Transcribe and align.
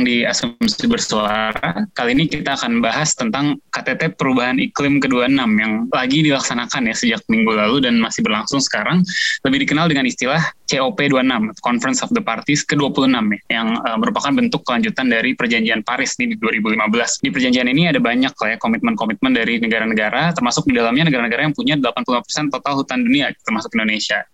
Datang 0.00 0.08
di 0.08 0.24
Asumsi 0.24 0.88
Bersuara. 0.88 1.84
Kali 1.92 2.16
ini 2.16 2.24
kita 2.24 2.56
akan 2.56 2.80
bahas 2.80 3.12
tentang 3.12 3.60
KTT 3.68 4.16
Perubahan 4.16 4.56
Iklim 4.56 4.96
ke-26 4.96 5.36
yang 5.60 5.72
lagi 5.92 6.24
dilaksanakan 6.24 6.88
ya 6.88 6.94
sejak 6.96 7.20
minggu 7.28 7.52
lalu 7.52 7.84
dan 7.84 8.00
masih 8.00 8.24
berlangsung 8.24 8.64
sekarang. 8.64 9.04
Lebih 9.44 9.68
dikenal 9.68 9.92
dengan 9.92 10.08
istilah 10.08 10.40
COP26, 10.72 11.60
Conference 11.60 12.00
of 12.00 12.08
the 12.16 12.24
Parties 12.24 12.64
ke-26 12.64 13.12
ya, 13.12 13.60
yang 13.60 13.76
uh, 13.84 14.00
merupakan 14.00 14.32
bentuk 14.32 14.64
kelanjutan 14.64 15.12
dari 15.12 15.36
Perjanjian 15.36 15.84
Paris 15.84 16.16
di 16.16 16.32
2015. 16.32 17.20
Di 17.20 17.28
perjanjian 17.28 17.68
ini 17.68 17.92
ada 17.92 18.00
banyak 18.00 18.32
lah 18.32 18.48
ya 18.54 18.56
komitmen-komitmen 18.56 19.36
dari 19.36 19.60
negara-negara, 19.60 20.32
termasuk 20.32 20.64
di 20.64 20.80
dalamnya 20.80 21.12
negara-negara 21.12 21.44
yang 21.44 21.52
punya 21.52 21.76
85% 21.76 22.48
total 22.48 22.72
hutan 22.80 23.04
dunia, 23.04 23.34
termasuk 23.44 23.74
Indonesia, 23.76 24.24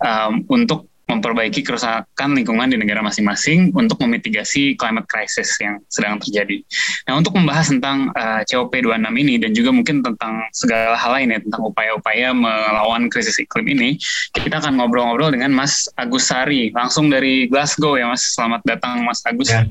um, 0.00 0.46
untuk 0.48 0.89
memperbaiki 1.10 1.66
kerusakan 1.66 2.38
lingkungan 2.38 2.70
di 2.70 2.78
negara 2.78 3.02
masing-masing 3.02 3.74
untuk 3.74 3.98
memitigasi 3.98 4.78
climate 4.78 5.10
crisis 5.10 5.50
yang 5.58 5.82
sedang 5.90 6.22
terjadi. 6.22 6.62
Nah, 7.10 7.18
untuk 7.18 7.34
membahas 7.34 7.74
tentang 7.74 8.14
uh, 8.14 8.46
COP26 8.46 9.10
ini 9.18 9.34
dan 9.42 9.50
juga 9.50 9.74
mungkin 9.74 10.06
tentang 10.06 10.46
segala 10.54 10.94
hal 10.94 11.18
lain 11.18 11.34
ya 11.34 11.38
tentang 11.42 11.62
upaya-upaya 11.66 12.30
melawan 12.30 13.10
krisis 13.10 13.42
iklim 13.42 13.66
ini, 13.66 13.98
kita 14.38 14.62
akan 14.62 14.78
ngobrol-ngobrol 14.78 15.34
dengan 15.34 15.50
Mas 15.50 15.90
Agus 15.98 16.30
Sari 16.30 16.70
langsung 16.70 17.10
dari 17.10 17.50
Glasgow 17.50 17.98
ya 17.98 18.06
Mas. 18.06 18.22
Selamat 18.30 18.62
datang 18.62 19.02
Mas 19.02 19.18
Agus. 19.26 19.50
Ya. 19.50 19.66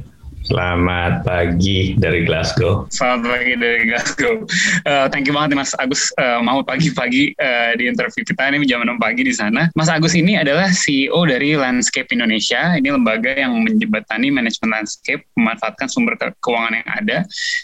Selamat 0.47 1.27
pagi 1.27 1.99
dari 1.99 2.23
Glasgow. 2.23 2.87
Selamat 2.87 3.35
pagi 3.35 3.53
dari 3.59 3.91
Glasgow. 3.91 4.47
Uh, 4.87 5.11
thank 5.11 5.27
you 5.27 5.35
banget 5.35 5.59
Mas 5.59 5.75
Agus 5.75 6.15
uh, 6.15 6.39
mau 6.39 6.63
pagi-pagi 6.63 7.35
uh, 7.35 7.75
di 7.75 7.91
interview 7.91 8.23
kita 8.23 8.47
ini 8.47 8.63
jam 8.63 8.79
6 8.79 8.95
pagi 9.03 9.27
di 9.27 9.35
sana. 9.35 9.67
Mas 9.75 9.91
Agus 9.91 10.15
ini 10.15 10.39
adalah 10.39 10.71
CEO 10.71 11.27
dari 11.27 11.59
Landscape 11.59 12.07
Indonesia. 12.15 12.71
Ini 12.79 12.87
lembaga 12.87 13.35
yang 13.35 13.51
menjembatani 13.67 14.31
manajemen 14.31 14.79
landscape, 14.79 15.27
memanfaatkan 15.35 15.91
sumber 15.91 16.15
ke 16.15 16.31
keuangan 16.39 16.79
yang 16.79 16.87
ada. 16.87 17.17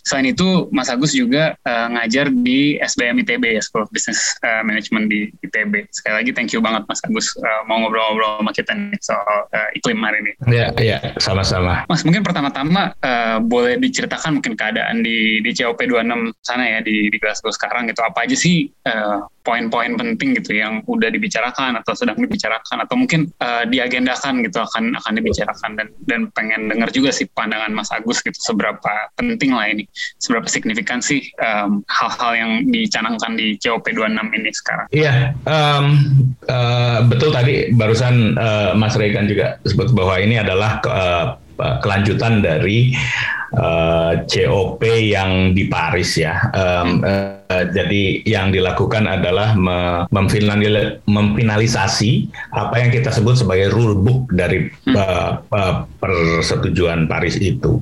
Selain 0.04 0.36
itu, 0.36 0.68
Mas 0.76 0.92
Agus 0.92 1.16
juga 1.16 1.56
uh, 1.64 1.88
ngajar 1.96 2.28
di 2.28 2.76
SBM 2.84 3.24
ITB 3.24 3.56
ya, 3.56 3.64
School 3.64 3.88
of 3.88 3.92
Business 3.96 4.36
uh, 4.44 4.68
Management 4.68 5.08
di 5.08 5.32
ITB. 5.48 5.88
Sekali 5.96 6.14
lagi 6.20 6.32
thank 6.36 6.52
you 6.52 6.60
banget 6.60 6.84
Mas 6.92 7.00
Agus 7.08 7.32
uh, 7.40 7.64
mau 7.72 7.80
ngobrol-ngobrol 7.80 8.44
sama 8.44 8.52
kita 8.52 8.76
nih 8.76 9.00
soal 9.00 9.48
uh, 9.48 9.70
iklim 9.80 10.04
hari 10.04 10.20
ini. 10.28 10.32
Ya, 10.52 10.76
ya, 10.76 10.98
sama-sama. 11.24 11.88
Mas, 11.88 12.04
mungkin 12.04 12.20
pertama-tama 12.20 12.65
pertama 12.66 12.90
uh, 13.06 13.38
boleh 13.46 13.78
diceritakan 13.78 14.42
mungkin 14.42 14.58
keadaan 14.58 15.06
di 15.06 15.38
di 15.46 15.54
COP26 15.54 16.42
sana 16.42 16.66
ya 16.66 16.80
di 16.82 17.14
di 17.14 17.18
Glasgow 17.22 17.54
sekarang 17.54 17.86
gitu 17.94 18.02
apa 18.02 18.26
aja 18.26 18.34
sih 18.34 18.66
uh, 18.90 19.22
poin-poin 19.46 19.94
penting 19.94 20.34
gitu 20.42 20.58
yang 20.58 20.82
udah 20.90 21.14
dibicarakan 21.14 21.78
atau 21.78 21.94
sedang 21.94 22.18
dibicarakan 22.18 22.82
atau 22.82 22.98
mungkin 22.98 23.30
uh, 23.38 23.70
diagendakan 23.70 24.42
gitu 24.42 24.58
akan 24.58 24.98
akan 24.98 25.14
dibicarakan 25.22 25.72
dan 25.78 25.88
dan 26.10 26.22
pengen 26.34 26.66
dengar 26.66 26.90
juga 26.90 27.14
sih 27.14 27.30
pandangan 27.30 27.70
Mas 27.70 27.94
Agus 27.94 28.26
gitu 28.26 28.34
seberapa 28.42 29.14
penting 29.14 29.54
lah 29.54 29.70
ini 29.70 29.86
seberapa 30.18 30.50
signifikan 30.50 31.06
sih 31.06 31.22
hal 31.38 31.86
hal-hal 31.86 32.34
yang 32.34 32.52
dicanangkan 32.74 33.38
di 33.38 33.54
COP26 33.62 34.26
ini 34.34 34.50
sekarang. 34.50 34.88
Iya 34.90 35.14
um, 35.46 35.86
uh, 36.50 37.06
betul 37.06 37.30
tadi 37.30 37.70
barusan 37.78 38.34
uh, 38.34 38.74
Mas 38.74 38.98
Regan 38.98 39.30
juga 39.30 39.62
sebut 39.62 39.94
bahwa 39.94 40.18
ini 40.18 40.42
adalah 40.42 40.82
uh, 40.90 41.45
kelanjutan 41.56 42.44
dari 42.44 42.92
uh, 43.56 44.14
eh, 44.14 44.14
COP 44.28 44.82
yang 44.86 45.56
di 45.56 45.68
Paris 45.72 46.20
ya. 46.20 46.52
Um, 46.52 47.02
uh, 47.02 47.45
jadi 47.50 48.26
yang 48.26 48.50
dilakukan 48.50 49.06
adalah 49.06 49.54
memfinalisasi 51.06 52.12
apa 52.54 52.76
yang 52.82 52.90
kita 52.90 53.14
sebut 53.14 53.38
sebagai 53.38 53.70
rule 53.70 53.94
book 54.02 54.26
dari 54.34 54.70
uh, 54.98 55.38
uh, 55.54 55.86
persetujuan 56.02 57.06
Paris 57.06 57.38
itu. 57.38 57.82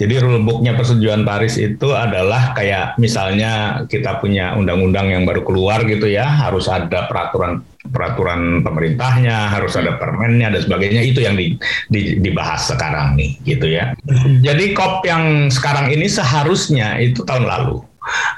Jadi 0.00 0.14
rule 0.20 0.40
booknya 0.40 0.72
persetujuan 0.76 1.28
Paris 1.28 1.60
itu 1.60 1.92
adalah 1.92 2.56
kayak 2.56 2.96
misalnya 2.96 3.84
kita 3.88 4.16
punya 4.20 4.56
undang-undang 4.56 5.12
yang 5.12 5.28
baru 5.28 5.44
keluar 5.44 5.84
gitu 5.84 6.08
ya, 6.08 6.24
harus 6.24 6.68
ada 6.72 7.04
peraturan 7.04 7.60
peraturan 7.82 8.62
pemerintahnya, 8.62 9.50
harus 9.50 9.74
ada 9.74 9.98
permennya 9.98 10.54
dan 10.54 10.62
sebagainya 10.62 11.02
itu 11.02 11.18
yang 11.26 11.34
di, 11.34 11.58
di, 11.90 12.22
dibahas 12.22 12.70
sekarang 12.70 13.18
nih 13.18 13.34
gitu 13.42 13.66
ya. 13.66 13.92
Jadi 14.40 14.70
COP 14.70 15.02
yang 15.02 15.50
sekarang 15.50 15.90
ini 15.90 16.06
seharusnya 16.06 17.02
itu 17.02 17.26
tahun 17.26 17.44
lalu. 17.50 17.91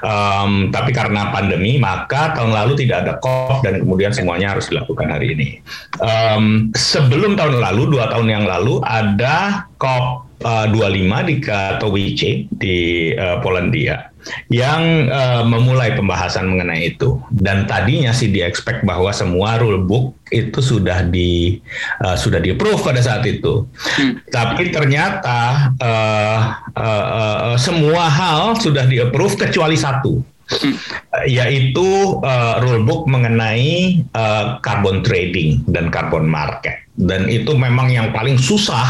Um, 0.05 0.69
tapi 0.69 0.93
karena 0.93 1.33
pandemi 1.33 1.81
maka 1.81 2.37
tahun 2.37 2.53
lalu 2.53 2.85
tidak 2.85 2.97
ada 3.05 3.13
COP 3.17 3.65
dan 3.65 3.81
kemudian 3.81 4.13
semuanya 4.13 4.53
harus 4.53 4.69
dilakukan 4.69 5.09
hari 5.09 5.33
ini. 5.33 5.49
Um, 5.97 6.69
sebelum 6.77 7.33
tahun 7.33 7.61
lalu 7.61 7.97
dua 7.97 8.11
tahun 8.13 8.27
yang 8.29 8.45
lalu 8.45 8.81
ada 8.85 9.65
COP 9.81 10.24
uh, 10.45 10.65
25 10.69 11.29
di 11.29 11.35
Katowice 11.41 12.31
di 12.53 12.77
uh, 13.17 13.41
Polandia 13.41 14.13
yang 14.49 15.09
uh, 15.09 15.45
memulai 15.45 15.93
pembahasan 15.93 16.49
mengenai 16.49 16.97
itu 16.97 17.21
dan 17.29 17.69
tadinya 17.69 18.09
sih 18.09 18.29
di 18.33 18.41
expect 18.41 18.81
bahwa 18.81 19.13
semua 19.13 19.61
rule 19.61 19.85
book 19.85 20.17
itu 20.33 20.65
sudah 20.65 21.05
di 21.05 21.61
uh, 22.01 22.17
sudah 22.17 22.41
di 22.41 22.53
approve 22.53 22.81
pada 22.81 23.05
saat 23.05 23.21
itu 23.29 23.69
hmm. 23.69 24.25
tapi 24.33 24.73
ternyata 24.73 25.69
uh, 25.77 26.39
uh, 26.73 27.05
uh, 27.05 27.57
semua 27.61 28.09
hal 28.09 28.57
sudah 28.57 28.89
di 28.89 28.97
approve 29.01 29.37
kecuali 29.37 29.77
satu. 29.77 30.34
yaitu 31.37 32.19
uh, 32.21 32.61
rulebook 32.61 33.09
mengenai 33.09 34.01
uh, 34.13 34.61
carbon 34.61 35.01
trading 35.01 35.65
dan 35.69 35.89
carbon 35.89 36.25
market. 36.29 36.85
Dan 36.95 37.27
itu 37.27 37.51
memang 37.59 37.91
yang 37.91 38.15
paling 38.15 38.39
susah 38.39 38.87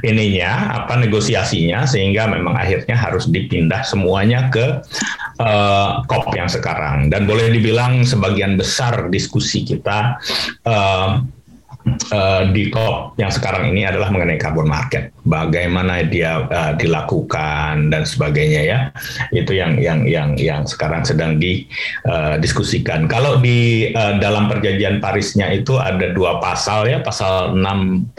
ininya 0.00 0.80
apa 0.80 0.96
negosiasinya 0.96 1.84
sehingga 1.84 2.24
memang 2.24 2.56
akhirnya 2.56 2.96
harus 2.96 3.28
dipindah 3.28 3.84
semuanya 3.84 4.48
ke 4.48 4.80
uh, 5.44 6.00
COP 6.08 6.32
yang 6.32 6.48
sekarang. 6.48 7.12
Dan 7.12 7.28
boleh 7.28 7.52
dibilang 7.52 8.00
sebagian 8.08 8.56
besar 8.56 9.12
diskusi 9.12 9.60
kita 9.60 10.16
uh, 10.64 11.20
uh, 12.10 12.42
di 12.48 12.72
COP 12.72 13.20
yang 13.20 13.30
sekarang 13.30 13.70
ini 13.70 13.84
adalah 13.84 14.08
mengenai 14.08 14.40
carbon 14.40 14.68
market, 14.68 15.12
bagaimana 15.24 16.04
dia 16.04 16.44
uh, 16.48 16.72
dilakukan 16.76 17.90
dan 17.90 18.02
sebagainya 18.04 18.62
ya. 18.64 18.78
Itu 19.32 19.56
yang 19.56 19.80
yang 19.80 20.04
yang 20.04 20.36
yang 20.36 20.62
sekarang 20.68 21.04
sedang 21.04 21.40
didiskusikan. 21.40 23.08
Uh, 23.08 23.10
Kalau 23.10 23.32
di 23.40 23.90
uh, 23.92 24.20
dalam 24.20 24.46
perjanjian 24.48 25.00
Parisnya 25.00 25.50
itu 25.52 25.80
ada 25.80 26.12
dua 26.12 26.38
pasal 26.38 26.88
ya, 26.88 27.00
pasal 27.00 27.56
6.2 27.56 28.14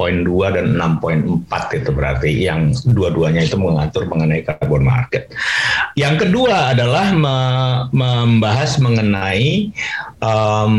dan 0.56 0.66
6.4 0.78 1.80
itu 1.80 1.90
berarti 1.94 2.32
yang 2.34 2.74
dua-duanya 2.90 3.46
itu 3.46 3.58
mengatur 3.58 4.10
mengenai 4.10 4.46
carbon 4.46 4.84
market. 4.86 5.30
Yang 5.96 6.28
kedua 6.28 6.76
adalah 6.76 7.14
me 7.16 7.38
membahas 7.96 8.82
mengenai 8.82 9.72
um, 10.20 10.74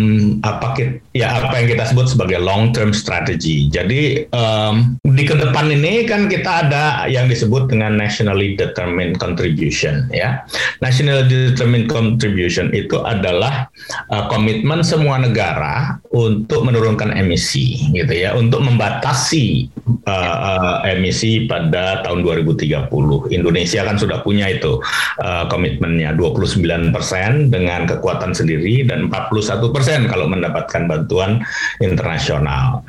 apa 0.45 0.77
ya 1.15 1.41
apa 1.41 1.55
yang 1.61 1.69
kita 1.73 1.85
sebut 1.89 2.07
sebagai 2.11 2.41
long 2.43 2.73
term 2.75 2.91
strategy. 2.93 3.69
Jadi 3.71 4.29
um, 4.33 4.97
di 5.05 5.25
ke 5.25 5.37
depan 5.37 5.73
ini 5.73 6.05
kan 6.09 6.16
kita 6.25 6.65
ada 6.65 7.05
yang 7.05 7.29
disebut 7.29 7.69
dengan 7.69 8.01
nationally 8.01 8.57
determined 8.57 9.21
contribution 9.21 10.09
ya. 10.09 10.41
Nationally 10.81 11.53
determined 11.53 11.93
contribution 11.93 12.73
itu 12.73 12.97
adalah 13.05 13.69
uh, 14.09 14.25
komitmen 14.33 14.81
semua 14.81 15.21
negara 15.21 16.01
untuk 16.17 16.65
menurunkan 16.65 17.13
emisi 17.13 17.93
gitu 17.93 18.09
ya, 18.17 18.33
untuk 18.33 18.65
membatasi 18.65 19.69
uh, 20.09 20.37
uh, 20.41 20.77
emisi 20.89 21.45
pada 21.45 22.01
tahun 22.01 22.25
2030. 22.25 22.89
Indonesia 23.37 23.81
kan 23.85 24.01
sudah 24.01 24.25
punya 24.25 24.49
itu 24.49 24.81
uh, 25.21 25.45
komitmennya 25.53 26.17
29% 26.17 27.53
dengan 27.53 27.85
kekuatan 27.85 28.33
sendiri 28.33 28.89
dan 28.89 29.13
41% 29.13 30.09
kalau 30.09 30.27
mendapatkan 30.27 30.89
bantuan 30.89 31.45
internasional. 31.85 32.81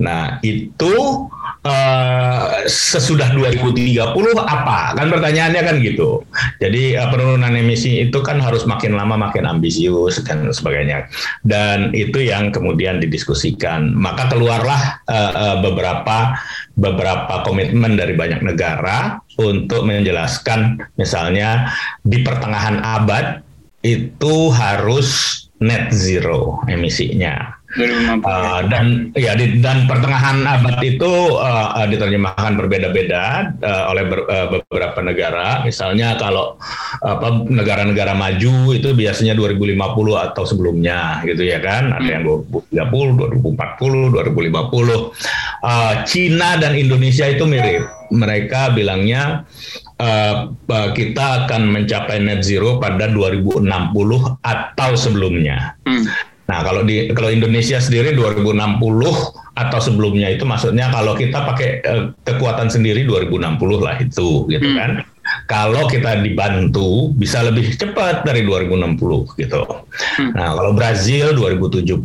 Nah, 0.00 0.42
itu 0.42 1.28
uh, 1.64 2.64
sesudah 2.68 3.32
2030 3.32 3.98
apa? 4.38 4.94
Kan 4.94 5.08
pertanyaannya 5.10 5.62
kan 5.64 5.76
gitu. 5.80 6.22
Jadi 6.60 6.94
uh, 6.94 7.08
penurunan 7.10 7.52
emisi 7.56 8.04
itu 8.04 8.20
kan 8.20 8.38
harus 8.38 8.68
makin 8.68 8.94
lama 8.94 9.16
makin 9.18 9.48
ambisius 9.48 10.20
dan 10.22 10.46
sebagainya. 10.52 11.08
Dan 11.42 11.90
itu 11.96 12.22
yang 12.22 12.52
kemudian 12.52 13.00
didiskusikan. 13.00 13.96
Maka 13.96 14.30
keluarlah 14.30 15.00
uh, 15.08 15.32
uh, 15.34 15.56
beberapa 15.64 16.36
beberapa 16.76 17.42
komitmen 17.42 17.96
dari 17.98 18.14
banyak 18.14 18.44
negara 18.44 19.18
untuk 19.40 19.88
menjelaskan 19.88 20.78
misalnya 21.00 21.70
di 22.06 22.22
pertengahan 22.22 22.78
abad 22.82 23.42
itu 23.84 24.50
harus 24.50 25.40
net 25.60 25.92
zero 25.94 26.64
emisinya. 26.66 27.53
Uh, 27.74 28.60
dan 28.70 29.10
ya 29.18 29.34
di, 29.34 29.58
dan 29.58 29.90
pertengahan 29.90 30.46
abad 30.46 30.78
itu 30.78 31.10
uh, 31.34 31.74
uh, 31.74 31.86
diterjemahkan 31.90 32.54
berbeda-beda 32.54 33.50
uh, 33.66 33.90
oleh 33.90 34.04
ber, 34.06 34.20
uh, 34.30 34.46
beberapa 34.46 35.02
negara. 35.02 35.66
Misalnya 35.66 36.14
kalau 36.14 36.54
apa 37.02 37.42
negara-negara 37.50 38.14
maju 38.14 38.70
itu 38.70 38.94
biasanya 38.94 39.34
2050 39.34 39.74
atau 40.30 40.44
sebelumnya 40.46 41.18
gitu 41.26 41.42
ya 41.42 41.58
kan. 41.58 41.98
Ada 41.98 42.22
yang 42.22 42.24
2030, 42.70 43.42
2040, 43.42 44.22
2050. 44.22 45.66
Uh, 45.66 45.94
Cina 46.06 46.54
dan 46.54 46.78
Indonesia 46.78 47.26
itu 47.26 47.42
mirip. 47.42 47.90
Mereka 48.14 48.70
bilangnya 48.78 49.42
uh, 49.98 50.54
kita 50.94 51.44
akan 51.44 51.74
mencapai 51.74 52.22
net 52.22 52.46
zero 52.46 52.78
pada 52.78 53.10
2060 53.10 53.66
atau 54.46 54.90
sebelumnya. 54.94 55.74
Hmm. 55.82 56.06
Nah, 56.44 56.60
kalau 56.60 56.84
di 56.84 57.08
kalau 57.16 57.32
Indonesia 57.32 57.80
sendiri 57.80 58.12
2060 58.12 58.80
atau 59.54 59.78
sebelumnya 59.78 60.28
itu 60.28 60.44
maksudnya 60.44 60.90
kalau 60.90 61.16
kita 61.16 61.40
pakai 61.46 61.70
uh, 61.86 62.04
kekuatan 62.26 62.68
sendiri 62.68 63.06
2060 63.08 63.80
lah 63.80 63.96
itu 64.02 64.44
gitu 64.52 64.68
hmm. 64.68 64.78
kan. 64.78 64.90
Kalau 65.48 65.88
kita 65.88 66.20
dibantu 66.20 67.08
bisa 67.16 67.40
lebih 67.40 67.72
cepat 67.80 68.28
dari 68.28 68.44
2060 68.44 69.40
gitu. 69.40 69.62
Hmm. 70.20 70.30
Nah, 70.36 70.52
kalau 70.52 70.76
Brazil 70.76 71.32
2070 71.32 71.96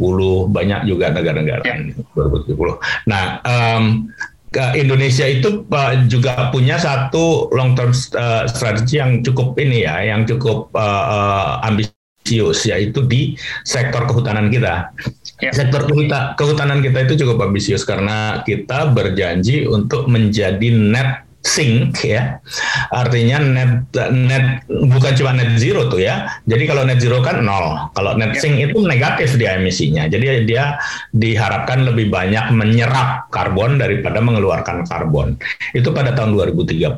banyak 0.55 0.87
juga 0.87 1.11
negara-negara 1.11 1.63
yeah. 1.67 1.91
2070. 2.15 2.79
Nah, 3.11 3.43
um, 3.43 4.07
Indonesia 4.55 5.27
itu 5.29 5.67
uh, 5.67 5.93
juga 6.09 6.49
punya 6.49 6.79
satu 6.79 7.51
long 7.53 7.75
term 7.77 7.91
uh, 8.15 8.47
strategy 8.49 8.97
yang 8.97 9.21
cukup 9.21 9.59
ini 9.61 9.85
ya, 9.85 10.01
yang 10.01 10.25
cukup 10.25 10.73
uh, 10.73 11.05
uh, 11.11 11.67
ambisius 11.67 11.98
ambisius 12.29 12.69
yaitu 12.69 13.01
di 13.09 13.33
sektor 13.65 14.05
kehutanan 14.05 14.53
kita. 14.53 14.93
Ya. 15.41 15.49
Sektor 15.49 15.89
kehutanan 16.37 16.85
kita 16.85 17.09
itu 17.09 17.25
cukup 17.25 17.49
ambisius 17.49 17.81
karena 17.81 18.45
kita 18.45 18.93
berjanji 18.93 19.65
untuk 19.65 20.05
menjadi 20.05 20.69
net 20.69 21.25
sink 21.39 22.03
ya. 22.03 22.43
Artinya 22.91 23.39
net 23.39 23.71
net 24.11 24.67
bukan 24.67 25.13
cuma 25.15 25.31
net 25.31 25.55
zero 25.55 25.87
tuh 25.87 26.03
ya. 26.03 26.27
Jadi 26.43 26.67
kalau 26.67 26.83
net 26.83 26.99
zero 26.99 27.23
kan 27.23 27.39
nol. 27.39 27.89
Kalau 27.95 28.19
net 28.19 28.35
ya. 28.35 28.39
sink 28.43 28.59
itu 28.59 28.83
negatif 28.83 29.39
dia 29.39 29.55
emisinya. 29.55 30.11
Jadi 30.11 30.43
dia 30.43 30.75
diharapkan 31.15 31.87
lebih 31.87 32.11
banyak 32.11 32.51
menyerap 32.51 33.31
karbon 33.31 33.79
daripada 33.79 34.19
mengeluarkan 34.19 34.83
karbon. 34.83 35.39
Itu 35.71 35.95
pada 35.95 36.11
tahun 36.11 36.35
2030 36.35 36.91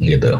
gitu. 0.00 0.32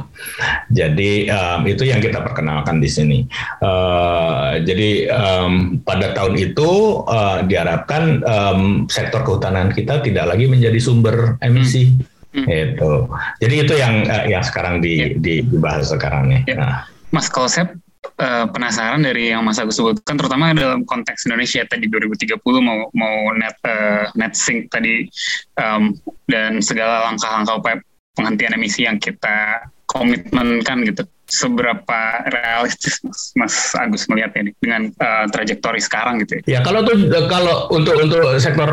Jadi 0.73 1.12
um, 1.29 1.61
itu 1.69 1.83
yang 1.85 2.00
kita 2.00 2.25
perkenalkan 2.25 2.81
di 2.81 2.88
sini. 2.88 3.19
Uh, 3.61 4.65
jadi 4.65 5.12
um, 5.12 5.77
pada 5.85 6.17
tahun 6.17 6.41
itu 6.41 7.05
uh, 7.05 7.44
diharapkan 7.44 8.25
um, 8.25 8.61
sektor 8.88 9.21
kehutanan 9.29 9.77
kita 9.77 10.00
tidak 10.00 10.25
lagi 10.33 10.49
menjadi 10.49 10.81
sumber 10.81 11.37
emisi. 11.44 11.93
Hmm 11.93 12.15
Hmm. 12.37 12.47
Itu. 12.49 13.09
Jadi 13.41 13.55
itu 13.65 13.75
yang 13.81 14.05
uh, 14.05 14.25
yang 14.29 14.44
sekarang 14.44 14.85
di, 14.85 15.17
di 15.17 15.41
dibahas 15.41 15.88
sekarang 15.88 16.29
nih. 16.29 16.41
Ya. 16.44 16.56
Nah. 16.61 16.77
Mas 17.15 17.33
kalau 17.33 17.49
saya 17.49 17.73
uh, 18.21 18.47
penasaran 18.50 19.03
dari 19.03 19.33
yang 19.33 19.41
Mas 19.41 19.56
Agus 19.56 19.81
sebutkan 19.81 20.21
terutama 20.21 20.53
dalam 20.53 20.85
konteks 20.85 21.25
Indonesia 21.25 21.65
tadi 21.65 21.88
2030 21.88 22.37
mau 22.61 22.93
mau 22.93 23.17
net 23.33 23.56
uh, 23.65 24.12
net 24.15 24.37
sink 24.37 24.69
tadi 24.69 25.09
um, 25.56 25.97
dan 26.29 26.61
segala 26.61 27.09
langkah-langkah 27.09 27.81
penghentian 28.17 28.56
emisi 28.56 28.85
yang 28.85 29.00
kita 29.00 29.65
komitmenkan 29.88 30.85
gitu 30.85 31.09
seberapa 31.26 32.00
realistis 32.31 33.02
Mas, 33.02 33.34
Mas 33.34 33.55
Agus 33.75 34.06
melihat 34.06 34.34
ini 34.38 34.55
dengan 34.62 34.90
uh, 35.02 35.26
trajektori 35.31 35.82
sekarang 35.82 36.23
gitu 36.23 36.38
ya? 36.40 36.58
Ya 36.58 36.61
kalau 36.62 36.87
tuh 36.87 36.94
kalau 37.26 37.67
untuk 37.75 37.99
untuk 37.99 38.38
sektor 38.38 38.70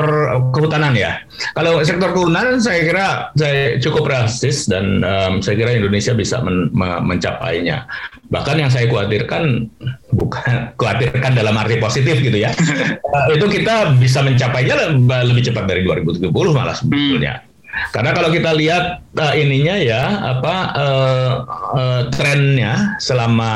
kehutanan 0.54 0.94
ya, 0.94 1.22
kalau 1.58 1.82
sektor 1.82 2.14
kehutanan 2.14 2.62
saya 2.62 2.82
kira 2.86 3.08
saya 3.34 3.82
cukup 3.82 4.06
realistis 4.06 4.70
dan 4.70 5.02
um, 5.02 5.42
saya 5.42 5.58
kira 5.58 5.74
Indonesia 5.74 6.14
bisa 6.14 6.40
men, 6.46 6.70
me, 6.72 7.02
mencapainya. 7.02 7.90
Bahkan 8.30 8.56
yang 8.62 8.70
saya 8.70 8.86
khawatirkan 8.90 9.70
bukan 10.14 10.54
khawatirkan 10.80 11.34
dalam 11.34 11.58
arti 11.58 11.82
positif 11.82 12.22
gitu 12.22 12.38
ya, 12.38 12.54
itu 13.36 13.46
kita 13.50 13.98
bisa 13.98 14.22
mencapainya 14.22 14.94
lebih 15.26 15.50
cepat 15.50 15.66
dari 15.66 15.82
2030 15.82 16.30
malah 16.54 16.78
sebetulnya. 16.78 17.42
Hmm 17.42 17.53
karena 17.90 18.14
kalau 18.14 18.30
kita 18.30 18.54
lihat 18.54 19.02
uh, 19.18 19.34
ininya 19.34 19.76
ya 19.78 20.04
apa 20.38 20.56
uh, 20.78 21.32
uh, 21.74 22.02
trennya 22.14 22.98
selama 23.02 23.52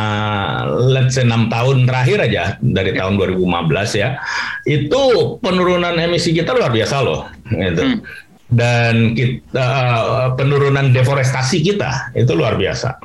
let's 0.89 1.17
say 1.17 1.25
6 1.25 1.53
tahun 1.53 1.85
terakhir 1.85 2.17
aja 2.25 2.43
dari 2.61 2.97
tahun 2.97 3.17
2015 3.17 4.01
ya 4.01 4.17
itu 4.65 5.01
penurunan 5.41 5.93
emisi 6.01 6.33
kita 6.33 6.57
luar 6.57 6.73
biasa 6.73 6.95
loh 7.01 7.29
gitu. 7.49 7.83
Hmm. 7.83 8.01
Dan 8.47 9.11
kita 9.11 9.59
uh, 9.59 10.29
penurunan 10.39 10.95
deforestasi 10.95 11.59
kita 11.67 12.15
itu 12.15 12.31
luar 12.31 12.55
biasa. 12.55 12.95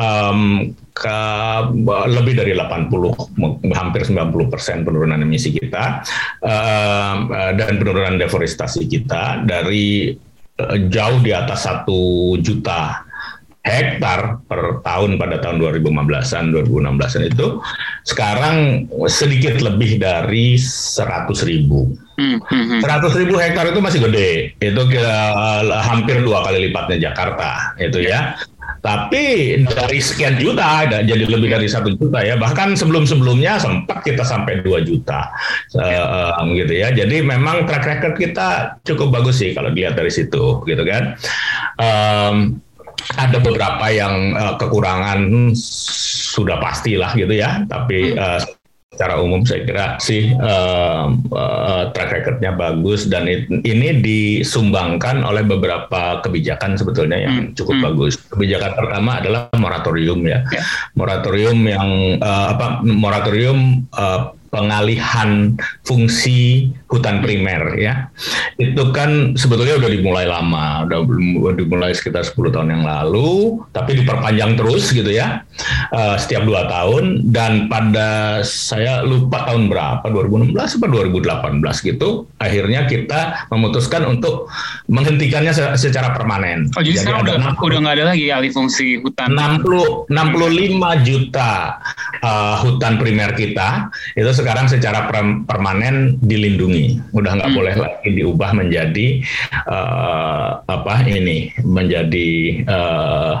Um, 0.00 0.72
ke 0.96 1.18
lebih 2.08 2.40
dari 2.40 2.56
80 2.56 2.88
hampir 3.76 4.08
90 4.08 4.32
persen 4.48 4.80
penurunan 4.80 5.20
emisi 5.20 5.52
kita 5.52 6.00
uh, 6.40 7.52
dan 7.52 7.76
penurunan 7.76 8.16
deforestasi 8.16 8.88
kita 8.88 9.44
dari 9.44 10.16
jauh 10.88 11.18
di 11.20 11.36
atas 11.36 11.68
satu 11.68 12.34
juta 12.40 13.04
hektar 13.66 14.46
per 14.46 14.78
tahun 14.86 15.18
pada 15.18 15.42
tahun 15.42 15.58
2015-an, 15.58 16.54
2016-an 16.54 17.22
itu 17.26 17.58
sekarang 18.06 18.86
sedikit 19.10 19.58
lebih 19.58 19.98
dari 19.98 20.54
100 20.54 21.26
ribu. 21.50 21.90
Hmm, 22.14 22.38
hmm, 22.38 22.64
hmm. 22.78 22.80
100 22.80 23.20
ribu 23.20 23.34
hektar 23.36 23.66
itu 23.74 23.82
masih 23.82 24.00
gede, 24.06 24.54
itu 24.62 24.82
uh, 25.02 25.82
hampir 25.82 26.22
dua 26.22 26.46
kali 26.46 26.70
lipatnya 26.70 27.10
Jakarta, 27.10 27.74
itu 27.82 28.06
ya. 28.06 28.38
Tapi 28.86 29.24
dari 29.66 29.98
sekian 29.98 30.38
juta, 30.38 30.86
jadi 30.86 31.26
lebih 31.26 31.50
dari 31.50 31.66
satu 31.66 31.90
juta 31.98 32.22
ya. 32.22 32.38
Bahkan 32.38 32.78
sebelum-sebelumnya 32.78 33.58
sempat 33.58 34.06
kita 34.06 34.22
sampai 34.22 34.62
dua 34.62 34.78
juta, 34.86 35.26
uh, 35.74 36.38
um, 36.38 36.54
gitu 36.54 36.70
ya. 36.70 36.94
Jadi 36.94 37.18
memang 37.18 37.66
track 37.66 37.82
record 37.82 38.14
kita 38.14 38.78
cukup 38.86 39.18
bagus 39.18 39.42
sih 39.42 39.50
kalau 39.58 39.74
dilihat 39.74 39.98
dari 39.98 40.14
situ, 40.14 40.62
gitu 40.62 40.82
kan. 40.86 41.18
Um, 41.82 42.62
ada 43.18 43.42
beberapa 43.42 43.90
yang 43.90 44.38
uh, 44.38 44.54
kekurangan 44.54 45.50
sudah 46.38 46.62
pastilah 46.62 47.10
gitu 47.18 47.34
ya. 47.34 47.66
Tapi 47.66 48.14
uh, 48.14 48.38
secara 48.96 49.20
umum 49.20 49.44
saya 49.44 49.60
kira 49.68 49.86
sih 50.00 50.32
uh, 50.32 51.12
uh, 51.12 51.92
track 51.92 52.16
recordnya 52.16 52.56
bagus 52.56 53.04
dan 53.04 53.28
ini 53.28 54.00
disumbangkan 54.00 55.20
oleh 55.20 55.44
beberapa 55.44 56.24
kebijakan 56.24 56.80
sebetulnya 56.80 57.20
yang 57.20 57.36
hmm. 57.36 57.52
cukup 57.52 57.76
hmm. 57.76 57.84
bagus. 57.92 58.16
Kebijakan 58.32 58.72
pertama 58.72 59.20
adalah 59.20 59.52
moratorium 59.52 60.24
ya, 60.24 60.40
yeah. 60.48 60.64
moratorium 60.96 61.60
yang 61.68 61.90
uh, 62.24 62.56
apa 62.56 62.80
moratorium 62.80 63.84
uh, 63.92 64.32
pengalihan 64.48 65.52
fungsi 65.84 66.72
hutan 66.86 67.18
primer 67.22 67.74
ya. 67.78 68.10
Itu 68.56 68.94
kan 68.94 69.34
sebetulnya 69.34 69.76
udah 69.82 69.90
dimulai 69.90 70.26
lama 70.26 70.86
udah 70.86 71.54
dimulai 71.54 71.92
sekitar 71.92 72.22
10 72.22 72.54
tahun 72.54 72.68
yang 72.72 72.84
lalu 72.86 73.60
tapi 73.74 73.98
diperpanjang 74.02 74.54
terus 74.54 74.94
gitu 74.94 75.10
ya 75.10 75.42
uh, 75.90 76.16
setiap 76.16 76.46
dua 76.46 76.70
tahun. 76.70 77.26
Dan 77.30 77.66
pada 77.66 78.40
saya 78.46 79.02
lupa 79.02 79.44
tahun 79.50 79.66
berapa 79.66 80.06
2016 80.06 80.54
atau 80.54 80.88
2018 80.88 81.60
gitu 81.90 82.08
akhirnya 82.38 82.86
kita 82.86 83.50
memutuskan 83.50 84.06
untuk 84.06 84.46
menghentikannya 84.86 85.52
secara 85.74 86.14
permanen. 86.14 86.70
Oh 86.78 86.82
jadi, 86.82 86.96
jadi 86.96 86.98
sekarang 87.02 87.20
udah 87.26 87.36
udah 87.58 87.78
nggak 87.82 87.94
ada 87.98 88.04
lagi 88.14 88.26
alih 88.30 88.52
fungsi 88.54 89.02
hutan? 89.02 89.34
60 89.34 90.10
65 90.10 91.06
juta 91.06 91.82
uh, 92.22 92.56
hutan 92.62 92.98
primer 93.00 93.34
kita 93.34 93.90
itu 94.14 94.30
sekarang 94.30 94.70
secara 94.70 95.10
permanen 95.44 96.20
dilindungi. 96.20 96.75
Udah 97.12 97.32
nggak 97.36 97.50
hmm. 97.52 97.58
boleh 97.58 97.74
lagi 97.76 98.08
diubah 98.12 98.50
menjadi 98.56 99.06
uh, 99.66 100.48
apa 100.66 100.94
ini 101.08 101.52
menjadi 101.62 102.30
uh, 102.66 103.32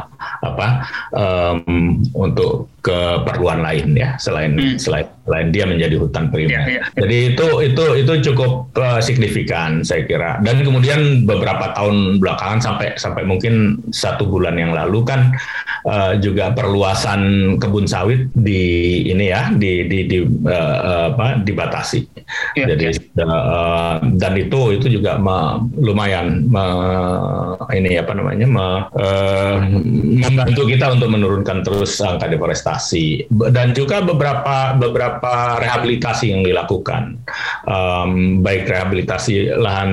apa 0.42 0.68
um, 1.16 2.00
untuk 2.12 2.70
keperluan 2.86 3.66
lain 3.66 3.98
ya 3.98 4.14
selain 4.22 4.54
hmm. 4.54 4.78
selain 4.78 5.06
selain 5.26 5.50
dia 5.50 5.66
menjadi 5.66 5.98
hutan 5.98 6.30
primer. 6.30 6.54
Yeah, 6.54 6.64
yeah. 6.78 6.86
Jadi 6.94 7.16
itu 7.34 7.46
itu 7.66 7.84
itu 8.06 8.12
cukup 8.30 8.70
uh, 8.78 9.02
signifikan 9.02 9.82
saya 9.82 10.06
kira. 10.06 10.38
Dan 10.46 10.62
kemudian 10.62 11.26
beberapa 11.26 11.74
tahun 11.74 12.22
belakangan 12.22 12.62
sampai 12.62 12.94
sampai 12.94 13.26
mungkin 13.26 13.82
satu 13.90 14.22
bulan 14.30 14.54
yang 14.54 14.70
lalu 14.70 15.02
kan 15.02 15.34
uh, 15.82 16.14
juga 16.22 16.54
perluasan 16.54 17.54
kebun 17.58 17.90
sawit 17.90 18.30
di 18.38 19.02
ini 19.10 19.34
ya 19.34 19.50
di 19.50 19.90
di, 19.90 19.98
di 20.06 20.18
uh, 20.46 21.10
apa 21.10 21.42
dibatasi. 21.42 22.06
Yeah, 22.54 22.70
Jadi 22.78 22.84
yeah. 23.18 23.26
Uh, 23.26 23.94
dan 24.14 24.38
itu 24.38 24.78
itu 24.78 24.86
juga 25.00 25.18
me, 25.18 25.58
lumayan 25.74 26.46
me, 26.46 26.64
ini 27.74 27.98
apa 27.98 28.14
namanya 28.14 28.46
me, 28.46 28.66
uh, 28.94 29.58
membantu 30.22 30.70
kita 30.70 30.94
untuk 30.94 31.10
menurunkan 31.10 31.66
terus 31.66 31.98
angka 31.98 32.30
deforestasi 32.30 32.75
dan 33.52 33.72
juga 33.72 34.04
beberapa 34.04 34.76
beberapa 34.76 35.56
rehabilitasi 35.60 36.32
yang 36.32 36.42
dilakukan, 36.44 37.16
um, 37.64 38.42
baik 38.44 38.68
rehabilitasi 38.68 39.56
lahan 39.56 39.90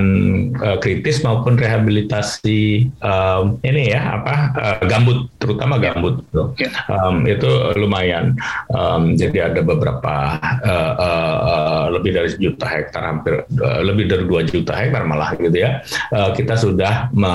uh, 0.59 0.77
kritis 0.81 1.23
maupun 1.23 1.55
rehabilitasi 1.55 2.91
um, 2.99 3.61
ini 3.63 3.93
ya 3.93 4.19
apa 4.19 4.35
uh, 4.57 4.77
gambut, 4.87 5.29
terutama 5.39 5.79
ya. 5.79 5.93
gambut 5.93 6.19
gitu. 6.27 6.43
Um, 6.89 7.23
itu 7.29 7.51
lumayan. 7.77 8.35
Um, 8.73 9.15
jadi 9.15 9.53
ada 9.53 9.61
beberapa 9.63 10.37
uh, 10.41 10.93
uh, 10.97 11.37
uh, 11.43 11.85
lebih 11.93 12.11
dari 12.17 12.29
juta 12.35 12.65
hektar, 12.67 13.03
hampir 13.05 13.45
uh, 13.45 13.81
lebih 13.85 14.09
dari 14.09 14.23
dua 14.25 14.41
juta 14.43 14.73
hektar 14.73 15.05
malah 15.05 15.35
gitu 15.37 15.53
ya. 15.53 15.79
Uh, 16.09 16.33
kita 16.33 16.57
sudah 16.57 17.13
me, 17.13 17.33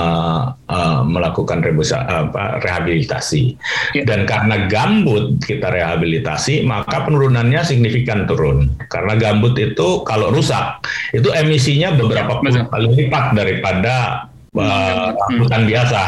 uh, 0.67 1.01
melakukan 1.07 1.63
rebusa, 1.63 2.03
apa, 2.03 2.59
rehabilitasi. 2.61 3.55
Ya. 3.95 4.03
Dan 4.03 4.27
karena 4.27 4.67
gambut 4.67 5.38
kita 5.39 5.71
rehabilitasi, 5.71 6.67
maka 6.67 7.07
penurunannya 7.07 7.63
signifikan 7.63 8.27
turun 8.27 8.75
karena 8.91 9.15
gambut 9.15 9.55
itu 9.55 10.03
kalau 10.03 10.29
rusak 10.29 10.83
itu 11.15 11.31
emisinya 11.31 11.95
beberapa 11.95 12.43
puluh 12.43 12.67
kali 12.67 12.87
lipat 12.93 13.33
daripada 13.33 14.27
uh, 14.53 15.15
hutan 15.39 15.63
biasa. 15.65 15.99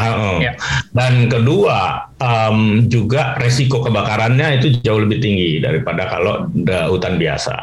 Ya. 0.42 0.52
Dan 0.92 1.32
kedua 1.32 2.10
um, 2.20 2.86
juga 2.86 3.34
resiko 3.40 3.80
kebakarannya 3.80 4.60
itu 4.60 4.78
jauh 4.84 5.00
lebih 5.00 5.24
tinggi 5.24 5.58
daripada 5.62 6.06
kalau 6.10 6.46
hutan 6.92 7.16
biasa. 7.16 7.56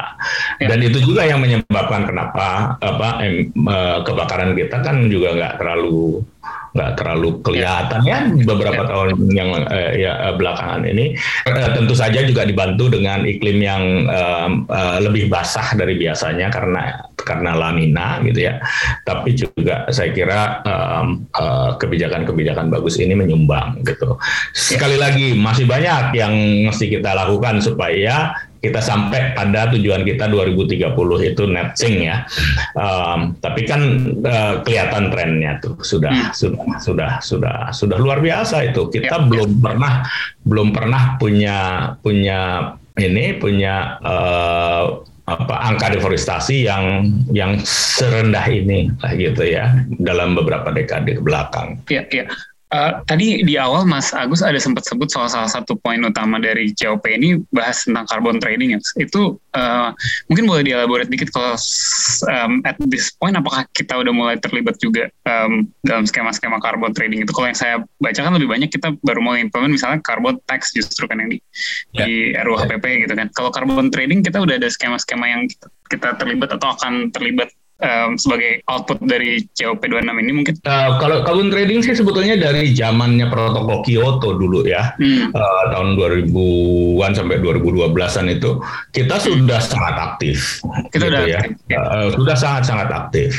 Ya. 0.60 0.74
Dan 0.74 0.82
itu 0.84 0.98
juga 1.00 1.24
yang 1.24 1.40
menyebabkan 1.40 2.08
kenapa 2.08 2.76
apa 2.82 3.08
em, 3.24 3.52
uh, 3.64 4.02
kebakaran 4.02 4.58
kita 4.58 4.82
kan 4.82 5.06
juga 5.06 5.36
nggak 5.36 5.54
terlalu 5.62 6.24
nggak 6.70 6.90
terlalu 6.98 7.42
kelihatan. 7.42 8.00
Ya 8.06 8.22
beberapa 8.46 8.82
ya. 8.86 8.88
tahun 8.88 9.08
yang 9.34 9.48
uh, 9.66 9.92
ya 9.94 10.12
uh, 10.30 10.34
belakangan 10.38 10.86
ini 10.86 11.18
uh, 11.46 11.70
tentu 11.74 11.94
saja 11.98 12.22
juga 12.22 12.46
dibantu 12.46 12.86
dengan 12.90 13.26
iklim 13.26 13.58
yang 13.58 13.82
uh, 14.06 14.48
uh, 14.70 14.98
lebih 15.02 15.26
basah 15.26 15.74
dari 15.74 15.98
biasanya 15.98 16.50
karena 16.50 17.10
karena 17.18 17.52
lanina 17.58 18.22
gitu 18.24 18.48
ya. 18.48 18.62
Tapi 19.04 19.36
juga 19.36 19.86
saya 19.92 20.10
kira 20.14 20.62
kebijakan-kebijakan 21.76 22.72
bagus 22.72 22.96
ini 22.96 23.12
menyumbang 23.12 23.84
gitu. 23.84 24.16
Sekali 24.56 24.96
lagi 24.96 25.36
masih 25.36 25.68
banyak 25.68 26.16
yang 26.16 26.32
mesti 26.64 26.88
kita 26.88 27.12
lakukan 27.12 27.60
supaya 27.60 28.32
kita 28.60 28.80
sampai 28.84 29.32
pada 29.32 29.72
tujuan 29.72 30.04
kita 30.04 30.28
2030 30.28 30.92
itu 31.32 31.42
net 31.48 31.72
sink 31.80 32.04
ya. 32.04 32.28
Um, 32.76 33.34
tapi 33.40 33.64
kan 33.64 33.80
uh, 34.20 34.60
kelihatan 34.60 35.08
trennya 35.08 35.56
tuh 35.64 35.80
sudah 35.80 36.12
hmm. 36.12 36.32
sudah 36.36 36.76
sudah 36.76 37.12
sudah 37.24 37.56
sudah 37.72 37.96
luar 37.96 38.20
biasa 38.20 38.68
itu. 38.68 38.92
Kita 38.92 39.16
ya, 39.16 39.24
belum 39.24 39.50
ya. 39.58 39.60
pernah 39.64 39.94
belum 40.44 40.68
pernah 40.76 41.02
punya 41.16 41.56
punya 42.04 42.72
ini 43.00 43.40
punya 43.40 43.96
uh, 44.04 44.84
apa 45.30 45.54
angka 45.62 45.94
deforestasi 45.94 46.66
yang 46.66 47.06
yang 47.30 47.56
serendah 47.62 48.44
ini 48.50 48.90
lah 48.98 49.14
gitu 49.14 49.46
ya 49.46 49.72
dalam 50.02 50.36
beberapa 50.36 50.68
dekade 50.74 51.16
ke 51.16 51.22
belakang. 51.22 51.80
Iya, 51.86 52.02
iya. 52.12 52.24
Uh, 52.70 53.02
tadi 53.02 53.42
di 53.42 53.58
awal 53.58 53.82
Mas 53.82 54.14
Agus 54.14 54.46
ada 54.46 54.54
sempat 54.62 54.86
sebut 54.86 55.10
soal 55.10 55.26
salah 55.26 55.50
satu 55.50 55.74
poin 55.74 55.98
utama 56.06 56.38
dari 56.38 56.70
COP 56.70 57.02
ini 57.10 57.42
bahas 57.50 57.82
tentang 57.82 58.06
carbon 58.06 58.38
trading 58.38 58.78
ya. 58.78 58.80
Itu 58.94 59.42
uh, 59.58 59.90
mungkin 60.30 60.46
boleh 60.46 60.62
dielaborate 60.62 61.10
dikit 61.10 61.34
kalau 61.34 61.58
um, 62.30 62.62
at 62.62 62.78
this 62.86 63.10
point 63.18 63.34
apakah 63.34 63.66
kita 63.74 63.98
udah 63.98 64.14
mulai 64.14 64.38
terlibat 64.38 64.78
juga 64.78 65.10
um, 65.26 65.66
dalam 65.82 66.06
skema-skema 66.06 66.62
carbon 66.62 66.94
trading 66.94 67.26
itu? 67.26 67.34
Kalau 67.34 67.50
yang 67.50 67.58
saya 67.58 67.74
baca 67.98 68.20
kan 68.22 68.38
lebih 68.38 68.46
banyak 68.46 68.70
kita 68.70 68.94
baru 69.02 69.18
mulai 69.18 69.42
implement 69.42 69.74
misalnya 69.74 69.98
carbon 70.06 70.38
tax 70.46 70.70
justru 70.70 71.10
kan 71.10 71.18
yang 71.18 71.34
di, 71.34 71.38
yeah. 71.98 72.06
di 72.06 72.14
RUHPP 72.38 73.10
gitu 73.10 73.18
kan. 73.18 73.26
Kalau 73.34 73.50
carbon 73.50 73.90
trading 73.90 74.22
kita 74.22 74.38
udah 74.38 74.62
ada 74.62 74.70
skema-skema 74.70 75.26
yang 75.26 75.50
kita, 75.50 75.66
kita 75.90 76.08
terlibat 76.22 76.54
atau 76.54 76.70
akan 76.78 77.10
terlibat 77.10 77.50
um, 77.80 78.14
sebagai 78.20 78.60
output 78.68 79.00
dari 79.04 79.44
COP26 79.56 80.12
ini 80.20 80.32
mungkin? 80.32 80.54
Uh, 80.64 81.00
kalau 81.00 81.24
carbon 81.24 81.48
trading 81.48 81.80
sih 81.80 81.96
sebetulnya 81.96 82.36
dari 82.36 82.72
zamannya 82.76 83.26
protokol 83.32 83.82
Kyoto 83.82 84.36
dulu 84.36 84.68
ya, 84.68 84.94
hmm. 85.00 85.32
uh, 85.32 85.64
tahun 85.72 85.96
2000-an 85.96 87.12
sampai 87.16 87.36
2012-an 87.40 88.26
itu 88.30 88.60
kita 88.92 89.16
sudah 89.18 89.60
hmm. 89.60 89.70
sangat 89.72 89.94
aktif. 89.96 90.60
Kita 90.92 91.08
gitu 91.08 91.22
ya. 91.26 91.40
Aktif, 91.40 91.56
ya. 91.66 91.80
Uh, 91.80 92.08
sudah 92.14 92.36
sangat-sangat 92.36 92.88
aktif. 92.92 93.30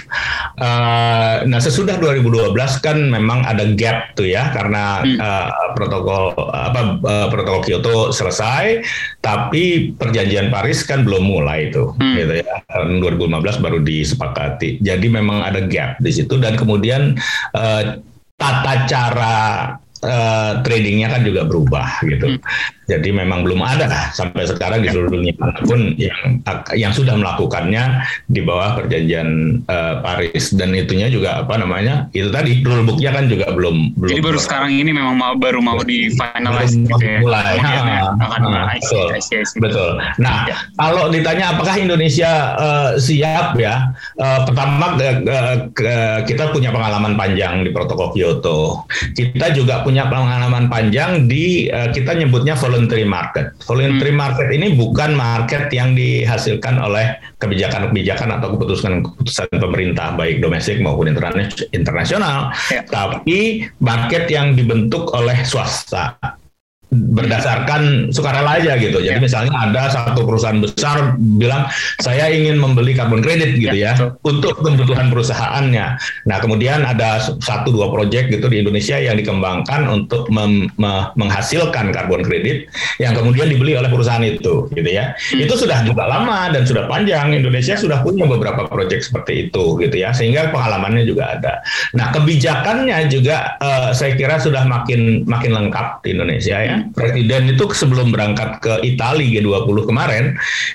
Uh, 0.58 1.46
nah 1.48 1.62
sesudah 1.62 1.96
2012 2.02 2.54
kan 2.82 2.98
memang 2.98 3.46
ada 3.46 3.66
gap 3.78 4.18
tuh 4.18 4.28
ya 4.28 4.50
karena 4.52 5.06
hmm. 5.06 5.18
uh, 5.22 5.50
protokol 5.78 6.34
apa 6.52 6.82
uh, 7.02 7.28
protokol 7.30 7.62
Kyoto 7.64 8.10
selesai, 8.10 8.82
tapi 9.22 9.94
perjanjian 9.96 10.50
Paris 10.50 10.84
kan 10.84 11.06
belum 11.06 11.24
mulai 11.24 11.70
itu, 11.70 11.94
hmm. 11.94 12.16
gitu 12.18 12.34
ya. 12.42 12.54
Tahun 12.68 13.00
2015 13.00 13.64
baru 13.64 13.78
disepakati 13.80 14.31
disepakati. 14.32 14.80
Jadi 14.80 15.08
memang 15.12 15.44
ada 15.44 15.60
gap 15.68 16.00
di 16.00 16.12
situ 16.16 16.40
dan 16.40 16.56
kemudian 16.56 17.20
uh, 17.54 17.84
tata 18.40 18.74
cara 18.88 19.38
uh, 20.06 20.62
tradingnya 20.66 21.08
kan 21.14 21.22
juga 21.26 21.46
berubah 21.46 22.02
gitu. 22.06 22.38
Hmm. 22.38 22.42
Jadi 22.92 23.10
memang 23.16 23.48
belum 23.48 23.64
ada 23.64 24.12
sampai 24.12 24.44
sekarang 24.52 24.84
di 24.84 24.92
seluruh 24.92 25.16
dunia 25.16 25.32
pun 25.64 25.96
yang 25.96 26.44
yang 26.76 26.92
sudah 26.92 27.16
melakukannya 27.16 28.04
di 28.28 28.44
bawah 28.44 28.84
perjanjian 28.84 29.62
uh, 29.72 30.04
Paris 30.04 30.52
dan 30.60 30.76
itunya 30.76 31.08
juga 31.08 31.40
apa 31.40 31.56
namanya 31.56 32.12
itu 32.12 32.28
tadi 32.28 32.60
rulebooknya 32.60 33.16
kan 33.16 33.32
juga 33.32 33.48
belum 33.56 33.96
belum. 33.96 34.12
Jadi 34.12 34.22
baru 34.28 34.40
sekarang 34.44 34.76
ini 34.76 34.92
memang 34.92 35.16
mau, 35.16 35.34
baru 35.40 35.64
mau 35.64 35.80
di 35.88 36.12
finalize 36.12 36.76
gitu 36.76 37.00
ya. 37.00 37.20
Mulai. 37.24 37.56
Ha, 37.64 37.72
ha, 38.20 38.76
betul. 38.76 39.08
betul. 39.64 39.90
Nah 40.20 40.52
ya. 40.52 40.58
kalau 40.76 41.08
ditanya 41.08 41.56
apakah 41.56 41.80
Indonesia 41.80 42.60
uh, 42.60 42.90
siap 43.00 43.56
ya? 43.56 43.96
Uh, 44.20 44.44
pertama 44.44 45.00
uh, 45.00 45.16
uh, 45.64 46.20
kita 46.28 46.52
punya 46.52 46.76
pengalaman 46.76 47.16
panjang 47.16 47.64
di 47.64 47.72
Protokol 47.72 48.12
Kyoto. 48.12 48.84
Kita 49.16 49.56
juga 49.56 49.80
punya 49.80 49.91
pengalaman 49.96 50.68
panjang 50.72 51.26
di 51.28 51.68
uh, 51.72 51.90
kita 51.92 52.16
nyebutnya 52.16 52.56
voluntary 52.56 52.92
voluntary 52.92 53.06
market. 53.08 53.46
Voluntary 53.64 54.12
hmm. 54.12 54.20
market 54.20 54.48
ini 54.52 54.68
bukan 54.74 55.14
market 55.16 55.72
yang 55.72 55.94
dihasilkan 55.94 56.82
oleh 56.82 57.18
kebijakan-kebijakan 57.40 58.42
atau 58.42 58.58
keputusan-keputusan 58.58 59.48
pemerintah 59.58 60.14
baik 60.18 60.42
domestik 60.44 60.82
maupun 60.82 61.10
internasional, 61.72 62.52
ya. 62.70 62.82
tapi 62.90 63.66
market 63.80 64.28
yang 64.28 64.54
dibentuk 64.54 65.14
oleh 65.14 65.38
swasta 65.46 66.18
berdasarkan 66.92 68.12
sukarela 68.12 68.60
aja 68.60 68.76
gitu. 68.76 69.00
Jadi 69.00 69.16
ya. 69.16 69.24
misalnya 69.24 69.56
ada 69.56 69.88
satu 69.88 70.28
perusahaan 70.28 70.60
besar 70.60 71.16
bilang 71.40 71.72
saya 72.04 72.28
ingin 72.28 72.60
membeli 72.60 72.92
karbon 72.92 73.24
kredit 73.24 73.56
gitu 73.56 73.72
ya, 73.72 73.96
ya 73.96 74.12
untuk 74.28 74.60
kebutuhan 74.60 75.08
perusahaannya. 75.08 75.96
Nah 76.28 76.38
kemudian 76.44 76.84
ada 76.84 77.24
satu 77.40 77.72
dua 77.72 77.88
proyek 77.96 78.28
gitu 78.36 78.52
di 78.52 78.60
Indonesia 78.60 79.00
yang 79.00 79.16
dikembangkan 79.16 79.88
untuk 79.88 80.28
mem, 80.28 80.68
me, 80.76 81.16
menghasilkan 81.16 81.96
karbon 81.96 82.28
kredit 82.28 82.68
yang 83.00 83.16
kemudian 83.16 83.48
dibeli 83.48 83.80
oleh 83.80 83.88
perusahaan 83.88 84.24
itu 84.28 84.68
gitu 84.76 84.90
ya. 84.92 85.16
Hmm. 85.16 85.48
Itu 85.48 85.56
sudah 85.56 85.88
juga 85.88 86.12
lama 86.12 86.52
dan 86.52 86.68
sudah 86.68 86.92
panjang. 86.92 87.32
Indonesia 87.32 87.80
sudah 87.80 88.04
punya 88.04 88.28
beberapa 88.28 88.68
proyek 88.68 89.00
seperti 89.00 89.48
itu 89.48 89.80
gitu 89.80 89.96
ya, 89.96 90.12
sehingga 90.12 90.52
pengalamannya 90.52 91.08
juga 91.08 91.40
ada. 91.40 91.64
Nah 91.96 92.12
kebijakannya 92.12 93.08
juga 93.08 93.56
uh, 93.64 93.96
saya 93.96 94.20
kira 94.20 94.44
sudah 94.44 94.68
makin 94.68 95.24
makin 95.24 95.56
lengkap 95.56 96.04
di 96.04 96.20
Indonesia 96.20 96.60
ya 96.60 96.81
Presiden 96.92 97.54
itu 97.54 97.70
sebelum 97.72 98.10
berangkat 98.10 98.60
ke 98.62 98.74
Italia 98.82 99.42
G20 99.42 99.78
kemarin 99.88 100.26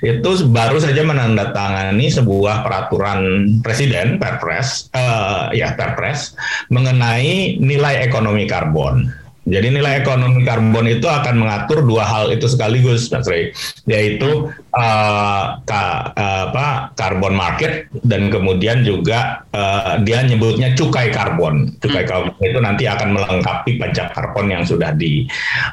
itu 0.01 0.31
baru 0.49 0.79
saja 0.79 1.03
menandatangani 1.03 2.07
sebuah 2.09 2.63
peraturan 2.63 3.21
presiden 3.61 4.17
Perpres 4.23 4.89
uh, 4.95 5.51
ya 5.51 5.75
Perpres 5.75 6.39
mengenai 6.71 7.59
nilai 7.59 8.07
ekonomi 8.07 8.47
karbon. 8.47 9.11
Jadi 9.47 9.79
nilai 9.79 10.03
ekonomi 10.03 10.43
karbon 10.43 10.91
itu 10.91 11.07
akan 11.07 11.39
mengatur 11.39 11.87
dua 11.87 12.03
hal 12.03 12.35
itu 12.35 12.51
sekaligus, 12.51 13.07
Mas 13.15 13.31
Ray, 13.31 13.55
yaitu 13.87 14.51
uh, 14.77 15.59
ka, 15.65 16.13
uh, 16.13 16.45
apa 16.53 16.93
carbon 16.95 17.35
market 17.35 17.89
dan 18.05 18.29
kemudian 18.29 18.85
juga 18.85 19.43
uh, 19.51 19.99
dia 20.05 20.23
nyebutnya 20.23 20.77
cukai 20.77 21.09
karbon. 21.11 21.73
Cukai 21.81 22.05
hmm. 22.05 22.11
karbon 22.11 22.37
itu 22.45 22.61
nanti 22.61 22.85
akan 22.85 23.17
melengkapi 23.17 23.81
pajak 23.81 24.13
karbon 24.13 24.53
yang 24.53 24.63
sudah 24.63 24.93
di 24.93 25.25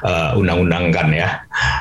uh, 0.02 0.34
undang-undangkan 0.34 1.08
ya. 1.12 1.28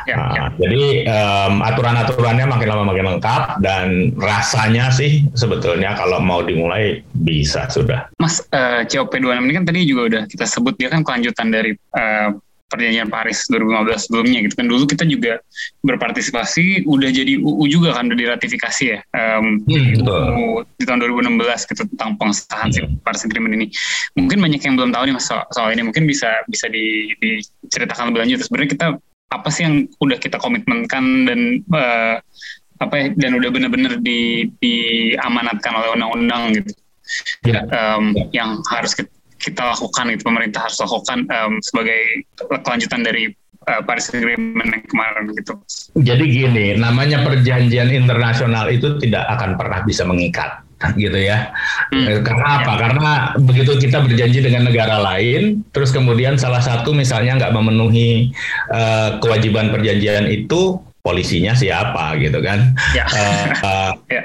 Ya, 0.05 0.15
ya. 0.35 0.43
Jadi 0.59 1.07
um, 1.07 1.63
aturan-aturannya 1.63 2.45
makin 2.45 2.67
lama 2.67 2.83
makin 2.91 3.05
lengkap 3.15 3.43
dan 3.63 4.13
rasanya 4.19 4.91
sih 4.91 5.25
sebetulnya 5.33 5.95
kalau 5.95 6.19
mau 6.19 6.43
dimulai 6.43 7.01
bisa 7.23 7.71
sudah. 7.71 8.11
Mas 8.19 8.43
uh, 8.51 8.83
COP26 8.85 9.39
ini 9.39 9.53
kan 9.55 9.65
tadi 9.65 9.79
juga 9.87 10.01
udah 10.11 10.23
kita 10.27 10.45
sebut 10.45 10.75
dia 10.75 10.91
kan 10.91 11.01
kelanjutan 11.01 11.47
dari 11.49 11.71
uh, 11.95 12.35
perjanjian 12.73 13.13
Paris 13.13 13.45
2015 13.53 14.09
sebelumnya 14.09 14.39
gitu 14.49 14.55
kan. 14.57 14.65
Dulu 14.65 14.83
kita 14.89 15.05
juga 15.05 15.33
berpartisipasi 15.85 16.89
udah 16.89 17.09
jadi 17.13 17.37
UU 17.37 17.63
juga 17.69 17.93
kan 17.93 18.09
udah 18.09 18.17
diratifikasi 18.17 18.83
ya 18.89 18.99
um, 19.13 19.61
hmm, 19.69 20.01
UU 20.01 20.65
di 20.81 20.83
tahun 20.89 21.05
2016 21.05 21.69
gitu 21.69 21.81
tentang 21.93 22.17
pengesahan 22.17 22.69
hmm. 22.73 23.05
Paris 23.05 23.21
Agreement 23.21 23.53
ini. 23.53 23.67
Mungkin 24.17 24.41
banyak 24.41 24.61
yang 24.65 24.73
belum 24.73 24.89
tahu 24.89 25.03
nih 25.05 25.13
mas 25.13 25.29
soal, 25.29 25.45
soal 25.53 25.69
ini. 25.69 25.85
Mungkin 25.85 26.09
bisa 26.09 26.41
bisa 26.49 26.65
di, 26.73 27.13
diceritakan 27.21 28.09
lebih 28.09 28.19
lanjut. 28.25 28.49
Sebenarnya 28.49 28.71
kita 28.73 28.87
apa 29.33 29.49
sih 29.49 29.65
yang 29.65 29.85
udah 30.01 30.17
kita 30.17 30.37
komitmenkan 30.41 31.29
dan 31.29 31.39
uh, 31.73 32.17
apa 32.81 32.95
ya, 32.99 33.05
dan 33.15 33.31
udah 33.37 33.49
benar-benar 33.53 33.93
di, 34.03 34.49
diamanatkan 34.59 35.71
oleh 35.71 35.89
undang-undang 35.95 36.43
gitu 36.57 36.71
ya. 37.47 37.63
um, 37.69 38.11
yang 38.35 38.59
harus 38.67 38.93
kita 38.97 39.09
kita 39.43 39.75
lakukan 39.75 40.15
itu 40.15 40.23
pemerintah 40.23 40.63
harus 40.63 40.79
lakukan 40.79 41.27
um, 41.27 41.59
sebagai 41.59 42.23
kelanjutan 42.63 43.03
dari 43.03 43.27
uh, 43.67 43.81
Paris 43.83 44.07
Agreement 44.15 44.69
yang 44.71 44.83
kemarin 44.88 45.35
gitu. 45.35 45.53
Jadi 46.00 46.23
gini, 46.31 46.65
namanya 46.79 47.27
perjanjian 47.27 47.91
internasional 47.91 48.71
itu 48.71 48.95
tidak 49.03 49.27
akan 49.27 49.59
pernah 49.59 49.83
bisa 49.83 50.07
mengikat 50.07 50.63
gitu 51.00 51.15
ya. 51.15 51.55
Hmm. 51.95 52.05
Eh, 52.12 52.19
karena 52.19 52.59
apa? 52.59 52.71
Ya. 52.75 52.79
Karena 52.88 53.09
begitu 53.39 53.71
kita 53.79 54.03
berjanji 54.03 54.43
dengan 54.43 54.67
negara 54.67 55.00
lain, 55.00 55.63
terus 55.71 55.95
kemudian 55.95 56.35
salah 56.35 56.59
satu 56.59 56.91
misalnya 56.91 57.39
nggak 57.39 57.53
memenuhi 57.55 58.35
uh, 58.67 59.15
kewajiban 59.23 59.71
perjanjian 59.71 60.27
itu, 60.27 60.75
polisinya 61.03 61.51
siapa 61.51 62.15
gitu 62.15 62.39
kan 62.39 62.72
ya. 62.95 63.03
uh, 63.03 63.45
uh, 63.60 63.91
ya. 64.15 64.24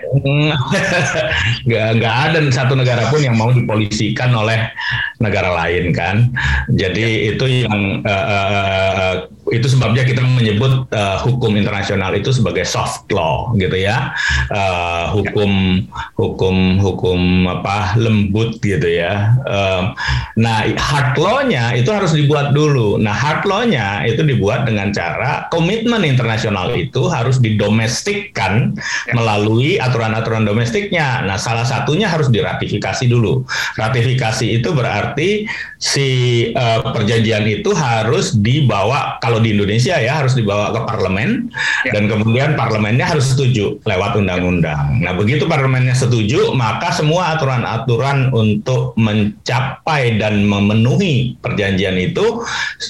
nggak 1.66 1.86
nggak 1.98 2.14
ada 2.30 2.38
satu 2.54 2.78
negara 2.78 3.10
pun 3.10 3.18
yang 3.18 3.34
mau 3.34 3.50
dipolisikan 3.50 4.30
oleh 4.30 4.70
negara 5.18 5.50
lain 5.58 5.90
kan 5.90 6.30
jadi 6.70 7.02
ya. 7.02 7.34
itu 7.34 7.66
yang 7.66 8.06
uh, 8.06 8.26
uh, 8.30 9.14
itu 9.52 9.66
sebabnya 9.66 10.04
kita 10.04 10.20
menyebut 10.24 10.88
uh, 10.92 11.18
hukum 11.22 11.56
internasional 11.56 12.14
itu 12.14 12.30
sebagai 12.30 12.64
soft 12.64 13.08
law 13.12 13.52
gitu 13.56 13.74
ya 13.74 14.12
uh, 14.52 15.10
hukum 15.12 15.82
hukum 16.16 16.78
hukum 16.78 17.20
apa 17.48 17.96
lembut 17.96 18.60
gitu 18.60 18.86
ya 18.86 19.34
uh, 19.48 19.92
nah 20.38 20.64
hard 20.76 21.16
law-nya 21.18 21.74
itu 21.74 21.88
harus 21.90 22.14
dibuat 22.14 22.52
dulu 22.52 23.00
nah 23.00 23.12
hard 23.12 23.44
law-nya 23.48 24.04
itu 24.04 24.22
dibuat 24.24 24.68
dengan 24.68 24.92
cara 24.92 25.48
komitmen 25.48 26.04
internasional 26.04 26.72
itu 26.74 27.08
harus 27.10 27.40
didomestikkan 27.42 28.76
melalui 29.12 29.80
aturan-aturan 29.80 30.44
domestiknya. 30.44 31.24
Nah, 31.24 31.40
salah 31.40 31.64
satunya 31.64 32.06
harus 32.06 32.28
diratifikasi 32.30 33.04
dulu. 33.08 33.42
Ratifikasi 33.76 34.46
itu 34.60 34.68
berarti 34.72 35.48
si 35.80 36.08
uh, 36.52 36.92
perjanjian 36.92 37.44
itu 37.48 37.70
harus 37.74 38.34
dibawa 38.34 39.18
kalau 39.22 39.37
di 39.42 39.54
Indonesia 39.54 39.96
ya 39.98 40.22
harus 40.22 40.34
dibawa 40.34 40.74
ke 40.74 40.80
parlemen 40.84 41.50
ya. 41.86 41.92
dan 41.96 42.10
kemudian 42.10 42.54
parlemennya 42.58 43.06
harus 43.06 43.34
setuju 43.34 43.78
lewat 43.86 44.18
undang-undang. 44.18 45.00
Nah, 45.00 45.12
begitu 45.14 45.46
parlemennya 45.46 45.94
setuju, 45.94 46.52
maka 46.54 46.90
semua 46.94 47.36
aturan-aturan 47.36 48.34
untuk 48.34 48.94
mencapai 48.98 50.18
dan 50.18 50.44
memenuhi 50.46 51.38
perjanjian 51.38 51.96
itu 51.98 52.42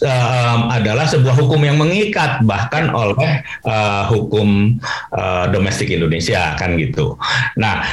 uh, 0.04 0.58
adalah 0.72 1.04
sebuah 1.04 1.36
hukum 1.36 1.60
yang 1.64 1.76
mengikat 1.76 2.42
bahkan 2.44 2.90
oleh 2.92 3.42
uh, 3.68 4.08
hukum 4.08 4.78
uh, 5.14 5.46
domestik 5.52 5.92
Indonesia 5.92 6.56
kan 6.56 6.74
gitu. 6.80 7.14
Nah, 7.60 7.84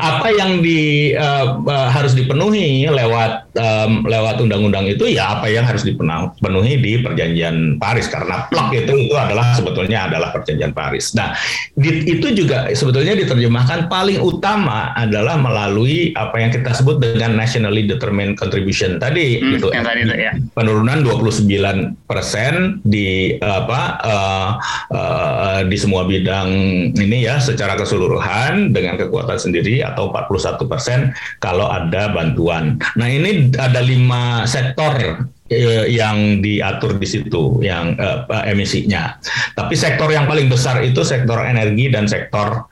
apa 0.00 0.28
yang 0.32 0.60
di 0.60 1.12
uh, 1.14 1.60
uh, 1.62 1.88
harus 1.90 2.12
dipenuhi 2.12 2.86
lewat 2.86 3.45
um, 3.56 4.04
lewat 4.06 4.38
undang-undang 4.38 4.86
itu 4.86 5.08
ya 5.10 5.40
apa 5.40 5.50
yang 5.50 5.64
harus 5.66 5.82
dipenuhi 5.82 6.78
di 6.78 7.02
perjanjian 7.02 7.80
Paris 7.80 8.06
karena 8.06 8.46
plak 8.46 8.70
itu 8.76 9.08
itu 9.08 9.14
adalah 9.16 9.56
sebetulnya 9.56 10.06
adalah 10.06 10.30
perjanjian 10.30 10.76
Paris. 10.76 11.16
Nah, 11.16 11.32
di, 11.74 12.04
itu 12.06 12.32
juga 12.36 12.70
sebetulnya 12.70 13.16
diterjemahkan 13.16 13.88
paling 13.90 14.20
utama 14.20 14.92
adalah 14.94 15.40
melalui 15.40 16.12
apa 16.14 16.36
yang 16.38 16.52
kita 16.52 16.76
sebut 16.76 17.00
dengan 17.00 17.34
nationally 17.34 17.88
determined 17.88 18.36
contribution 18.36 19.00
tadi 19.00 19.40
hmm, 19.40 19.58
gitu. 19.58 19.66
Yang 19.72 19.86
tadi 19.88 20.00
ya. 20.16 20.32
Penurunan 20.52 21.02
29 21.02 22.06
persen 22.06 22.78
di 22.84 23.36
apa 23.40 23.80
uh, 24.04 24.48
uh, 24.92 25.56
Eh, 25.56 25.62
di 25.72 25.76
semua 25.80 26.04
bidang 26.04 26.48
ini 26.92 27.24
ya 27.24 27.40
secara 27.40 27.78
keseluruhan 27.80 28.76
dengan 28.76 29.00
kekuatan 29.00 29.40
sendiri 29.40 29.80
atau 29.80 30.12
41 30.12 30.68
persen 30.68 30.98
kalau 31.40 31.70
ada 31.70 32.12
bantuan. 32.12 32.76
Nah 32.98 33.08
ini 33.08 33.45
ada 33.54 33.80
lima 33.84 34.42
sektor 34.50 35.22
eh, 35.46 35.86
yang 35.86 36.42
diatur 36.42 36.98
di 36.98 37.06
situ 37.06 37.62
yang 37.62 37.94
uh, 38.00 38.26
emisinya. 38.46 39.18
Tapi 39.54 39.74
sektor 39.78 40.10
yang 40.10 40.26
paling 40.26 40.50
besar 40.50 40.82
itu 40.82 41.06
sektor 41.06 41.38
energi 41.46 41.86
dan 41.86 42.10
sektor 42.10 42.66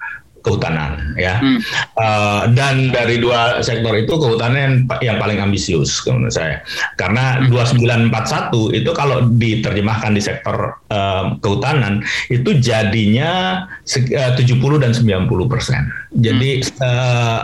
kehutanan 0.45 1.17
ya. 1.17 1.41
Hmm. 1.41 1.59
Uh, 1.97 2.43
dan 2.53 2.93
dari 2.93 3.17
dua 3.17 3.65
sektor 3.65 3.97
itu 3.97 4.13
kehutanan 4.13 4.61
yang, 4.61 4.77
yang 5.01 5.17
paling 5.17 5.41
ambisius 5.41 6.05
menurut 6.05 6.37
saya. 6.37 6.61
Karena 7.01 7.41
hmm. 7.41 7.49
2941 7.49 8.77
itu 8.77 8.91
kalau 8.93 9.25
diterjemahkan 9.25 10.13
di 10.13 10.23
sektor 10.23 10.77
uh, 10.93 11.41
kehutanan 11.41 12.05
itu 12.29 12.61
jadinya 12.61 13.65
uh, 13.89 14.33
70 14.37 14.85
dan 14.85 14.93
90 14.93 15.25
persen. 15.49 15.89
Jadi 16.15 16.63
hmm. 16.63 16.79
uh, 16.79 17.41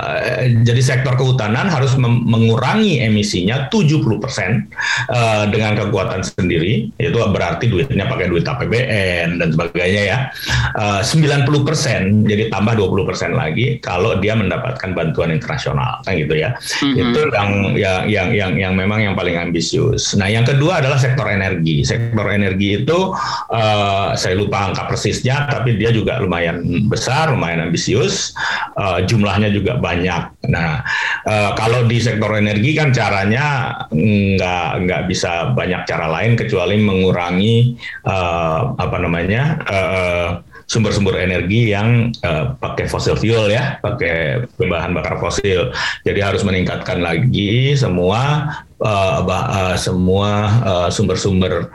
jadi 0.62 0.83
sektor 0.83 1.18
kehutanan 1.18 1.66
harus 1.66 1.98
mengurangi 1.98 3.02
emisinya 3.02 3.66
70 3.72 4.22
persen 4.22 4.70
uh, 5.11 5.50
dengan 5.50 5.74
kekuatan 5.74 6.22
sendiri. 6.22 6.94
Itu 6.94 7.18
berarti 7.18 7.66
duitnya 7.66 8.06
pakai 8.06 8.30
duit 8.30 8.46
APBN 8.46 9.42
dan 9.42 9.48
sebagainya 9.50 10.02
ya. 10.06 10.18
Uh, 10.78 11.02
90 11.02 11.66
persen 11.66 12.22
jadi 12.22 12.46
tambah 12.52 12.78
20 12.78 13.00
20% 13.00 13.33
lagi 13.33 13.80
kalau 13.80 14.18
dia 14.20 14.37
mendapatkan 14.37 14.92
bantuan 14.92 15.33
internasional 15.33 16.04
kan 16.04 16.14
gitu 16.18 16.37
ya. 16.37 16.52
Mm-hmm. 16.54 17.00
Itu 17.00 17.20
yang 17.33 17.50
yang 17.74 18.00
yang 18.06 18.28
yang 18.35 18.52
yang 18.59 18.72
memang 18.76 19.00
yang 19.00 19.14
paling 19.16 19.40
ambisius. 19.40 20.12
Nah, 20.14 20.28
yang 20.28 20.44
kedua 20.44 20.85
adalah 20.85 21.00
sektor 21.00 21.26
energi. 21.26 21.83
Sektor 21.83 22.26
energi 22.28 22.85
itu 22.85 22.98
uh, 23.50 24.12
saya 24.14 24.35
lupa 24.37 24.70
angka 24.70 24.87
persisnya 24.90 25.48
tapi 25.48 25.80
dia 25.80 25.90
juga 25.90 26.20
lumayan 26.20 26.62
besar, 26.87 27.33
lumayan 27.33 27.70
ambisius. 27.70 28.37
Uh, 28.70 29.03
jumlahnya 29.05 29.51
juga 29.51 29.77
banyak. 29.77 30.46
Nah, 30.49 30.81
uh, 31.27 31.51
kalau 31.59 31.85
di 31.85 31.99
sektor 32.01 32.33
energi 32.33 32.73
kan 32.77 32.94
caranya 32.94 33.77
nggak 33.90 34.68
nggak 34.87 35.03
bisa 35.11 35.53
banyak 35.53 35.85
cara 35.85 36.07
lain 36.09 36.38
kecuali 36.38 36.79
mengurangi 36.79 37.77
uh, 38.07 38.73
apa 38.79 38.96
namanya 39.03 39.42
uh, 39.66 40.29
sumber-sumber 40.70 41.18
energi 41.18 41.75
yang 41.75 42.14
uh, 42.23 42.55
pakai 42.57 42.87
fossil 42.87 43.18
fuel 43.18 43.51
ya, 43.51 43.83
pakai 43.83 44.46
bahan 44.55 44.94
bakar 44.94 45.18
fosil. 45.18 45.75
Jadi 46.07 46.20
harus 46.23 46.46
meningkatkan 46.46 47.03
lagi 47.03 47.75
semua 47.75 48.55
uh, 48.79 49.18
uh, 49.27 49.75
semua 49.75 50.31
sumber-sumber 50.88 51.66
uh, 51.66 51.70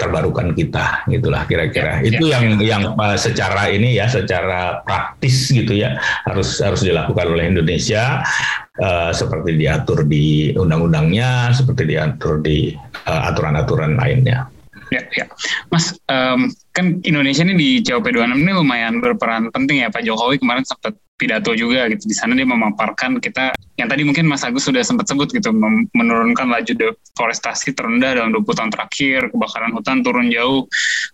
terbarukan 0.00 0.56
kita 0.56 1.04
gitulah 1.08 1.44
kira-kira. 1.44 2.00
Ya, 2.00 2.16
Itu 2.16 2.24
ya, 2.28 2.40
yang 2.40 2.46
ya. 2.56 2.66
yang 2.76 2.82
uh, 2.96 3.18
secara 3.20 3.68
ini 3.68 4.00
ya, 4.00 4.08
secara 4.08 4.80
praktis 4.84 5.52
gitu 5.52 5.76
ya 5.76 6.00
harus 6.24 6.64
harus 6.64 6.80
dilakukan 6.80 7.26
oleh 7.28 7.52
Indonesia 7.52 8.24
uh, 8.80 9.12
seperti 9.12 9.60
diatur 9.60 10.08
di 10.08 10.56
undang-undangnya, 10.56 11.52
seperti 11.52 11.92
diatur 11.92 12.40
di 12.40 12.72
aturan-aturan 13.06 13.96
uh, 13.96 13.98
lainnya. 14.00 14.48
Ya, 14.92 15.02
ya. 15.16 15.24
Mas, 15.72 15.96
um, 16.12 16.52
kan 16.76 17.00
Indonesia 17.08 17.40
ini 17.48 17.56
di 17.56 17.70
COP26 17.80 18.44
ini 18.44 18.52
lumayan 18.52 19.00
berperan 19.00 19.48
penting 19.48 19.80
ya 19.80 19.88
Pak 19.88 20.04
Jokowi 20.04 20.36
kemarin 20.36 20.68
sempat 20.68 20.92
pidato 21.22 21.54
juga 21.54 21.86
gitu 21.86 22.10
di 22.10 22.16
sana 22.18 22.34
dia 22.34 22.42
memaparkan 22.42 23.22
kita 23.22 23.54
yang 23.78 23.86
tadi 23.86 24.02
mungkin 24.02 24.26
Mas 24.26 24.42
Agus 24.42 24.66
sudah 24.66 24.82
sempat 24.82 25.06
sebut 25.06 25.30
gitu 25.30 25.54
menurunkan 25.94 26.50
laju 26.50 26.72
deforestasi 26.74 27.72
terendah 27.72 28.18
dalam 28.18 28.34
20 28.34 28.58
tahun 28.58 28.70
terakhir 28.74 29.20
kebakaran 29.30 29.70
hutan 29.72 30.02
turun 30.02 30.28
jauh 30.34 30.66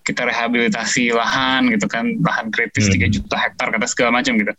kita 0.03 0.27
rehabilitasi 0.27 1.13
lahan 1.13 1.71
gitu 1.71 1.87
kan 1.87 2.19
lahan 2.25 2.49
kritis 2.51 2.89
hmm. 2.89 3.05
3 3.05 3.15
juta 3.21 3.37
hektar 3.37 3.69
kata 3.69 3.87
segala 3.87 4.19
macam 4.19 4.35
gitu 4.41 4.53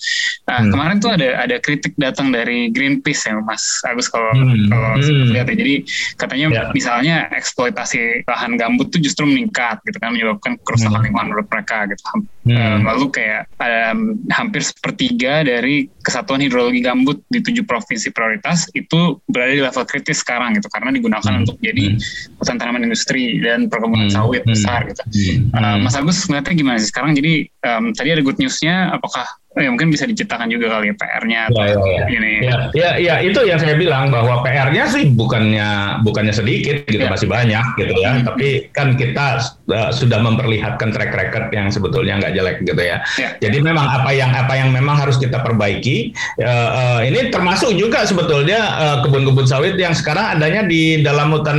nah 0.46 0.62
hmm. 0.62 0.72
kemarin 0.72 0.98
tuh 1.02 1.12
ada 1.12 1.44
ada 1.44 1.58
kritik 1.58 1.98
datang 2.00 2.32
dari 2.32 2.72
Greenpeace 2.72 3.28
ya 3.28 3.42
Mas 3.44 3.82
Agus 3.84 4.08
kalau 4.08 4.32
hmm. 4.32 4.70
kalau 4.70 4.90
hmm. 4.96 5.34
lihat 5.36 5.48
ya 5.52 5.56
jadi 5.58 5.76
katanya 6.16 6.48
ya. 6.50 6.64
misalnya 6.72 7.16
eksploitasi 7.36 8.24
lahan 8.30 8.56
gambut 8.56 8.94
tuh 8.94 9.02
justru 9.04 9.28
meningkat 9.28 9.82
gitu 9.84 9.98
kan 10.00 10.16
menyebabkan 10.16 10.56
kerusakan 10.64 11.04
hmm. 11.04 11.06
lingkungan 11.10 11.28
menurut 11.36 11.48
mereka 11.52 11.84
gitu 11.90 12.04
hmm. 12.48 12.56
um, 12.56 12.80
lalu 12.88 13.06
kayak 13.12 13.42
um, 13.60 14.16
hampir 14.32 14.64
sepertiga 14.64 15.39
dari 15.44 15.88
Kesatuan 16.02 16.42
Hidrologi 16.44 16.82
Gambut 16.84 17.22
di 17.28 17.40
tujuh 17.44 17.64
provinsi 17.68 18.10
prioritas 18.12 18.68
itu 18.76 19.20
berada 19.28 19.52
di 19.54 19.62
level 19.62 19.84
kritis 19.86 20.22
sekarang 20.22 20.56
gitu 20.58 20.68
karena 20.72 20.90
digunakan 20.94 21.32
hmm. 21.32 21.42
untuk 21.46 21.58
jadi 21.60 21.96
hmm. 21.96 22.38
hutan 22.40 22.58
tanaman 22.58 22.84
industri 22.86 23.40
dan 23.42 23.68
perkebunan 23.68 24.08
hmm. 24.10 24.16
sawit 24.16 24.44
hmm. 24.44 24.52
besar 24.52 24.88
gitu. 24.88 25.04
Hmm. 25.06 25.54
Uh, 25.54 25.78
Mas 25.84 25.96
Agus 25.96 26.24
ngeliatnya 26.26 26.56
gimana 26.56 26.78
sih 26.80 26.90
sekarang? 26.90 27.12
Jadi 27.16 27.48
um, 27.66 27.92
tadi 27.92 28.10
ada 28.16 28.22
good 28.24 28.38
newsnya, 28.38 28.94
apakah 28.96 29.26
ya 29.58 29.70
mungkin 29.74 29.90
bisa 29.90 30.06
diciptakan 30.06 30.46
juga 30.46 30.78
kali 30.78 30.94
ya 30.94 30.96
PR-nya 30.96 31.42
ya, 31.50 31.64
ya, 31.66 31.74
ya. 31.74 32.04
ini. 32.06 32.34
Ya, 32.46 32.58
ya, 32.78 32.90
ya 33.02 33.16
itu 33.26 33.42
yang 33.50 33.58
saya 33.58 33.74
bilang 33.74 34.14
bahwa 34.14 34.46
PR-nya 34.46 34.86
sih 34.94 35.10
bukannya 35.10 36.00
bukannya 36.06 36.30
sedikit 36.30 36.86
gitu 36.86 37.02
ya. 37.02 37.10
masih 37.10 37.26
banyak 37.26 37.66
gitu 37.82 37.94
ya. 37.98 38.22
Hmm. 38.22 38.30
Tapi 38.30 38.70
kan 38.70 38.94
kita 38.94 39.42
uh, 39.74 39.90
sudah 39.90 40.22
memperlihatkan 40.22 40.94
track 40.94 41.18
record 41.18 41.50
yang 41.50 41.74
sebetulnya 41.74 42.22
nggak 42.22 42.34
jelek 42.38 42.58
gitu 42.62 42.78
ya. 42.78 43.02
ya. 43.18 43.30
Jadi 43.42 43.58
memang 43.66 43.90
apa 43.90 44.14
yang 44.14 44.30
apa 44.38 44.54
yang 44.54 44.70
memang 44.70 45.02
harus 45.02 45.18
kita 45.18 45.42
perbaiki 45.42 46.14
uh, 46.46 46.70
uh, 46.70 47.00
ini 47.02 47.34
termasuk 47.34 47.74
juga 47.74 48.06
sebetulnya 48.06 48.62
kebun 49.02 49.26
kebun-kebun 49.26 49.50
sawit 49.50 49.76
yang 49.82 49.98
sekarang 49.98 50.38
adanya 50.38 50.62
di 50.70 51.02
dalam 51.02 51.34
hutan 51.34 51.58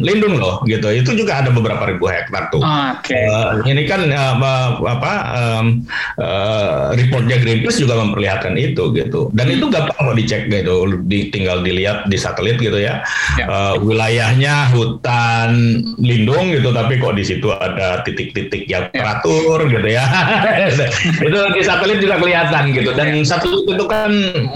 lindung 0.00 0.40
loh 0.40 0.64
gitu. 0.64 0.88
Itu 0.88 1.12
juga 1.12 1.44
ada 1.44 1.52
beberapa 1.52 1.84
ribu 1.84 2.08
hektar 2.08 2.48
tuh. 2.48 2.64
Oh, 2.64 2.96
okay. 2.96 3.28
uh, 3.28 3.60
ini 3.68 3.84
kan 3.84 4.08
uh, 4.08 4.80
apa 4.88 5.12
um, 5.36 5.66
uh, 6.16 6.96
report 6.96 7.26
reportnya 7.36 7.44
Greenpeace 7.44 7.78
juga 7.84 7.94
memperlihatkan 8.00 8.54
itu 8.56 8.82
gitu. 8.96 9.28
Dan 9.36 9.46
itu 9.52 9.68
gampang 9.68 9.96
kok 9.96 10.16
dicek 10.16 10.48
gitu, 10.48 10.76
di, 11.04 11.28
tinggal 11.28 11.60
dilihat 11.60 12.08
di 12.08 12.16
satelit 12.16 12.56
gitu 12.58 12.80
ya. 12.80 13.04
ya. 13.36 13.44
Uh, 13.46 13.74
wilayahnya 13.84 14.72
hutan 14.72 15.82
lindung 16.00 16.52
gitu, 16.52 16.72
tapi 16.72 16.96
kok 17.00 17.14
di 17.16 17.24
situ 17.24 17.52
ada 17.52 18.00
titik-titik 18.02 18.64
yang 18.68 18.88
ya. 18.92 19.04
teratur 19.04 19.68
gitu 19.68 19.88
ya. 19.88 20.04
itu 21.28 21.38
di 21.52 21.62
satelit 21.62 21.98
juga 22.00 22.16
kelihatan 22.20 22.72
gitu. 22.72 22.90
Dan 22.96 23.20
ya. 23.20 23.24
satelit 23.24 23.64
itu 23.68 23.84
kan 23.84 24.10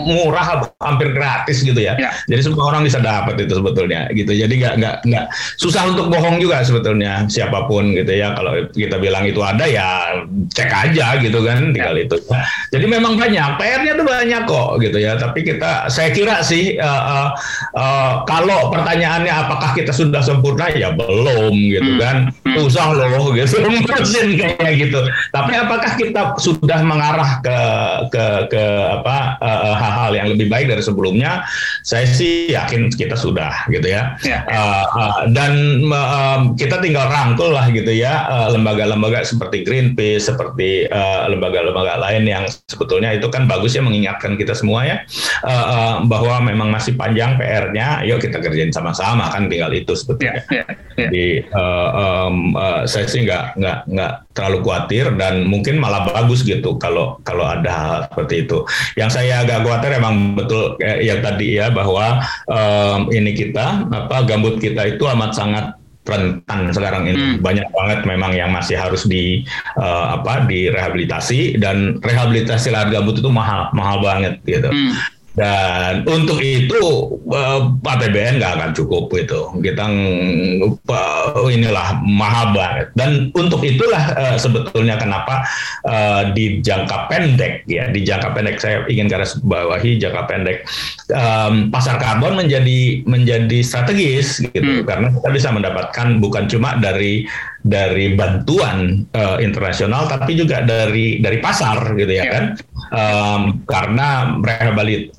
murah, 0.04 0.72
hampir 0.80 1.12
gratis 1.12 1.60
gitu 1.60 1.78
ya. 1.78 1.96
ya. 2.00 2.10
Jadi 2.28 2.40
semua 2.40 2.72
orang 2.72 2.86
bisa 2.86 2.98
dapat 3.00 3.36
itu 3.44 3.54
sebetulnya 3.56 4.08
gitu. 4.16 4.32
Jadi 4.32 4.54
nggak 4.60 4.74
nggak 4.80 4.96
nggak 5.06 5.26
susah 5.60 5.92
untuk 5.92 6.08
bohong 6.08 6.40
juga 6.40 6.64
sebetulnya 6.64 7.28
siapa 7.28 7.68
pun 7.68 7.92
gitu 7.92 8.12
ya. 8.12 8.32
Kalau 8.32 8.52
kita 8.72 8.96
bilang 8.96 9.28
itu 9.28 9.40
ada 9.44 9.64
ya 9.68 10.22
cek 10.50 10.70
aja 10.70 11.20
gitu 11.20 11.44
kan, 11.44 11.74
tinggal 11.74 11.96
ya. 11.96 12.04
itu. 12.08 12.16
Jadi 12.68 12.84
memang 12.84 13.16
banyak, 13.16 13.56
PR-nya 13.56 13.92
tuh 13.96 14.06
banyak 14.06 14.42
kok 14.44 14.70
gitu 14.84 14.98
ya. 15.00 15.16
Tapi 15.16 15.40
kita, 15.40 15.88
saya 15.88 16.12
kira 16.12 16.44
sih 16.44 16.76
uh, 16.76 16.86
uh, 16.86 17.28
uh, 17.74 18.12
kalau 18.28 18.68
pertanyaannya 18.68 19.32
apakah 19.32 19.72
kita 19.72 19.90
sudah 19.90 20.20
sempurna 20.20 20.68
ya 20.76 20.92
belum 20.92 21.56
gitu 21.56 21.96
hmm. 21.96 22.00
kan. 22.00 22.16
Hmm. 22.44 22.66
Usah 22.66 22.92
loh 22.92 23.32
gitu, 23.32 23.56
ngurusin 23.64 24.36
kayak 24.36 24.74
gitu. 24.76 25.00
Tapi 25.32 25.52
apakah 25.56 25.92
kita 25.96 26.36
sudah 26.36 26.84
mengarah 26.84 27.40
ke 27.40 27.58
ke 28.12 28.24
ke 28.52 28.64
apa 29.00 29.40
hal-hal 29.80 30.12
uh, 30.12 30.16
yang 30.16 30.28
lebih 30.34 30.52
baik 30.52 30.68
dari 30.68 30.82
sebelumnya? 30.84 31.46
Saya 31.86 32.04
sih 32.04 32.50
yakin 32.52 32.92
kita 32.92 33.14
sudah 33.14 33.70
gitu 33.70 33.86
ya. 33.86 34.18
ya. 34.26 34.42
Uh, 34.50 34.84
uh, 34.98 35.18
dan 35.30 35.84
uh, 35.88 36.38
kita 36.58 36.82
tinggal 36.82 37.06
rangkul 37.06 37.54
lah 37.54 37.70
gitu 37.70 37.90
ya 37.90 38.26
lembaga-lembaga 38.50 39.22
uh, 39.22 39.26
seperti 39.26 39.62
Greenpeace, 39.62 40.28
seperti 40.28 40.90
lembaga-lembaga 41.30 41.96
uh, 41.96 42.02
lain 42.08 42.24
yang 42.26 42.44
sebetulnya 42.68 43.14
itu 43.14 43.30
kan 43.30 43.46
bagus 43.46 43.78
ya 43.78 43.82
mengingatkan 43.82 44.34
kita 44.34 44.52
semua 44.52 44.84
ya 44.84 44.96
uh, 45.46 45.50
uh, 45.50 45.94
bahwa 46.04 46.42
memang 46.44 46.68
masih 46.68 46.98
panjang 46.98 47.40
PR-nya. 47.40 48.04
Yuk 48.04 48.20
kita 48.20 48.42
kerjain 48.42 48.74
sama-sama 48.74 49.30
kan 49.32 49.46
tinggal 49.48 49.72
itu 49.72 49.92
sebetulnya. 49.96 50.42
Yeah, 50.50 50.66
yeah, 50.66 50.66
yeah. 50.68 51.10
Jadi 51.10 51.26
uh, 51.54 51.88
um, 51.96 52.36
uh, 52.54 52.82
saya 52.84 53.06
sih 53.08 53.24
nggak 53.24 53.56
nggak 53.56 53.78
nggak 53.88 54.12
terlalu 54.36 54.58
khawatir 54.62 55.04
dan 55.16 55.48
mungkin 55.48 55.80
malah 55.80 56.06
bagus 56.06 56.44
gitu 56.46 56.76
kalau 56.76 57.18
kalau 57.24 57.48
ada 57.48 57.70
hal 57.70 57.98
seperti 58.12 58.46
itu. 58.46 58.62
Yang 59.00 59.10
saya 59.20 59.42
agak 59.42 59.64
khawatir 59.64 59.90
emang 59.96 60.36
betul 60.36 60.76
eh, 60.84 61.06
yang 61.08 61.20
tadi 61.24 61.56
ya 61.56 61.72
bahwa 61.72 62.20
um, 62.46 63.10
ini 63.10 63.32
kita 63.32 63.88
apa 63.88 64.28
gambut 64.28 64.60
kita 64.60 64.96
itu 64.96 65.04
amat 65.08 65.32
sangat 65.34 65.79
rentan 66.10 66.74
sekarang 66.74 67.06
ini 67.06 67.16
hmm. 67.16 67.36
banyak 67.38 67.68
banget 67.70 68.00
memang 68.02 68.34
yang 68.34 68.50
masih 68.50 68.74
harus 68.74 69.06
di 69.06 69.46
uh, 69.78 70.18
apa 70.18 70.44
direhabilitasi 70.50 71.62
dan 71.62 72.02
rehabilitasi 72.02 72.74
lahan 72.74 72.90
gambut 72.90 73.22
itu 73.22 73.30
mahal 73.30 73.70
mahal 73.70 74.02
banget 74.02 74.42
gitu. 74.42 74.68
Hmm. 74.68 74.92
Dan 75.30 76.02
untuk 76.10 76.42
itu 76.42 76.82
eh, 77.30 77.60
APBN 77.86 78.42
nggak 78.42 78.52
akan 78.58 78.70
cukup 78.74 79.10
itu. 79.14 79.40
Kita 79.62 79.84
uh, 79.86 81.46
inilah 81.46 82.02
mahal 82.02 82.50
banget. 82.50 82.90
Dan 82.98 83.30
untuk 83.38 83.62
itulah 83.62 84.14
uh, 84.18 84.36
sebetulnya 84.36 84.98
kenapa 84.98 85.46
di 86.36 86.60
jangka 86.60 87.08
pendek 87.08 87.64
ya 87.64 87.88
di 87.88 88.04
jangka 88.04 88.36
pendek 88.36 88.60
saya 88.60 88.84
ingin 88.86 89.08
garis 89.08 89.40
bawahi 89.40 89.96
jangka 89.96 90.28
pendek 90.28 90.62
pasar 91.72 91.96
karbon 91.96 92.36
menjadi 92.36 93.00
menjadi 93.08 93.58
strategis 93.64 94.44
gitu 94.44 94.84
hmm. 94.84 94.86
karena 94.86 95.08
kita 95.16 95.28
bisa 95.32 95.48
mendapatkan 95.50 96.20
bukan 96.20 96.44
cuma 96.52 96.76
dari 96.76 97.24
dari 97.60 98.16
bantuan 98.16 99.04
uh, 99.12 99.36
internasional 99.36 100.08
tapi 100.08 100.32
juga 100.36 100.64
dari 100.64 101.20
dari 101.20 101.38
pasar 101.44 101.92
gitu 101.92 102.12
ya, 102.12 102.24
ya. 102.24 102.32
kan 102.32 102.44
um, 102.92 103.42
karena 103.68 104.40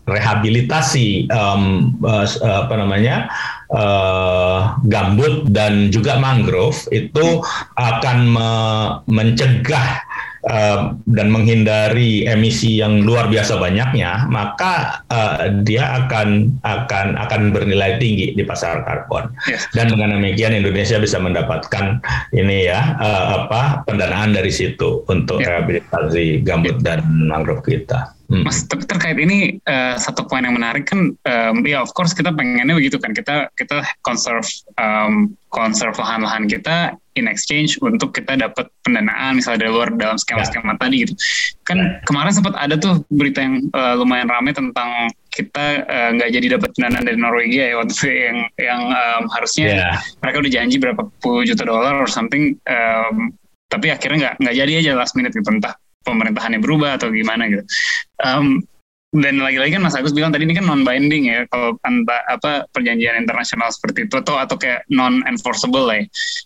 rehabilitasi 0.10 1.30
um, 1.30 1.95
uh, 2.01 2.25
apa 2.65 2.75
namanya 2.75 3.30
uh, 3.69 4.75
gambut 4.89 5.47
dan 5.54 5.93
juga 5.93 6.17
mangrove 6.17 6.89
itu 6.89 7.45
akan 7.77 8.17
me 8.25 8.49
mencegah 9.06 10.01
uh, 10.47 10.95
dan 11.06 11.27
menghindari 11.30 12.25
emisi 12.25 12.82
yang 12.82 13.06
luar 13.06 13.30
biasa 13.30 13.58
banyaknya, 13.62 14.25
maka 14.30 15.06
uh, 15.12 15.51
dia 15.62 16.06
akan 16.06 16.62
akan 16.65 17.17
akan 17.17 17.41
bernilai 17.54 18.01
tinggi 18.01 18.34
di 18.34 18.43
pasar 18.45 18.82
karbon. 18.88 19.30
Yes. 19.45 19.67
Dan 19.75 19.93
dengan 19.93 20.17
demikian 20.17 20.56
Indonesia 20.58 20.97
bisa 20.97 21.21
mendapatkan 21.21 22.01
ini 22.34 22.71
ya 22.71 22.97
uh, 22.97 23.25
apa 23.45 23.86
pendanaan 23.86 24.34
dari 24.34 24.49
situ 24.49 25.06
untuk 25.10 25.41
yeah. 25.43 25.60
rehabilitasi 25.62 26.41
gambut 26.41 26.82
yeah. 26.82 26.97
dan 26.97 26.99
mangrove 27.27 27.62
kita. 27.65 28.15
Hmm. 28.32 28.48
Mas, 28.48 28.63
tapi 28.63 28.88
terkait 28.88 29.20
ini 29.20 29.60
uh, 29.67 30.00
satu 30.00 30.24
poin 30.24 30.48
yang 30.48 30.56
menarik 30.56 30.88
kan, 30.88 31.12
um, 31.12 31.56
ya 31.67 31.84
of 31.84 31.91
course 31.91 32.15
kita 32.15 32.32
pengennya 32.32 32.72
begitu 32.72 32.96
kan, 32.96 33.12
kita 33.12 33.52
kita 33.60 33.84
conserve 34.08 34.48
um, 34.80 35.36
conserve 35.52 36.00
lahan-lahan 36.00 36.48
kita 36.48 36.96
in 37.20 37.28
exchange 37.28 37.76
untuk 37.84 38.15
kita 38.15 38.39
dapat 38.39 38.72
pendanaan 38.88 39.36
misalnya 39.36 39.67
dari 39.67 39.72
luar 39.76 39.91
dalam 40.00 40.15
skema-skema 40.15 40.80
ya. 40.80 40.80
tadi 40.80 40.96
gitu. 41.04 41.13
Kan 41.67 41.78
ya. 41.84 42.00
kemarin 42.08 42.32
sempat 42.32 42.56
ada 42.56 42.80
tuh 42.80 43.04
berita 43.12 43.44
yang 43.44 43.67
uh, 43.76 44.00
lumayan 44.00 44.32
ramai 44.32 44.56
tentang 44.56 45.12
kita 45.32 45.84
nggak 46.15 46.30
uh, 46.32 46.34
jadi 46.39 46.48
dapat 46.56 46.72
pendanaan 46.80 47.04
dari 47.04 47.20
Norwegia 47.20 47.65
ya 47.72 47.76
waktu 47.84 47.94
itu 48.00 48.08
yang 48.08 48.38
yang 48.56 48.82
um, 48.96 49.24
harusnya 49.28 49.67
yeah. 49.67 49.96
mereka 50.24 50.39
udah 50.39 50.52
janji 50.56 50.76
berapa 50.80 51.04
puluh 51.20 51.44
juta 51.44 51.67
dolar 51.67 52.00
or 52.00 52.08
something 52.08 52.56
um, 52.67 53.36
tapi 53.67 53.91
akhirnya 53.91 54.32
nggak 54.32 54.36
nggak 54.44 54.56
jadi 54.56 54.72
aja 54.80 54.91
last 54.96 55.15
minute 55.20 55.36
gitu 55.36 55.48
entah 55.52 55.76
pemerintahannya 56.03 56.59
berubah 56.61 56.97
atau 56.97 57.13
gimana 57.13 57.49
gitu. 57.49 57.63
Um, 58.21 58.61
dan 59.11 59.43
lagi-lagi 59.43 59.75
kan 59.75 59.83
Mas 59.83 59.91
Agus 59.91 60.15
bilang 60.15 60.31
tadi 60.31 60.47
ini 60.47 60.55
kan 60.55 60.63
non 60.63 60.87
binding 60.87 61.27
ya 61.27 61.43
kalau 61.51 61.75
anta, 61.83 62.15
apa 62.31 62.63
perjanjian 62.71 63.19
internasional 63.19 63.67
seperti 63.67 64.07
itu 64.07 64.15
atau 64.15 64.39
atau 64.39 64.55
kayak 64.55 64.87
non 64.87 65.19
enforceable 65.27 65.83
lah 65.83 65.99
ya. 65.99 66.05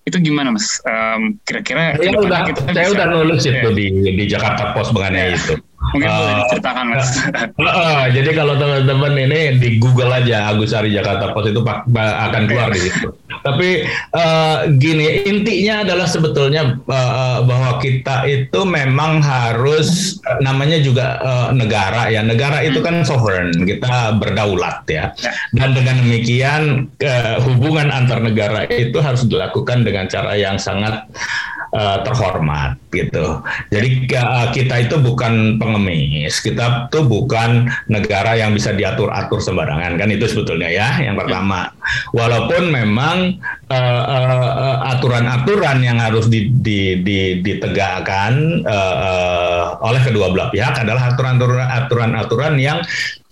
Itu 0.09 0.17
gimana 0.17 0.49
Mas? 0.49 0.81
Um, 0.81 1.37
kira-kira 1.45 1.93
saya 2.01 2.17
udah 2.17 2.41
kita 2.49 2.59
saya 2.73 2.89
bisa, 2.89 2.95
udah 2.97 3.05
nulis 3.13 3.41
ya. 3.45 3.61
itu 3.61 3.69
di 3.69 3.85
di 4.17 4.25
Jakarta 4.25 4.73
Post 4.73 4.97
mengenai 4.97 5.29
ya. 5.29 5.37
itu. 5.37 5.53
Mungkin 5.93 6.09
uh, 6.09 6.15
boleh 6.17 6.31
eh, 6.33 6.39
diceritakan 6.45 6.85
mas. 6.89 7.09
Uh, 7.57 7.65
uh, 7.69 8.03
jadi 8.09 8.29
kalau 8.33 8.53
teman-teman 8.57 9.13
ini 9.19 9.39
di 9.61 9.69
Google 9.77 10.11
aja 10.11 10.49
Agus 10.49 10.73
Ari 10.73 10.95
Jakarta 10.95 11.35
Post 11.35 11.53
itu 11.53 11.61
akan 11.61 12.41
keluar 12.49 12.69
di 12.73 12.81
situ. 12.81 13.13
Tapi 13.45 13.85
uh, 14.15 14.65
gini 14.81 15.27
intinya 15.27 15.85
adalah 15.85 16.07
sebetulnya 16.09 16.81
uh, 16.89 17.45
bahwa 17.45 17.77
kita 17.77 18.25
itu 18.25 18.59
memang 18.65 19.21
harus 19.21 20.17
namanya 20.41 20.81
juga 20.81 21.21
uh, 21.21 21.47
negara 21.53 22.09
ya. 22.09 22.25
Negara 22.25 22.65
itu 22.65 22.81
kan 22.81 23.05
sovereign, 23.05 23.53
kita 23.67 24.17
berdaulat 24.17 24.81
ya. 24.89 25.13
ya. 25.21 25.31
Dan 25.53 25.77
dengan 25.77 26.01
demikian 26.01 26.89
uh, 27.05 27.37
hubungan 27.45 27.93
antar 27.93 28.23
negara 28.23 28.65
itu 28.71 28.97
harus 28.97 29.27
dilakukan 29.27 29.85
dengan 29.85 30.09
cara 30.09 30.33
yang 30.33 30.57
sangat 30.57 31.05
uh, 31.73 32.03
terhormat 32.05 32.77
gitu. 32.93 33.41
Jadi 33.73 34.07
uh, 34.13 34.51
kita 34.53 34.75
itu 34.87 34.95
bukan 35.01 35.57
pengemis, 35.57 36.39
kita 36.43 36.87
tuh 36.93 37.07
bukan 37.07 37.69
negara 37.89 38.37
yang 38.37 38.53
bisa 38.53 38.71
diatur-atur 38.75 39.41
sembarangan 39.41 39.97
kan 39.97 40.09
itu 40.11 40.27
sebetulnya 40.29 40.69
ya 40.69 40.89
yang 41.01 41.15
pertama. 41.17 41.71
Walaupun 42.13 42.73
memang 42.73 43.37
aturan-aturan 44.95 45.77
uh, 45.77 45.81
uh, 45.81 45.87
yang 45.87 45.97
harus 46.01 46.29
di, 46.29 46.49
di, 46.49 47.01
di, 47.01 47.41
ditegakkan 47.41 48.65
uh, 48.65 48.95
uh, 48.99 49.63
oleh 49.85 50.01
kedua 50.01 50.33
belah 50.33 50.49
pihak 50.49 50.81
adalah 50.81 51.13
aturan-aturan 51.13 52.57
yang 52.57 52.81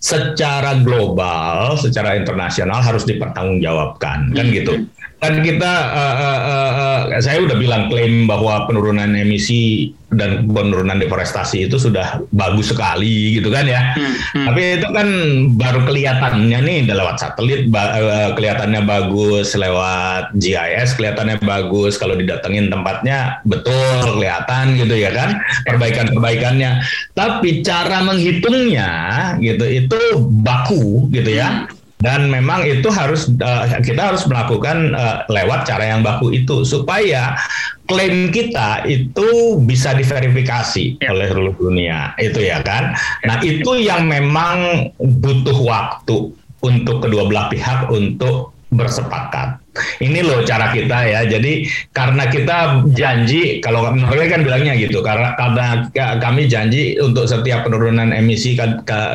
secara 0.04 0.84
global, 0.84 1.80
secara 1.80 2.20
internasional 2.20 2.84
harus 2.84 3.08
dipertanggungjawabkan 3.08 4.36
kan 4.36 4.46
gitu. 4.52 4.84
Dan 5.24 5.40
kita, 5.40 5.72
uh, 5.96 6.16
uh, 6.20 6.42
uh, 6.44 7.00
saya 7.24 7.40
udah 7.40 7.56
bilang 7.56 7.88
klaim 7.88 8.28
bahwa 8.28 8.68
penurunan 8.68 9.16
emisi 9.16 9.96
dan 10.12 10.46
penurunan 10.52 11.00
deforestasi 11.00 11.72
itu 11.72 11.80
sudah 11.80 12.20
bagus 12.36 12.76
sekali 12.76 13.40
gitu 13.40 13.48
kan 13.48 13.64
ya. 13.64 13.96
Hmm, 13.96 14.14
hmm. 14.14 14.46
Tapi 14.52 14.62
itu 14.84 14.88
kan 14.92 15.08
baru 15.56 15.80
kelihatannya 15.88 16.60
nih 16.60 16.78
lewat 16.92 17.24
satelit 17.24 17.72
uh, 17.72 18.36
kelihatannya 18.36 18.84
bagus, 18.84 19.56
lewat 19.56 20.36
GIS 20.36 21.00
kelihatannya 21.00 21.40
bagus 21.40 21.96
kalau 21.96 22.20
didatengin 22.20 22.68
tempatnya 22.68 23.40
betul 23.48 24.20
kelihatan 24.20 24.76
gitu 24.76 25.00
ya 25.00 25.16
kan 25.16 25.40
perbaikan-perbaikannya. 25.64 26.84
Tapi 27.16 27.64
cara 27.64 28.04
menghitungnya 28.04 28.92
gitu 29.40 29.66
itu 29.72 30.00
baku 30.44 31.08
gitu 31.16 31.32
ya. 31.32 31.64
Hmm 31.64 31.83
dan 32.04 32.28
memang 32.28 32.68
itu 32.68 32.92
harus 32.92 33.32
uh, 33.40 33.80
kita 33.80 34.12
harus 34.12 34.28
melakukan 34.28 34.92
uh, 34.92 35.24
lewat 35.32 35.64
cara 35.64 35.96
yang 35.96 36.04
baku 36.04 36.36
itu 36.36 36.68
supaya 36.68 37.40
klaim 37.88 38.28
kita 38.28 38.84
itu 38.84 39.56
bisa 39.64 39.96
diverifikasi 39.96 41.00
ya. 41.00 41.16
oleh 41.16 41.32
seluruh 41.32 41.56
dunia 41.56 42.12
itu 42.20 42.44
ya 42.44 42.60
kan 42.60 42.92
nah 43.24 43.40
itu 43.40 43.80
yang 43.80 44.12
memang 44.12 44.92
butuh 45.00 45.56
waktu 45.64 46.36
untuk 46.60 47.00
kedua 47.00 47.24
belah 47.32 47.48
pihak 47.48 47.88
untuk 47.88 48.52
bersepakat 48.76 49.63
ini 50.02 50.20
loh 50.22 50.46
cara 50.46 50.70
kita 50.70 51.10
ya. 51.10 51.20
Jadi 51.26 51.66
karena 51.90 52.30
kita 52.30 52.86
janji 52.94 53.58
kalau 53.60 53.90
mereka 53.94 54.38
kan 54.38 54.42
bilangnya 54.46 54.74
gitu 54.78 55.02
karena 55.02 55.34
karena 55.34 55.90
kami 56.22 56.46
janji 56.46 56.98
untuk 57.02 57.26
setiap 57.26 57.66
penurunan 57.66 58.14
emisi 58.14 58.54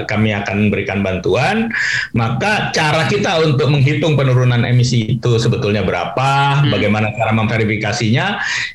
kami 0.06 0.30
akan 0.34 0.70
berikan 0.70 1.00
bantuan, 1.02 1.70
maka 2.14 2.74
cara 2.74 3.06
kita 3.06 3.42
untuk 3.42 3.70
menghitung 3.70 4.18
penurunan 4.18 4.66
emisi 4.66 5.18
itu 5.18 5.38
sebetulnya 5.38 5.86
berapa, 5.86 6.62
hmm. 6.62 6.70
bagaimana 6.74 7.14
cara 7.14 7.30
memverifikasinya 7.34 8.26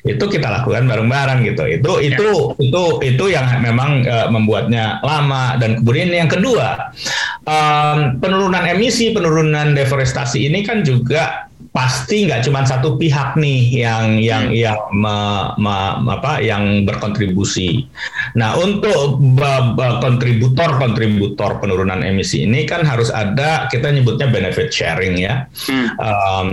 itu 0.08 0.24
kita 0.24 0.48
lakukan 0.48 0.88
bareng-bareng 0.88 1.44
gitu. 1.44 1.64
Itu 1.68 1.92
ya. 2.00 2.16
itu 2.16 2.30
itu 2.60 2.82
itu 3.04 3.24
yang 3.28 3.46
memang 3.60 4.04
uh, 4.08 4.28
membuatnya 4.32 5.04
lama 5.04 5.60
dan 5.60 5.80
kemudian 5.80 6.10
yang 6.10 6.30
kedua 6.30 6.92
um, 7.44 8.18
penurunan 8.18 8.64
emisi, 8.64 9.12
penurunan 9.12 9.76
deforestasi 9.76 10.48
ini 10.48 10.64
kan 10.64 10.82
juga 10.82 11.48
pasti 11.74 12.30
nggak 12.30 12.46
cuma 12.46 12.62
satu 12.62 12.94
pihak 12.94 13.34
nih 13.34 13.82
yang 13.82 14.22
yang 14.22 14.46
hmm. 14.46 14.54
yang 14.54 14.78
me, 14.94 15.18
me, 15.58 15.74
apa 16.14 16.38
yang 16.38 16.86
berkontribusi. 16.86 17.90
Nah 18.38 18.54
untuk 18.54 19.18
kontributor 19.98 20.78
kontributor 20.78 21.58
penurunan 21.58 22.06
emisi 22.06 22.46
ini 22.46 22.62
kan 22.62 22.86
harus 22.86 23.10
ada 23.10 23.66
kita 23.66 23.90
nyebutnya 23.90 24.30
benefit 24.30 24.70
sharing 24.70 25.18
ya. 25.18 25.50
Hmm. 25.66 25.88
Um, 25.98 26.48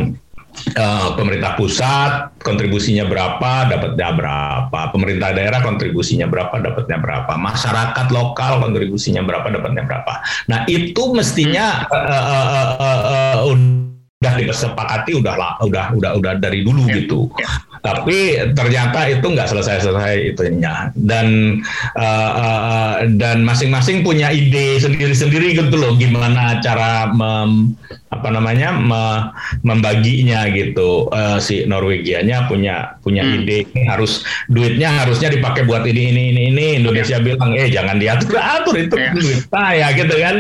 Uh, 0.76 1.16
pemerintah 1.16 1.56
pusat 1.56 2.36
kontribusinya 2.44 3.08
berapa 3.08 3.72
dapatnya 3.72 4.12
berapa 4.14 4.80
pemerintah 4.92 5.32
daerah 5.32 5.64
kontribusinya 5.64 6.28
berapa 6.28 6.52
dapatnya 6.60 7.00
berapa 7.00 7.34
masyarakat 7.40 8.08
lokal 8.12 8.60
kontribusinya 8.60 9.24
berapa 9.24 9.48
dapatnya 9.48 9.88
berapa 9.88 10.14
nah 10.52 10.68
itu 10.68 11.16
mestinya 11.16 11.88
uh, 11.88 11.96
uh, 11.96 12.26
uh, 12.28 12.68
uh, 12.84 13.02
uh, 13.48 13.91
udah 14.22 14.38
disepakati 14.38 15.18
udah 15.18 15.34
udah 15.66 15.86
udah 15.98 16.12
udah 16.22 16.34
dari 16.38 16.62
dulu 16.62 16.86
ya, 16.86 17.02
gitu. 17.02 17.26
Ya. 17.42 17.50
Tapi 17.82 18.38
ternyata 18.54 19.10
itu 19.10 19.26
nggak 19.26 19.50
selesai-selesai 19.50 20.38
itunya 20.38 20.94
dan 20.94 21.58
uh, 21.98 22.32
uh, 22.38 22.94
dan 23.18 23.42
masing-masing 23.42 24.06
punya 24.06 24.30
ide 24.30 24.78
sendiri-sendiri 24.78 25.58
gitu 25.58 25.74
loh 25.74 25.98
gimana 25.98 26.62
cara 26.62 27.10
mem, 27.10 27.74
apa 28.12 28.28
namanya 28.28 28.76
me, 28.76 29.32
membaginya 29.64 30.44
gitu 30.52 31.08
uh, 31.16 31.40
si 31.40 31.64
Norwegianya 31.64 32.52
punya 32.52 33.00
punya 33.00 33.24
hmm. 33.24 33.48
ide 33.48 33.64
ini 33.72 33.88
harus 33.88 34.28
duitnya 34.52 34.92
harusnya 34.92 35.32
dipakai 35.32 35.64
buat 35.64 35.88
ini 35.88 36.12
ini 36.12 36.24
ini 36.36 36.42
ini 36.52 36.66
Indonesia 36.84 37.18
ya. 37.18 37.24
bilang 37.24 37.56
eh 37.56 37.72
jangan 37.72 38.04
diatur 38.04 38.36
atur 38.36 38.76
itu 38.76 38.96
ya. 39.00 39.16
duit 39.16 39.40
saya 39.48 39.88
gitu 39.96 40.16
kan 40.20 40.36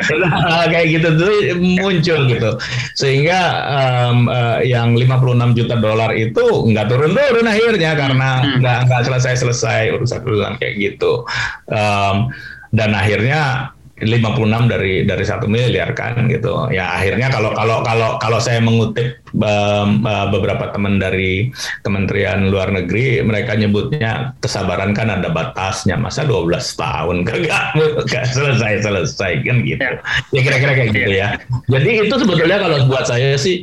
kayak 0.72 0.86
gitu 0.88 1.08
tuh 1.20 1.32
muncul 1.60 2.20
gitu 2.32 2.50
sehingga 2.96 3.40
um, 3.68 4.32
uh, 4.32 4.64
yang 4.64 4.96
56 4.96 5.52
juta 5.52 5.76
dolar 5.84 6.16
itu 6.16 6.44
nggak 6.72 6.88
turun-turun 6.88 7.44
akhirnya 7.44 7.92
karena 7.92 8.28
hmm. 8.40 8.64
nggak 8.64 8.78
hmm. 8.80 8.86
nggak 8.88 9.02
selesai-selesai 9.04 9.92
urusan-urusan 10.00 10.56
kayak 10.56 10.74
gitu 10.80 11.28
um, 11.68 12.32
dan 12.72 12.96
akhirnya 12.96 13.68
56 14.02 14.72
dari 14.72 15.06
dari 15.06 15.24
satu 15.24 15.46
miliar 15.46 15.94
kan 15.94 16.26
gitu. 16.26 16.68
Ya 16.74 16.98
akhirnya 16.98 17.30
kalau 17.30 17.54
kalau 17.54 17.80
kalau 17.86 18.10
kalau 18.18 18.38
saya 18.42 18.58
mengutip 18.58 19.22
um, 19.38 20.02
beberapa 20.30 20.74
teman 20.74 20.98
dari 20.98 21.54
Kementerian 21.86 22.50
Luar 22.50 22.74
Negeri 22.74 23.22
mereka 23.22 23.54
nyebutnya 23.54 24.34
kesabaran 24.42 24.92
kan 24.92 25.08
ada 25.08 25.30
batasnya. 25.30 25.94
Masa 25.96 26.26
12 26.26 26.50
tahun 26.76 27.16
kagak 27.28 28.26
selesai 28.34 28.82
selesai 28.82 29.32
kan 29.46 29.62
gitu. 29.62 29.80
Ya, 29.80 29.98
ya 30.34 30.40
kira-kira 30.42 30.72
kayak 30.74 30.90
gitu 30.94 31.12
ya. 31.14 31.28
Jadi 31.70 31.90
itu 32.08 32.14
sebetulnya 32.18 32.58
kalau 32.58 32.84
buat 32.90 33.06
saya 33.06 33.38
sih 33.38 33.62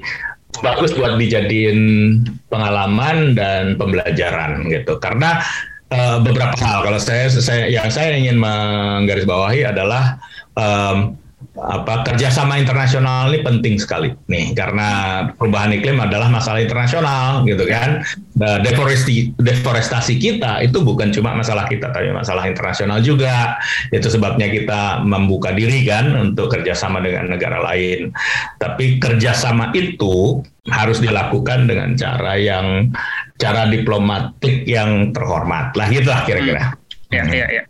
bagus 0.65 0.91
buat 0.97 1.15
dijadiin 1.21 1.79
pengalaman 2.49 3.37
dan 3.37 3.77
pembelajaran 3.77 4.65
gitu. 4.67 4.97
Karena 4.97 5.39
uh, 5.93 6.17
beberapa 6.21 6.55
hal. 6.57 6.85
Kalau 6.85 6.99
saya 7.01 7.29
saya 7.29 7.69
yang 7.69 7.89
saya 7.89 8.15
ingin 8.15 8.37
menggarisbawahi 8.37 9.67
adalah 9.67 10.17
um, 10.57 11.17
apa 11.59 12.07
kerjasama 12.07 12.55
internasional 12.55 13.31
ini 13.31 13.43
penting 13.43 13.75
sekali 13.79 14.15
nih. 14.31 14.55
Karena 14.55 14.87
perubahan 15.35 15.75
iklim 15.75 15.99
adalah 15.99 16.31
masalah 16.31 16.63
internasional 16.63 17.43
gitu 17.43 17.67
kan. 17.67 18.03
Deforestasi 18.39 19.35
deforestasi 19.35 20.19
kita 20.19 20.63
itu 20.63 20.79
bukan 20.79 21.11
cuma 21.11 21.35
masalah 21.35 21.67
kita 21.67 21.91
tapi 21.91 22.11
masalah 22.15 22.47
internasional 22.47 23.03
juga. 23.03 23.59
Itu 23.91 24.07
sebabnya 24.07 24.47
kita 24.47 25.03
membuka 25.03 25.51
diri 25.51 25.83
kan 25.83 26.15
untuk 26.15 26.53
kerjasama 26.53 27.03
dengan 27.03 27.31
negara 27.31 27.59
lain. 27.59 28.11
Tapi 28.59 28.99
kerjasama 28.99 29.75
itu 29.75 30.43
harus 30.69 31.01
dilakukan 31.01 31.69
dengan 31.69 31.93
cara 31.97 32.37
yang 32.39 32.93
cara 33.41 33.65
diplomatik 33.69 34.65
yang 34.65 35.11
terhormat. 35.11 35.73
Lah 35.73 35.87
gitu 35.89 36.09
lah 36.09 36.23
kira-kira. 36.25 36.73
Hmm. 37.09 37.15
ya 37.15 37.23
ya 37.25 37.47
ya. 37.49 37.63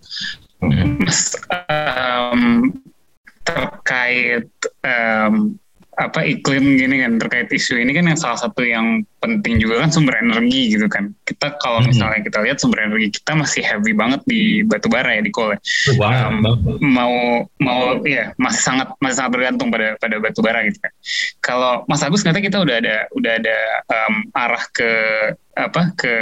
Mas, 0.59 1.39
um, 1.55 2.75
terkait 3.47 4.51
um, 4.83 5.55
apa 5.99 6.23
iklim 6.23 6.79
gini 6.79 7.03
kan 7.03 7.19
terkait 7.19 7.51
isu 7.51 7.75
ini 7.75 7.91
kan 7.91 8.07
yang 8.07 8.15
salah 8.15 8.39
satu 8.39 8.63
yang 8.63 9.03
penting 9.19 9.59
juga 9.59 9.83
kan 9.83 9.91
sumber 9.91 10.15
energi 10.15 10.71
gitu 10.71 10.87
kan. 10.87 11.11
Kita 11.27 11.59
kalau 11.59 11.83
hmm. 11.83 11.91
misalnya 11.91 12.19
kita 12.23 12.39
lihat 12.39 12.57
sumber 12.63 12.87
energi 12.87 13.19
kita 13.19 13.35
masih 13.35 13.59
heavy 13.67 13.91
banget 13.91 14.23
di 14.23 14.63
batu 14.63 14.87
bara 14.87 15.19
ya 15.19 15.21
di 15.21 15.31
coal 15.35 15.59
um, 15.99 16.39
mau 16.79 17.43
mau 17.59 17.99
ya 18.07 18.31
masih 18.39 18.61
sangat 18.63 18.87
masih 19.03 19.19
sangat 19.19 19.31
bergantung 19.35 19.67
pada 19.75 19.99
pada 19.99 20.15
batu 20.23 20.39
bara 20.39 20.63
gitu 20.63 20.79
kan. 20.79 20.93
Kalau 21.43 21.83
Mas 21.91 21.99
Agus 21.99 22.23
ternyata 22.23 22.47
kita 22.47 22.57
udah 22.63 22.75
ada 22.79 22.95
udah 23.19 23.33
ada 23.35 23.57
um, 23.91 24.15
arah 24.39 24.63
ke 24.71 24.91
apa 25.59 25.91
ke 25.99 26.15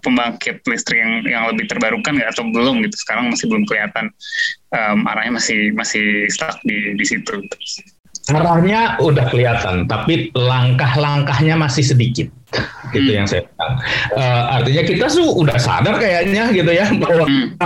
pembangkit 0.00 0.64
listrik 0.64 1.04
yang 1.04 1.12
yang 1.28 1.44
lebih 1.52 1.68
terbarukan 1.68 2.16
nggak? 2.16 2.32
Atau 2.32 2.48
belum 2.48 2.80
gitu? 2.88 2.96
Sekarang 3.04 3.28
masih 3.28 3.52
belum 3.52 3.68
kelihatan 3.68 4.08
um, 4.72 5.04
arahnya 5.04 5.36
masih 5.36 5.76
masih 5.76 6.24
stuck 6.32 6.56
di 6.64 6.96
di 6.96 7.04
situ 7.04 7.44
arahnya 8.28 9.00
udah 9.00 9.26
kelihatan 9.32 9.88
tapi 9.88 10.28
langkah-langkahnya 10.36 11.56
masih 11.56 11.84
sedikit 11.84 12.28
gitu 12.94 13.10
hmm. 13.12 13.18
yang 13.22 13.26
saya 13.28 13.44
bilang. 13.44 13.74
Uh, 14.16 14.42
artinya 14.60 14.82
kita 14.88 15.06
tuh 15.12 15.28
udah 15.36 15.58
sadar 15.60 15.94
kayaknya 16.00 16.48
gitu 16.52 16.72
ya 16.72 16.88
bahwa 16.96 17.24
hmm. 17.28 17.60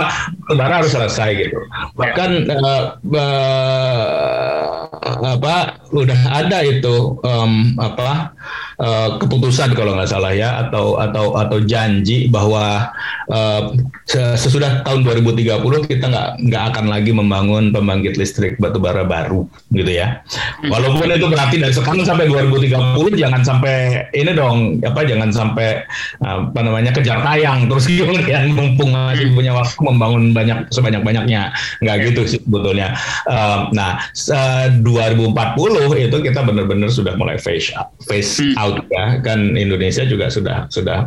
saudara 0.51 0.73
harus 0.83 0.91
selesai 0.91 1.29
gitu. 1.39 1.57
Bahkan 1.95 2.29
uh, 2.51 2.83
uh, 2.99 4.83
apa 5.23 5.79
udah 5.93 6.19
ada 6.31 6.65
itu 6.65 7.19
um, 7.21 7.77
apa 7.79 8.33
uh, 8.81 9.09
keputusan 9.21 9.71
kalau 9.77 9.95
nggak 9.95 10.09
salah 10.09 10.33
ya 10.35 10.67
atau 10.67 10.99
atau 10.99 11.37
atau 11.37 11.57
janji 11.63 12.27
bahwa 12.27 12.91
uh, 13.29 13.71
sesudah 14.09 14.83
tahun 14.83 15.05
2030 15.05 15.91
kita 15.91 16.05
nggak 16.09 16.29
nggak 16.49 16.63
akan 16.73 16.85
lagi 16.91 17.11
membangun 17.13 17.71
pembangkit 17.71 18.17
listrik 18.19 18.57
batubara 18.59 19.05
baru 19.05 19.45
gitu 19.71 19.91
ya. 19.91 20.23
Hmm. 20.63 20.71
Walaupun 20.73 21.07
itu 21.13 21.27
berarti 21.29 21.55
dari 21.61 21.73
sekarang 21.73 22.03
sampai 22.03 22.25
2030 22.27 23.21
jangan 23.21 23.41
sampai 23.45 24.07
ini 24.17 24.31
dong 24.33 24.72
apa 24.81 25.05
jangan 25.05 25.29
sampai 25.29 25.85
apa 26.23 26.59
namanya 26.63 26.89
kejar 26.95 27.21
tayang 27.21 27.69
terus 27.69 27.85
kemudian 27.99 28.55
mumpung 28.55 28.95
masih 28.95 29.29
punya 29.35 29.51
waktu 29.53 29.77
membangun 29.83 30.23
banyak 30.33 30.69
sebanyak 30.73 31.01
banyaknya 31.05 31.53
nggak 31.83 31.97
gitu 32.09 32.21
sih 32.25 32.39
sebetulnya. 32.41 32.95
Uh, 33.27 33.69
nah 33.75 34.01
uh, 34.31 34.67
2040 34.81 36.09
itu 36.09 36.17
kita 36.23 36.39
benar-benar 36.41 36.89
sudah 36.89 37.13
mulai 37.19 37.37
phase 37.37 37.75
out, 37.75 37.93
phase 38.07 38.41
hmm. 38.41 38.55
out 38.57 38.81
ya. 38.89 39.19
Kan 39.21 39.59
Indonesia 39.59 40.07
juga 40.07 40.31
sudah 40.31 40.65
sudah 40.71 41.05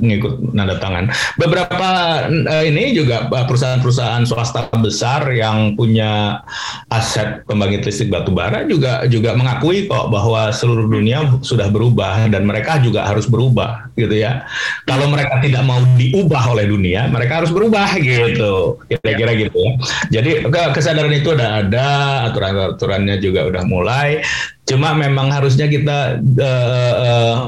mengikut 0.00 0.54
nanda 0.56 0.80
tangan. 0.80 1.12
Beberapa 1.36 1.88
uh, 2.26 2.64
ini 2.64 2.96
juga 2.96 3.28
perusahaan-perusahaan 3.28 4.24
swasta 4.24 4.70
besar 4.80 5.28
yang 5.32 5.76
punya 5.76 6.40
aset 6.88 7.44
pembangkit 7.44 7.84
listrik 7.84 8.08
batu 8.08 8.32
bara 8.32 8.64
juga 8.64 9.04
juga 9.06 9.36
mengakui 9.36 9.86
kok 9.86 10.08
bahwa 10.08 10.48
seluruh 10.50 10.88
dunia 10.88 11.38
sudah 11.44 11.68
berubah 11.68 12.28
dan 12.32 12.47
mereka 12.48 12.80
juga 12.80 13.04
harus 13.04 13.28
berubah 13.28 13.92
gitu 14.00 14.16
ya. 14.16 14.48
Kalau 14.88 15.12
mereka 15.12 15.44
tidak 15.44 15.60
mau 15.68 15.84
diubah 16.00 16.56
oleh 16.56 16.64
dunia, 16.64 17.04
mereka 17.12 17.44
harus 17.44 17.52
berubah 17.52 18.00
gitu. 18.00 18.80
Kira-kira 18.88 19.36
gitu 19.36 19.56
ya. 19.60 19.72
Jadi 20.08 20.48
kesadaran 20.72 21.12
itu 21.12 21.36
udah 21.36 21.68
ada, 21.68 21.88
aturan-aturannya 22.32 23.20
juga 23.20 23.44
udah 23.44 23.62
mulai. 23.68 24.24
Cuma 24.68 24.92
memang 24.92 25.32
harusnya 25.32 25.64
kita 25.64 26.20
uh, 26.20 26.94
uh, 27.00 27.40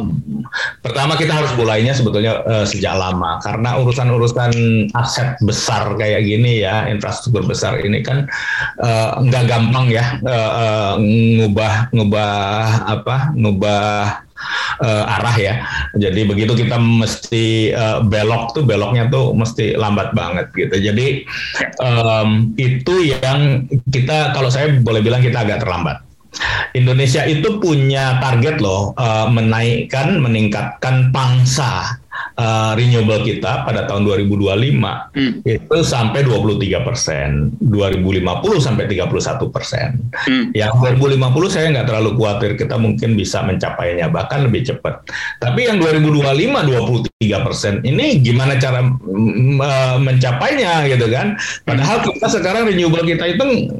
pertama 0.80 1.20
kita 1.20 1.36
harus 1.36 1.52
mulainya 1.52 1.92
sebetulnya 1.92 2.40
uh, 2.48 2.64
sejak 2.64 2.96
lama 2.96 3.36
karena 3.44 3.76
urusan-urusan 3.76 4.52
aset 4.96 5.36
besar 5.44 5.94
kayak 6.00 6.24
gini 6.24 6.64
ya 6.64 6.88
infrastruktur 6.88 7.44
besar 7.44 7.76
ini 7.84 8.00
kan 8.00 8.24
uh, 8.80 9.20
nggak 9.20 9.44
gampang 9.52 9.92
ya 9.92 10.16
uh, 10.24 10.52
uh, 10.56 10.92
ngubah 10.98 11.92
ngubah 11.92 12.48
apa 12.88 13.36
ngubah 13.36 14.29
uh, 14.80 15.14
arah 15.18 15.36
ya. 15.36 15.54
Jadi 15.96 16.26
begitu 16.26 16.52
kita 16.56 16.76
mesti 16.80 17.74
uh, 17.74 18.00
belok 18.04 18.56
tuh 18.56 18.64
beloknya 18.64 19.08
tuh 19.08 19.32
mesti 19.36 19.76
lambat 19.76 20.12
banget 20.16 20.50
gitu. 20.56 20.76
Jadi 20.90 21.24
um, 21.80 22.54
itu 22.56 23.14
yang 23.14 23.66
kita 23.90 24.32
kalau 24.36 24.52
saya 24.52 24.72
boleh 24.80 25.00
bilang 25.04 25.20
kita 25.20 25.44
agak 25.44 25.62
terlambat. 25.62 26.02
Indonesia 26.78 27.26
itu 27.26 27.58
punya 27.58 28.22
target 28.22 28.62
loh 28.62 28.94
uh, 28.94 29.26
menaikkan 29.26 30.22
meningkatkan 30.22 31.10
pangsa 31.10 31.98
uh, 32.36 32.72
renewable 32.74 33.22
kita 33.22 33.64
pada 33.66 33.86
tahun 33.86 34.06
2025 34.06 35.16
hmm. 35.16 35.32
itu 35.44 35.76
sampai 35.84 36.20
23 36.24 36.86
persen, 36.86 37.52
2050 37.62 38.66
sampai 38.66 38.84
31 38.88 39.54
persen. 39.54 39.88
Hmm. 40.12 40.50
Yang 40.56 40.72
2050 40.98 41.54
saya 41.54 41.66
nggak 41.72 41.86
terlalu 41.88 42.10
khawatir 42.16 42.50
kita 42.56 42.76
mungkin 42.76 43.14
bisa 43.14 43.44
mencapainya 43.44 44.08
bahkan 44.08 44.46
lebih 44.46 44.66
cepat. 44.66 45.04
Tapi 45.38 45.68
yang 45.68 45.78
2025 45.78 46.30
23 47.20 47.46
persen 47.46 47.74
ini 47.84 48.20
gimana 48.20 48.56
cara 48.56 48.80
uh, 48.84 49.96
mencapainya 50.00 50.88
gitu 50.88 51.06
kan? 51.12 51.36
Padahal 51.64 52.02
kita 52.06 52.26
sekarang 52.28 52.68
renewable 52.68 53.04
kita 53.04 53.36
itu 53.36 53.70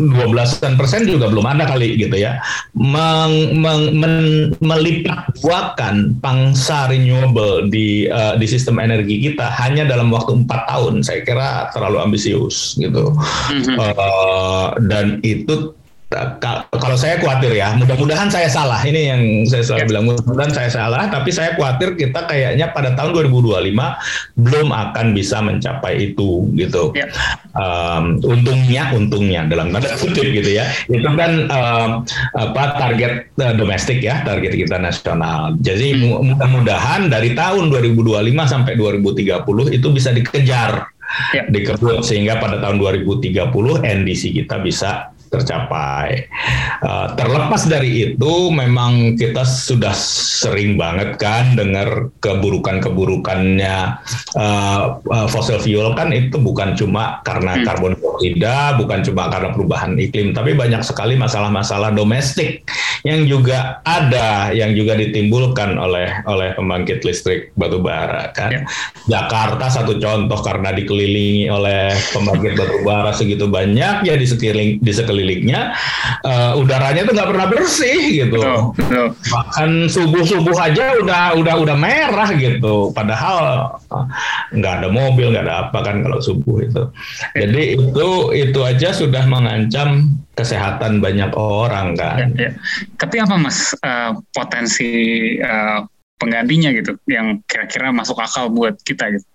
12 0.00 0.80
persen 0.80 1.04
juga 1.06 1.28
belum 1.28 1.46
ada 1.46 1.68
kali 1.68 1.98
gitu 1.98 2.16
ya. 2.16 2.40
Meng, 2.76 3.58
meng, 3.58 3.82
men, 3.96 4.16
melipat 4.62 5.34
buakan 5.42 6.16
pangsa 6.20 6.88
renewable 6.88 7.59
di 7.68 8.08
uh, 8.08 8.38
di 8.38 8.46
sistem 8.48 8.80
energi 8.80 9.20
kita 9.20 9.50
hanya 9.60 9.84
dalam 9.84 10.08
waktu 10.08 10.46
empat 10.46 10.70
tahun 10.70 11.04
saya 11.04 11.20
kira 11.26 11.68
terlalu 11.74 12.00
ambisius 12.00 12.78
gitu 12.80 13.12
mm-hmm. 13.12 13.76
uh, 13.76 14.78
dan 14.88 15.20
itu 15.20 15.74
kalau 16.10 16.98
saya 16.98 17.22
khawatir 17.22 17.54
ya, 17.54 17.70
mudah-mudahan 17.78 18.26
saya 18.26 18.50
salah. 18.50 18.82
Ini 18.82 19.14
yang 19.14 19.22
saya 19.46 19.62
selalu 19.62 19.78
ya. 19.78 19.86
bilang, 19.86 20.04
mudah-mudahan 20.10 20.50
saya 20.50 20.66
salah. 20.66 21.06
Tapi 21.06 21.30
saya 21.30 21.54
khawatir 21.54 21.94
kita 21.94 22.26
kayaknya 22.26 22.74
pada 22.74 22.98
tahun 22.98 23.14
2025 23.30 23.70
belum 24.34 24.68
akan 24.74 25.06
bisa 25.14 25.38
mencapai 25.38 26.10
itu, 26.10 26.50
gitu. 26.58 26.90
Ya. 26.98 27.06
Um, 27.54 28.18
untungnya, 28.26 28.90
untungnya 28.90 29.46
dalam 29.46 29.70
tanda 29.70 29.94
kutip 30.02 30.26
gitu 30.34 30.50
ya. 30.50 30.66
Itu 30.90 31.14
kan 31.14 31.46
um, 31.46 31.90
apa 32.34 32.62
target 32.74 33.30
uh, 33.38 33.54
domestik 33.54 34.02
ya, 34.02 34.26
target 34.26 34.58
kita 34.58 34.82
nasional. 34.82 35.54
Jadi 35.62 35.94
hmm. 35.94 36.26
mudah-mudahan 36.34 37.06
dari 37.06 37.38
tahun 37.38 37.70
2025 37.70 38.18
sampai 38.50 38.74
2030 38.74 39.78
itu 39.78 39.88
bisa 39.94 40.10
dikejar. 40.10 40.90
Ya. 41.34 41.42
dikebut 41.50 42.06
sehingga 42.06 42.38
pada 42.38 42.62
tahun 42.62 42.78
2030 42.78 43.50
NDC 43.82 44.30
kita 44.30 44.62
bisa 44.62 45.10
tercapai. 45.30 46.26
Uh, 46.82 47.14
terlepas 47.14 47.62
dari 47.70 48.12
itu, 48.12 48.32
memang 48.50 49.14
kita 49.14 49.46
sudah 49.46 49.94
sering 49.94 50.74
banget 50.74 51.16
kan 51.22 51.54
dengar 51.54 52.10
keburukan-keburukannya 52.18 53.76
uh, 54.34 54.98
uh, 54.98 55.26
fossil 55.30 55.62
fuel 55.62 55.94
kan 55.94 56.10
itu 56.10 56.34
bukan 56.34 56.74
cuma 56.74 57.22
karena 57.22 57.56
hmm. 57.56 57.64
karbon 57.64 57.94
dioksida, 57.94 58.74
bukan 58.74 59.06
cuma 59.06 59.30
karena 59.30 59.54
perubahan 59.54 59.94
iklim, 59.96 60.34
tapi 60.34 60.58
banyak 60.58 60.82
sekali 60.82 61.14
masalah-masalah 61.14 61.94
domestik 61.94 62.66
yang 63.06 63.24
juga 63.24 63.80
ada, 63.86 64.50
yang 64.50 64.74
juga 64.74 64.98
ditimbulkan 64.98 65.78
oleh 65.78 66.10
oleh 66.26 66.52
pembangkit 66.58 67.06
listrik 67.06 67.54
batu 67.54 67.78
bara 67.78 68.34
kan. 68.34 68.50
Ya. 68.50 68.60
Jakarta 69.08 69.70
satu 69.70 69.96
contoh 69.96 70.42
karena 70.42 70.74
dikelilingi 70.74 71.48
oleh 71.48 71.94
pembangkit 72.12 72.58
batu 72.58 72.76
bara 72.82 73.14
segitu 73.14 73.46
banyak 73.46 74.04
ya 74.04 74.14
di 74.18 74.26
sekeliling 74.26 74.82
di 74.82 74.92
sekeliling 74.92 75.19
sekelilingnya 75.20 75.76
uh, 76.24 76.56
udaranya 76.56 77.04
tuh 77.04 77.12
nggak 77.12 77.28
pernah 77.28 77.46
bersih 77.52 78.00
gitu. 78.24 78.40
Betul, 78.40 78.60
betul. 78.80 79.06
Bahkan 79.28 79.70
subuh 79.92 80.24
subuh 80.24 80.56
aja 80.56 80.96
udah 81.04 81.36
udah 81.36 81.54
udah 81.60 81.76
merah 81.76 82.32
gitu. 82.32 82.88
Padahal 82.96 83.68
eh, 83.92 84.06
nggak 84.56 84.72
ada 84.80 84.88
mobil 84.88 85.36
nggak 85.36 85.44
ada 85.44 85.68
apa 85.68 85.78
kan 85.84 86.00
kalau 86.00 86.18
subuh 86.24 86.64
itu. 86.64 86.82
Jadi 87.36 87.76
itu 87.76 88.08
itu 88.32 88.60
aja 88.64 88.96
sudah 88.96 89.28
mengancam 89.28 90.16
kesehatan 90.32 91.04
banyak 91.04 91.36
orang 91.36 91.92
kan. 92.00 92.32
Ya, 92.32 92.48
ya. 92.48 92.50
Tapi 92.96 93.20
apa 93.20 93.36
mas 93.36 93.76
uh, 93.84 94.16
potensi 94.32 94.88
uh, 95.36 95.84
penggantinya 96.16 96.72
gitu 96.72 96.96
yang 97.04 97.44
kira-kira 97.44 97.92
masuk 97.92 98.16
akal 98.16 98.48
buat 98.48 98.80
kita 98.80 99.12
gitu? 99.12 99.26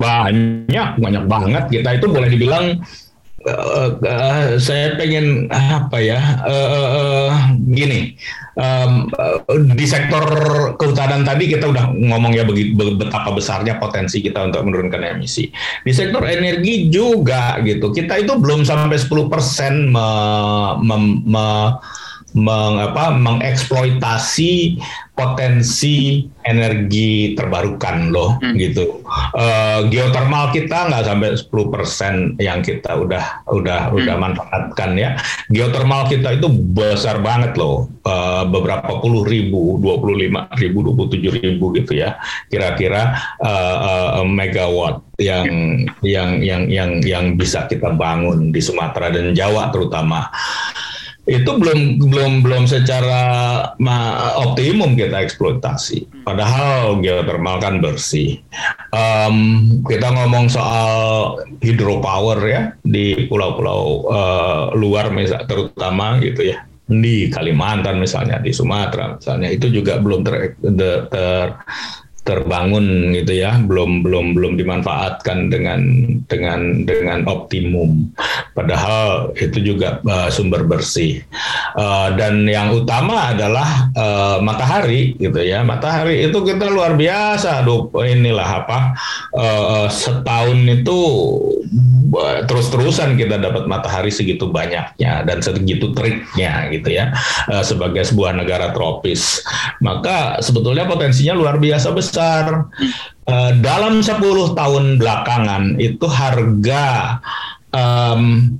Banyak, 0.00 0.96
banyak 0.96 1.24
banget. 1.28 1.64
Kita 1.68 1.90
itu 1.92 2.08
boleh 2.08 2.32
dibilang 2.32 2.80
uh, 3.46 3.88
uh, 4.00 4.56
saya 4.56 4.96
pengen 4.96 5.48
apa 5.52 5.98
ya? 6.00 6.20
Uh, 6.44 6.68
uh, 6.72 7.30
gini. 7.72 8.16
Um, 8.54 9.10
di 9.74 9.82
sektor 9.82 10.22
kehutanan 10.78 11.26
tadi 11.26 11.50
kita 11.50 11.74
udah 11.74 11.90
ngomong 11.90 12.38
ya 12.38 12.46
begitu 12.46 12.94
betapa 12.94 13.34
besarnya 13.34 13.82
potensi 13.82 14.22
kita 14.22 14.46
untuk 14.46 14.62
menurunkan 14.62 15.18
emisi. 15.18 15.50
Di 15.82 15.90
sektor 15.90 16.22
energi 16.22 16.86
juga 16.88 17.58
gitu. 17.66 17.90
Kita 17.90 18.14
itu 18.14 18.38
belum 18.38 18.62
sampai 18.62 18.94
10 18.94 19.32
persen 19.32 19.90
me, 19.90 20.08
me, 20.86 20.96
me, 21.26 21.46
meng, 22.34 22.82
apa, 22.82 23.14
mengeksploitasi 23.14 24.82
potensi 25.14 26.26
energi 26.42 27.38
terbarukan 27.38 28.10
loh 28.10 28.34
hmm. 28.42 28.54
gitu. 28.58 29.06
Uh, 29.30 29.86
geothermal 29.86 30.50
kita 30.50 30.90
nggak 30.90 31.06
sampai 31.06 31.38
10% 31.38 32.42
yang 32.42 32.58
kita 32.66 32.98
udah 32.98 33.46
udah 33.46 33.80
hmm. 33.88 33.96
udah 34.02 34.14
manfaatkan 34.18 34.98
ya. 34.98 35.14
Geothermal 35.54 36.10
kita 36.10 36.34
itu 36.34 36.50
besar 36.50 37.22
banget 37.22 37.54
loh. 37.54 37.86
Uh, 38.02 38.44
beberapa 38.50 39.00
puluh 39.00 39.22
ribu, 39.24 39.78
25 39.80 40.60
ribu, 40.60 40.78
27 40.92 41.40
ribu 41.40 41.70
gitu 41.78 41.94
ya. 41.94 42.18
Kira-kira 42.50 43.14
uh, 43.38 44.20
uh, 44.20 44.26
megawatt 44.26 45.06
yang 45.22 45.46
hmm. 45.46 46.02
yang 46.02 46.42
yang 46.42 46.62
yang 46.66 46.90
yang 47.06 47.24
bisa 47.38 47.70
kita 47.70 47.94
bangun 47.94 48.50
di 48.50 48.58
Sumatera 48.58 49.14
dan 49.14 49.30
Jawa 49.30 49.70
terutama 49.70 50.26
itu 51.24 51.50
belum 51.56 52.04
belum 52.04 52.32
belum 52.44 52.64
secara 52.68 53.22
optimum 54.36 54.92
kita 54.92 55.24
eksploitasi. 55.24 56.24
Padahal 56.28 57.00
geothermal 57.00 57.64
kan 57.64 57.80
bersih. 57.80 58.44
Um, 58.92 59.64
kita 59.88 60.12
ngomong 60.12 60.52
soal 60.52 61.40
hidropower 61.64 62.38
ya 62.44 62.62
di 62.84 63.24
pulau-pulau 63.24 64.08
uh, 64.12 64.64
luar 64.76 65.08
misal 65.10 65.48
terutama 65.48 66.20
gitu 66.20 66.52
ya 66.52 66.68
di 66.84 67.32
Kalimantan 67.32 67.96
misalnya 67.96 68.36
di 68.44 68.52
Sumatera 68.52 69.16
misalnya 69.16 69.48
itu 69.48 69.72
juga 69.72 69.96
belum 69.96 70.20
ter, 70.20 70.60
ter 71.08 71.46
terbangun 72.24 73.12
gitu 73.12 73.36
ya 73.36 73.60
belum 73.60 74.00
belum 74.00 74.32
belum 74.32 74.52
dimanfaatkan 74.56 75.52
dengan 75.52 75.80
dengan 76.24 76.88
dengan 76.88 77.28
optimum. 77.28 78.08
Padahal 78.56 79.36
itu 79.36 79.60
juga 79.60 80.00
uh, 80.08 80.32
sumber 80.32 80.64
bersih. 80.64 81.20
Uh, 81.76 82.16
dan 82.16 82.48
yang 82.48 82.72
utama 82.72 83.36
adalah 83.36 83.92
uh, 83.92 84.38
matahari 84.40 85.12
gitu 85.20 85.36
ya. 85.44 85.60
Matahari 85.60 86.24
itu 86.24 86.40
kita 86.40 86.72
luar 86.72 86.96
biasa 86.96 87.60
Aduh, 87.60 87.92
inilah 88.00 88.64
apa 88.64 88.96
uh, 89.36 89.86
setahun 89.92 90.58
itu 90.68 91.00
terus-terusan 92.46 93.18
kita 93.18 93.40
dapat 93.40 93.66
matahari 93.66 94.12
segitu 94.12 94.50
banyaknya 94.50 95.26
dan 95.26 95.38
segitu 95.42 95.90
teriknya 95.96 96.70
gitu 96.70 96.94
ya 96.94 97.14
uh, 97.50 97.64
sebagai 97.64 98.06
sebuah 98.06 98.36
negara 98.36 98.70
tropis 98.70 99.42
maka 99.80 100.38
sebetulnya 100.40 100.88
potensinya 100.88 101.34
luar 101.36 101.56
biasa 101.58 101.88
besar. 101.92 102.68
Uh, 103.24 103.56
dalam 103.64 104.04
10 104.04 104.20
tahun 104.52 105.00
belakangan 105.00 105.80
itu 105.80 106.04
harga 106.04 107.16
um, 107.72 108.52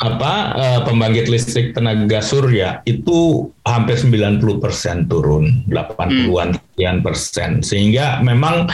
apa 0.00 0.32
uh, 0.56 0.80
pembangkit 0.88 1.28
listrik 1.28 1.76
tenaga 1.76 2.24
surya 2.24 2.80
itu 2.88 3.52
hampir 3.68 4.00
90 4.00 4.40
persen 4.56 5.04
turun 5.04 5.60
80-an 5.68 6.56
sekian 6.56 7.04
persen 7.04 7.60
sehingga 7.60 8.24
memang 8.24 8.64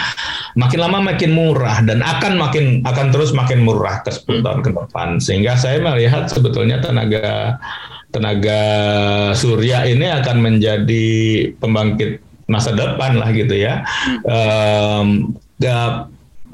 makin 0.55 0.79
lama 0.79 1.03
makin 1.03 1.35
murah 1.35 1.83
dan 1.83 1.99
akan 2.07 2.39
makin 2.39 2.87
akan 2.87 3.11
terus 3.11 3.35
makin 3.35 3.67
murah 3.67 4.07
ke 4.07 4.15
10 4.15 4.47
tahun 4.47 4.61
ke 4.62 4.71
depan 4.71 5.09
sehingga 5.19 5.59
saya 5.59 5.83
melihat 5.83 6.31
sebetulnya 6.31 6.79
tenaga 6.79 7.59
tenaga 8.15 8.62
surya 9.35 9.83
ini 9.83 10.07
akan 10.07 10.37
menjadi 10.38 11.07
pembangkit 11.59 12.23
masa 12.46 12.71
depan 12.73 13.19
lah 13.19 13.35
gitu 13.35 13.55
ya. 13.59 13.83
Hmm. 14.23 14.23
Um, 14.31 15.09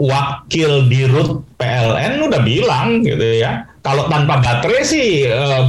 wakil 0.03 0.90
dirut 0.90 1.44
PLN 1.61 2.26
udah 2.26 2.40
bilang 2.42 3.05
gitu 3.05 3.38
ya. 3.38 3.68
Kalau 3.83 4.07
tanpa 4.07 4.39
baterai 4.39 4.87
sih 4.87 5.26
uh, 5.26 5.66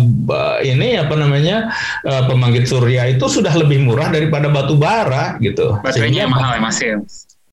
ini 0.61 1.01
apa 1.01 1.17
namanya 1.17 1.73
uh, 2.05 2.29
pembangkit 2.29 2.69
surya 2.69 3.09
itu 3.09 3.25
sudah 3.25 3.53
lebih 3.57 3.81
murah 3.81 4.13
daripada 4.13 4.53
batu 4.53 4.77
bara 4.77 5.41
gitu. 5.41 5.81
Baterainya 5.81 6.29
Sehingga, 6.29 6.33
mahal 6.37 6.51
ya 6.57 6.61
masih. 6.61 6.89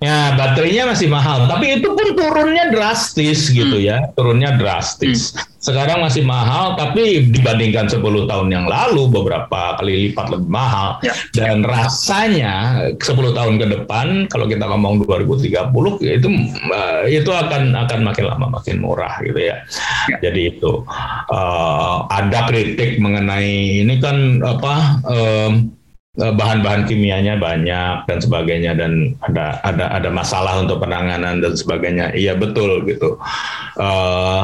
Ya, 0.01 0.33
baterainya 0.33 0.97
masih 0.97 1.13
mahal, 1.13 1.45
tapi 1.45 1.77
itu 1.77 1.93
pun 1.93 2.17
turunnya 2.17 2.73
drastis 2.73 3.53
gitu 3.53 3.77
hmm. 3.77 3.85
ya, 3.85 3.97
turunnya 4.17 4.57
drastis. 4.57 5.37
Hmm. 5.37 5.45
Sekarang 5.61 6.01
masih 6.01 6.25
mahal, 6.25 6.73
tapi 6.73 7.29
dibandingkan 7.29 7.85
10 7.85 8.01
tahun 8.01 8.49
yang 8.49 8.65
lalu 8.65 9.13
beberapa 9.13 9.77
kali 9.77 10.09
lipat 10.09 10.33
lebih 10.33 10.49
mahal. 10.49 11.05
Ya. 11.05 11.13
Dan 11.37 11.69
rasanya 11.69 12.81
10 12.97 13.37
tahun 13.37 13.61
ke 13.61 13.67
depan, 13.77 14.25
kalau 14.33 14.49
kita 14.49 14.65
ngomong 14.73 15.05
2030, 15.05 15.69
ya 16.01 16.13
itu 16.17 16.29
uh, 16.73 17.05
itu 17.05 17.29
akan 17.29 17.77
akan 17.77 18.01
makin 18.01 18.25
lama 18.25 18.57
makin 18.57 18.81
murah 18.81 19.21
gitu 19.21 19.37
ya. 19.37 19.69
ya. 20.09 20.17
Jadi 20.25 20.57
itu 20.57 20.81
uh, 21.29 22.09
ada 22.09 22.49
kritik 22.49 22.97
mengenai 22.97 23.85
ini 23.85 24.01
kan 24.01 24.41
apa? 24.41 25.05
Um, 25.05 25.77
bahan-bahan 26.19 26.91
kimianya 26.91 27.39
banyak 27.39 28.03
dan 28.11 28.19
sebagainya 28.19 28.75
dan 28.75 29.15
ada 29.23 29.63
ada 29.63 29.95
ada 29.95 30.11
masalah 30.11 30.59
untuk 30.59 30.83
penanganan 30.83 31.39
dan 31.39 31.55
sebagainya 31.55 32.11
iya 32.19 32.35
betul 32.35 32.83
gitu 32.83 33.15
uh, 33.79 34.43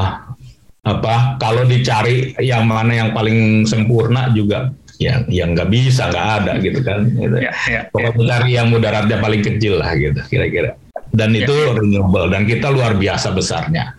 apa 0.87 1.35
kalau 1.43 1.67
dicari 1.67 2.31
yang 2.39 2.63
mana 2.71 2.95
yang 2.95 3.09
paling 3.11 3.67
sempurna 3.67 4.31
juga 4.31 4.71
yang 5.03 5.27
yang 5.27 5.51
nggak 5.51 5.67
bisa 5.67 6.07
nggak 6.07 6.27
ada 6.41 6.51
gitu 6.63 6.79
kan 6.87 7.03
gitu. 7.03 7.35
ya, 7.35 7.51
ya, 7.67 7.81
pokoknya 7.91 8.15
ya. 8.15 8.27
cari 8.31 8.49
yang 8.55 8.67
mudaratnya 8.71 9.17
paling 9.19 9.43
kecil 9.43 9.83
lah 9.83 9.91
gitu 9.99 10.23
kira-kira 10.31 10.79
dan 11.11 11.35
itu 11.35 11.51
ya. 11.51 11.75
renewable 11.75 12.31
dan 12.31 12.43
kita 12.43 12.67
luar 12.67 12.93
biasa 12.99 13.31
besarnya. 13.31 13.95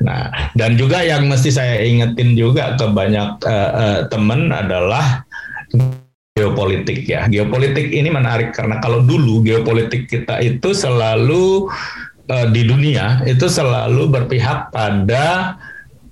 Nah, 0.00 0.50
dan 0.56 0.74
juga 0.74 1.04
yang 1.04 1.28
mesti 1.28 1.52
saya 1.52 1.84
ingetin 1.84 2.32
juga 2.32 2.74
ke 2.80 2.86
banyak 2.90 3.44
uh, 3.44 3.70
uh, 3.76 3.98
teman 4.08 4.48
adalah 4.48 5.22
geopolitik 6.36 7.08
ya. 7.08 7.24
Geopolitik 7.32 7.88
ini 7.96 8.12
menarik 8.12 8.52
karena 8.52 8.76
kalau 8.84 9.00
dulu 9.00 9.40
geopolitik 9.40 10.04
kita 10.04 10.36
itu 10.44 10.76
selalu 10.76 11.72
uh, 12.28 12.46
di 12.52 12.62
dunia 12.68 13.24
itu 13.24 13.48
selalu 13.48 14.12
berpihak 14.12 14.68
pada 14.68 15.56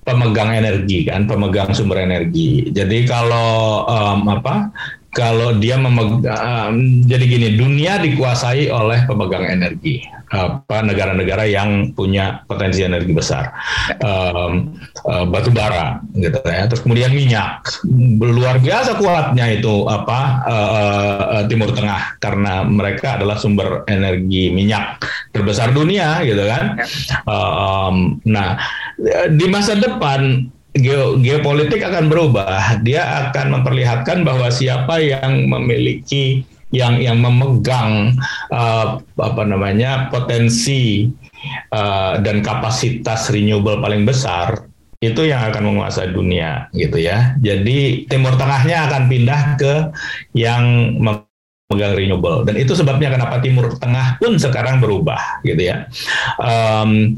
pemegang 0.04 0.56
energi 0.56 1.04
kan, 1.04 1.28
pemegang 1.28 1.76
sumber 1.76 2.00
energi. 2.08 2.72
Jadi 2.72 3.04
kalau 3.04 3.84
um, 3.84 4.32
apa? 4.32 4.72
Kalau 5.14 5.54
dia 5.62 5.78
memegang, 5.78 6.26
um, 6.26 7.06
jadi 7.06 7.24
gini, 7.24 7.48
dunia 7.54 8.02
dikuasai 8.02 8.66
oleh 8.68 9.06
pemegang 9.06 9.46
energi 9.46 10.02
apa 10.34 10.82
negara-negara 10.82 11.46
yang 11.46 11.94
punya 11.94 12.42
potensi 12.50 12.82
energi 12.82 13.14
besar. 13.14 13.54
Um, 14.02 14.74
uh, 15.06 15.24
batu 15.28 15.54
bara 15.54 16.02
gitu 16.18 16.42
ya. 16.42 16.66
Terus 16.66 16.82
kemudian 16.82 17.14
minyak 17.14 17.62
luar 18.18 18.58
biasa 18.58 18.98
kuatnya 18.98 19.46
itu 19.54 19.86
apa 19.86 20.20
uh, 20.42 21.22
uh, 21.38 21.44
Timur 21.46 21.70
Tengah 21.70 22.18
karena 22.18 22.66
mereka 22.66 23.20
adalah 23.20 23.38
sumber 23.38 23.86
energi 23.86 24.50
minyak 24.50 25.04
terbesar 25.30 25.70
dunia 25.70 26.26
gitu 26.26 26.42
kan. 26.42 26.82
Um, 27.28 28.18
nah 28.26 28.58
di 29.30 29.46
masa 29.50 29.78
depan 29.78 30.50
geopolitik 31.22 31.80
akan 31.86 32.10
berubah 32.10 32.82
dia 32.82 33.30
akan 33.30 33.60
memperlihatkan 33.60 34.26
bahwa 34.26 34.50
siapa 34.50 34.98
yang 34.98 35.46
memiliki 35.46 36.42
yang 36.74 36.98
yang 36.98 37.22
memegang 37.22 38.18
uh, 38.50 38.98
apa 38.98 39.42
namanya 39.46 40.10
potensi 40.10 41.06
uh, 41.70 42.18
dan 42.18 42.42
kapasitas 42.42 43.30
renewable 43.30 43.78
paling 43.78 44.02
besar 44.02 44.66
itu 44.98 45.30
yang 45.30 45.44
akan 45.46 45.62
menguasai 45.68 46.10
dunia 46.10 46.66
gitu 46.72 46.96
ya. 46.96 47.36
Jadi 47.38 48.08
Timur 48.08 48.40
Tengahnya 48.40 48.88
akan 48.88 49.02
pindah 49.06 49.42
ke 49.60 49.74
yang 50.32 50.96
memegang 50.96 51.94
renewable 51.94 52.42
dan 52.42 52.56
itu 52.56 52.72
sebabnya 52.72 53.12
kenapa 53.12 53.38
Timur 53.38 53.76
Tengah 53.78 54.18
pun 54.18 54.40
sekarang 54.40 54.80
berubah 54.80 55.44
gitu 55.46 55.60
ya. 55.60 55.86
Um, 56.40 57.14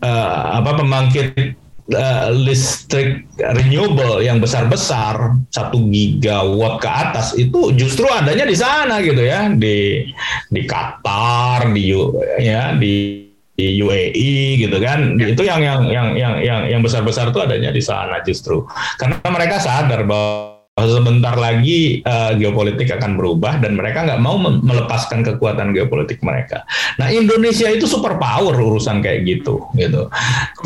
uh, 0.00 0.62
apa 0.62 0.70
pembangkit 0.78 1.65
uh, 1.94 2.32
listrik 2.34 3.28
renewable 3.38 4.18
yang 4.24 4.42
besar-besar 4.42 5.38
satu 5.52 5.78
gigawatt 5.92 6.82
ke 6.82 6.88
atas 6.90 7.26
itu 7.38 7.70
justru 7.76 8.08
adanya 8.10 8.48
di 8.48 8.56
sana 8.56 8.98
gitu 9.04 9.22
ya. 9.22 9.52
Di 9.52 10.08
di 10.50 10.62
Qatar 10.66 11.70
di 11.70 11.94
ya 12.42 12.74
di 12.74 13.26
di 13.56 13.66
UAE 13.80 14.60
gitu 14.66 14.76
kan. 14.82 15.14
Itu 15.20 15.46
yang 15.46 15.62
yang 15.62 15.80
yang 15.88 16.08
yang 16.16 16.34
yang 16.42 16.60
yang 16.66 16.80
besar-besar 16.82 17.30
itu 17.30 17.40
adanya 17.40 17.70
di 17.70 17.82
sana 17.84 18.20
justru. 18.26 18.66
Karena 18.98 19.22
mereka 19.28 19.62
sadar 19.62 20.02
bahwa 20.02 20.55
sebentar 20.76 21.32
lagi 21.40 22.04
uh, 22.04 22.36
geopolitik 22.36 22.92
akan 22.92 23.16
berubah 23.16 23.64
dan 23.64 23.80
mereka 23.80 24.04
nggak 24.04 24.20
mau 24.20 24.36
melepaskan 24.36 25.24
kekuatan 25.24 25.72
geopolitik 25.72 26.20
mereka. 26.20 26.68
Nah 27.00 27.08
Indonesia 27.08 27.64
itu 27.72 27.88
super 27.88 28.20
power 28.20 28.52
urusan 28.52 29.00
kayak 29.00 29.24
gitu, 29.24 29.64
gitu. 29.72 30.12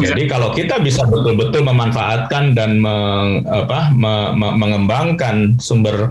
Jadi 0.02 0.26
kalau 0.26 0.50
kita 0.50 0.82
bisa 0.82 1.06
betul-betul 1.06 1.62
memanfaatkan 1.62 2.58
dan 2.58 2.82
meng, 2.82 3.46
apa, 3.46 3.94
me, 3.94 4.34
me, 4.34 4.48
mengembangkan 4.58 5.62
sumber 5.62 6.10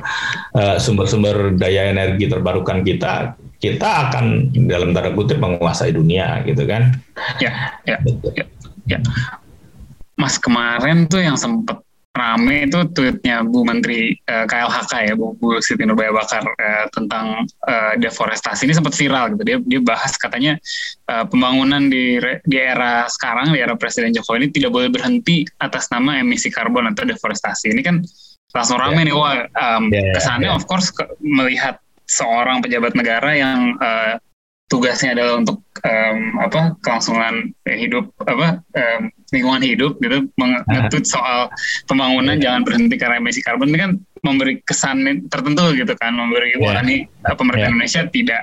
uh, 0.56 0.80
sumber-sumber 0.80 1.60
daya 1.60 1.92
energi 1.92 2.32
terbarukan 2.32 2.88
kita, 2.88 3.36
kita 3.60 4.08
akan 4.08 4.56
dalam 4.72 4.96
tanda 4.96 5.12
kutip 5.12 5.44
menguasai 5.44 5.92
dunia, 5.92 6.40
gitu 6.48 6.64
kan? 6.64 6.96
Ya, 7.44 7.76
ya, 7.84 8.00
ya. 8.32 8.48
ya. 8.88 9.00
Mas 10.16 10.40
kemarin 10.40 11.04
tuh 11.12 11.20
yang 11.20 11.36
sempat 11.36 11.84
rame 12.18 12.66
itu 12.66 12.80
tweetnya 12.92 13.46
Bu 13.46 13.62
Menteri 13.62 14.18
uh, 14.26 14.44
eh, 14.44 14.46
KLHK 14.50 14.94
ya 15.08 15.14
Bu, 15.14 15.38
Bu 15.38 15.62
Siti 15.62 15.86
Nurbaya 15.86 16.10
Bakar 16.10 16.42
uh, 16.42 16.86
tentang 16.90 17.46
uh, 17.70 17.94
deforestasi 18.02 18.66
ini 18.66 18.74
sempat 18.74 18.98
viral 18.98 19.38
gitu 19.38 19.44
dia 19.46 19.58
dia 19.62 19.80
bahas 19.80 20.18
katanya 20.18 20.58
uh, 21.08 21.24
pembangunan 21.30 21.88
di 21.88 22.18
di 22.50 22.58
era 22.58 23.06
sekarang 23.06 23.54
di 23.54 23.62
era 23.62 23.78
Presiden 23.78 24.12
Jokowi 24.12 24.46
ini 24.46 24.50
tidak 24.50 24.72
boleh 24.74 24.90
berhenti 24.90 25.46
atas 25.62 25.88
nama 25.94 26.18
emisi 26.18 26.50
karbon 26.50 26.90
atau 26.90 27.06
deforestasi 27.06 27.72
ini 27.72 27.82
kan 27.86 28.02
langsung 28.58 28.82
rame 28.82 29.06
yeah. 29.06 29.06
nih 29.06 29.16
wah 29.16 29.34
um, 29.62 29.94
yeah, 29.94 30.02
yeah, 30.02 30.14
kesannya 30.18 30.50
yeah. 30.50 30.58
of 30.58 30.66
course 30.66 30.90
ke, 30.90 31.06
melihat 31.22 31.78
seorang 32.10 32.66
pejabat 32.66 32.98
negara 32.98 33.38
yang 33.38 33.78
uh, 33.78 34.18
tugasnya 34.70 35.18
adalah 35.18 35.42
untuk 35.42 35.66
um, 35.82 36.20
apa 36.46 36.78
kelangsungan 36.86 37.52
hidup 37.66 38.14
apa 38.22 38.62
um, 38.62 39.02
lingkungan 39.34 39.66
hidup 39.66 39.98
gitu 39.98 40.30
mengetut 40.38 41.04
soal 41.10 41.50
pembangunan 41.90 42.38
yeah. 42.38 42.44
jangan 42.50 42.62
berhenti 42.66 42.96
karena 42.96 43.18
emisi 43.18 43.42
karbon 43.42 43.74
ini 43.74 43.80
kan 43.82 43.92
memberi 44.22 44.62
kesan 44.62 45.02
tertentu 45.28 45.74
gitu 45.74 45.94
kan 45.98 46.14
memberi 46.14 46.54
yeah. 46.54 46.62
wah 46.62 46.82
ini 46.86 47.10
pemerintah 47.34 47.66
yeah. 47.66 47.74
Indonesia 47.74 48.02
tidak 48.14 48.42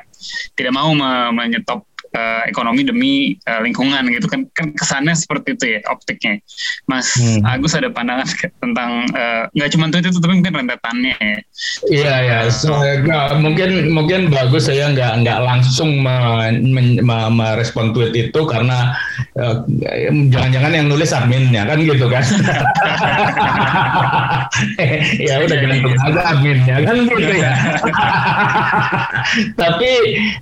tidak 0.59 0.73
mau 0.75 0.91
menyetop 1.31 1.87
uh, 2.15 2.43
ekonomi 2.47 2.83
demi 2.87 3.13
uh, 3.49 3.61
lingkungan 3.65 4.07
gitu 4.13 4.27
kan 4.31 4.47
kan 4.55 4.71
kesannya 4.77 5.15
seperti 5.17 5.57
itu 5.59 5.65
ya 5.79 5.81
optiknya. 5.91 6.39
Mas 6.87 7.17
hmm. 7.19 7.43
Agus 7.43 7.75
ada 7.75 7.91
pandangan 7.91 8.27
tentang 8.63 9.09
uh, 9.17 9.49
nggak 9.57 9.71
cuma 9.75 9.89
itu 9.91 10.21
tapi 10.21 10.35
mungkin 10.39 10.55
rentetannya 10.55 11.15
ya. 11.19 11.39
Iya 11.89 12.15
ya, 12.21 12.39
so, 12.53 12.77
uh, 12.77 13.33
mungkin 13.41 13.91
mungkin 13.91 14.29
bagus 14.29 14.69
saya 14.69 14.93
nggak 14.93 15.25
nggak 15.25 15.39
langsung 15.41 16.05
merespon 17.33 17.97
tweet 17.97 18.13
itu 18.13 18.41
karena 18.45 18.93
jangan-jangan 20.31 20.71
uh, 20.73 20.77
yang 20.77 20.87
nulis 20.91 21.11
adminnya 21.17 21.65
kan 21.65 21.79
gitu 21.81 22.07
kan. 22.11 22.25
ya 25.29 25.35
udah 25.41 25.57
jangan 25.57 25.77
iya, 25.77 25.89
iya. 25.89 26.07
aja 26.09 26.21
adminnya 26.33 26.77
kan 26.85 26.97
gitu 27.09 27.35
ya. 27.37 27.53
Tapi 29.61 29.93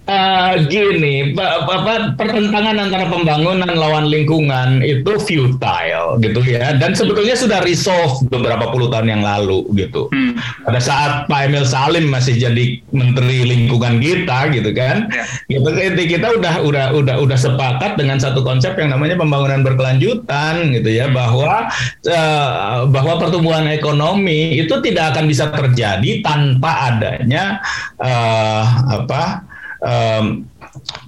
uh, 0.06 0.52
gini, 0.68 1.34
Pak 1.34 1.63
apa 1.68 2.14
pertentangan 2.16 2.76
antara 2.76 3.06
pembangunan 3.08 3.70
lawan 3.72 4.06
lingkungan 4.08 4.84
itu 4.84 5.16
futile 5.20 6.20
gitu 6.20 6.40
ya 6.44 6.76
dan 6.76 6.92
sebetulnya 6.92 7.34
sudah 7.34 7.64
resolve 7.64 8.24
beberapa 8.28 8.68
puluh 8.70 8.92
tahun 8.92 9.08
yang 9.10 9.22
lalu 9.24 9.64
gitu 9.74 10.12
hmm. 10.12 10.36
pada 10.68 10.80
saat 10.80 11.12
Pak 11.26 11.40
Emil 11.48 11.64
Salim 11.64 12.08
masih 12.12 12.36
jadi 12.36 12.78
menteri 12.92 13.48
lingkungan 13.48 13.98
kita 13.98 14.52
gitu 14.52 14.70
kan 14.76 15.08
ya. 15.48 15.58
gitu 15.58 16.02
kita 16.04 16.36
udah 16.36 16.54
udah 16.64 16.86
udah 16.94 17.16
udah 17.20 17.38
sepakat 17.38 17.96
dengan 17.96 18.20
satu 18.20 18.44
konsep 18.44 18.76
yang 18.76 18.92
namanya 18.92 19.18
pembangunan 19.18 19.64
berkelanjutan 19.64 20.74
gitu 20.76 20.90
ya 20.90 21.08
hmm. 21.08 21.14
bahwa 21.16 21.68
uh, 22.08 22.86
bahwa 22.88 23.14
pertumbuhan 23.18 23.66
ekonomi 23.70 24.60
itu 24.60 24.74
tidak 24.84 25.16
akan 25.16 25.24
bisa 25.26 25.50
terjadi 25.50 26.20
tanpa 26.20 26.94
adanya 26.94 27.58
uh, 27.98 28.64
apa 29.02 29.54
um, 29.84 30.48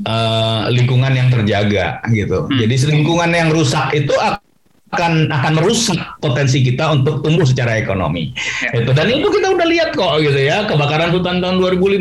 uh, 0.06 0.70
lingkungan 0.70 1.12
yang 1.12 1.28
terjaga 1.28 2.00
gitu. 2.10 2.46
Hmm. 2.46 2.58
Jadi 2.58 2.74
lingkungan 2.90 3.30
yang 3.32 3.48
rusak 3.50 3.92
itu 3.94 4.14
akan 4.16 5.28
akan 5.28 5.52
merusak 5.58 5.98
potensi 6.22 6.62
kita 6.62 6.94
untuk 6.94 7.20
tumbuh 7.20 7.44
secara 7.44 7.76
ekonomi. 7.76 8.30
Ya. 8.70 8.82
Itu 8.82 8.90
dan 8.94 9.10
itu 9.10 9.28
kita 9.28 9.52
udah 9.52 9.66
lihat 9.66 9.90
kok 9.98 10.22
gitu 10.22 10.40
ya 10.40 10.64
kebakaran 10.64 11.10
hutan 11.10 11.42
tahun 11.42 11.58
2015 11.58 12.00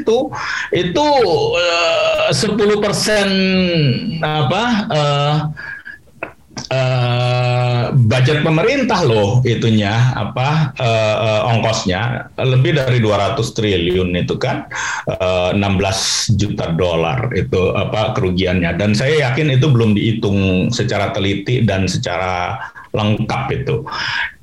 itu 0.00 0.18
itu 0.72 1.06
uh, 1.54 2.32
10 2.32 2.84
persen 2.84 3.28
apa 4.24 4.62
uh, 4.88 5.34
uh, 6.72 7.73
budget 8.14 8.38
pemerintah 8.46 9.00
loh 9.02 9.42
itunya 9.42 10.14
apa 10.14 10.70
uh, 10.78 11.16
uh, 11.18 11.50
ongkosnya. 11.50 12.30
Lebih 12.38 12.78
dari 12.78 13.02
200 13.02 13.42
triliun 13.42 14.14
itu 14.14 14.38
kan 14.38 14.70
uh, 15.10 15.50
16 15.50 16.38
juta 16.38 16.70
dolar 16.70 17.34
itu 17.34 17.74
apa 17.74 18.14
kerugiannya. 18.14 18.78
Dan 18.78 18.94
saya 18.94 19.30
yakin 19.30 19.58
itu 19.58 19.66
belum 19.66 19.98
dihitung 19.98 20.70
secara 20.70 21.10
teliti 21.10 21.66
dan 21.66 21.90
secara 21.90 22.58
lengkap 22.94 23.44
itu. 23.50 23.82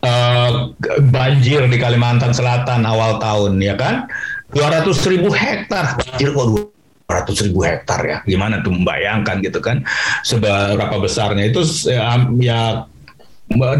Uh, 0.04 0.76
banjir 1.08 1.64
di 1.72 1.78
Kalimantan 1.80 2.36
Selatan 2.36 2.84
awal 2.84 3.24
tahun 3.24 3.56
ya 3.64 3.80
kan? 3.80 4.12
200 4.52 4.92
ribu 5.08 5.32
hektar. 5.32 5.96
Banjir 5.96 6.36
kok 6.36 6.76
ratus 7.08 7.44
ribu 7.48 7.64
hektar 7.64 8.00
ya. 8.04 8.18
Gimana 8.24 8.60
tuh? 8.64 8.72
Membayangkan 8.72 9.44
gitu 9.44 9.60
kan? 9.60 9.84
Seberapa 10.24 10.96
besarnya? 11.00 11.52
Itu 11.52 11.64
ya, 11.88 12.20
ya 12.40 12.60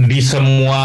di 0.06 0.20
semua 0.20 0.82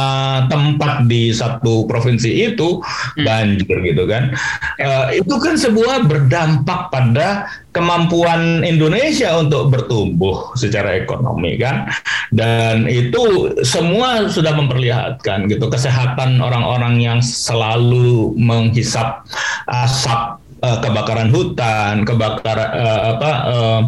tempat 0.46 1.06
di 1.10 1.34
satu 1.34 1.84
provinsi 1.84 2.52
itu 2.52 2.80
hmm. 2.80 3.24
banjir 3.26 3.76
gitu 3.82 4.04
kan. 4.06 4.32
Uh, 4.80 5.12
itu 5.12 5.34
kan 5.38 5.54
sebuah 5.58 6.06
berdampak 6.06 6.92
pada 6.92 7.50
kemampuan 7.74 8.64
Indonesia 8.64 9.36
untuk 9.36 9.68
bertumbuh 9.68 10.56
secara 10.56 10.96
ekonomi 10.96 11.60
kan. 11.60 11.90
Dan 12.32 12.90
itu 12.90 13.54
semua 13.62 14.26
sudah 14.26 14.56
memperlihatkan 14.56 15.46
gitu 15.46 15.68
kesehatan 15.68 16.40
orang-orang 16.42 16.98
yang 16.98 17.18
selalu 17.22 18.34
menghisap 18.34 19.22
asap 19.68 20.40
uh, 20.62 20.78
kebakaran 20.80 21.30
hutan, 21.30 22.02
kebakaran 22.02 22.70
uh, 22.74 23.00
apa 23.16 23.30
uh, 23.46 23.82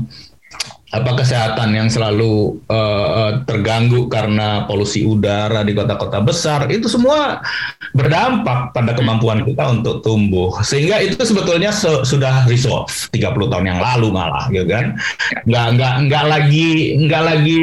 apa 0.88 1.20
kesehatan 1.20 1.76
yang 1.76 1.92
selalu 1.92 2.64
uh, 2.72 3.44
terganggu 3.44 4.08
karena 4.08 4.64
polusi 4.64 5.04
udara 5.04 5.60
di 5.60 5.76
kota-kota 5.76 6.24
besar? 6.24 6.64
Itu 6.72 6.88
semua 6.88 7.44
berdampak 7.92 8.72
pada 8.72 8.96
kemampuan 8.96 9.44
kita 9.44 9.68
untuk 9.68 10.00
tumbuh. 10.00 10.56
Sehingga 10.64 11.04
itu 11.04 11.20
sebetulnya 11.20 11.76
su 11.76 12.08
sudah 12.08 12.48
resolve 12.48 12.88
30 13.12 13.20
tahun 13.20 13.68
yang 13.68 13.80
lalu 13.84 14.08
malah 14.16 14.48
gitu 14.48 14.64
kan? 14.64 14.96
Nggak 15.44 15.66
nggak 15.76 15.94
nggak 16.08 16.24
lagi 16.24 16.96
nggak 17.04 17.22
lagi 17.36 17.60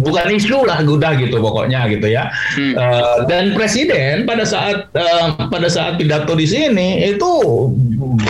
bukan 0.00 0.26
isu 0.40 0.64
lah 0.64 0.80
udah 0.80 1.12
gitu 1.20 1.36
pokoknya 1.36 1.92
gitu 1.92 2.08
ya. 2.08 2.32
Hmm. 2.56 2.72
uh, 2.72 3.18
dan 3.28 3.52
presiden 3.52 4.24
pada 4.24 4.48
saat 4.48 4.88
uh, 4.96 5.36
pada 5.52 5.68
saat 5.68 6.00
pidato 6.00 6.32
di 6.32 6.48
sini 6.48 7.04
itu 7.04 7.32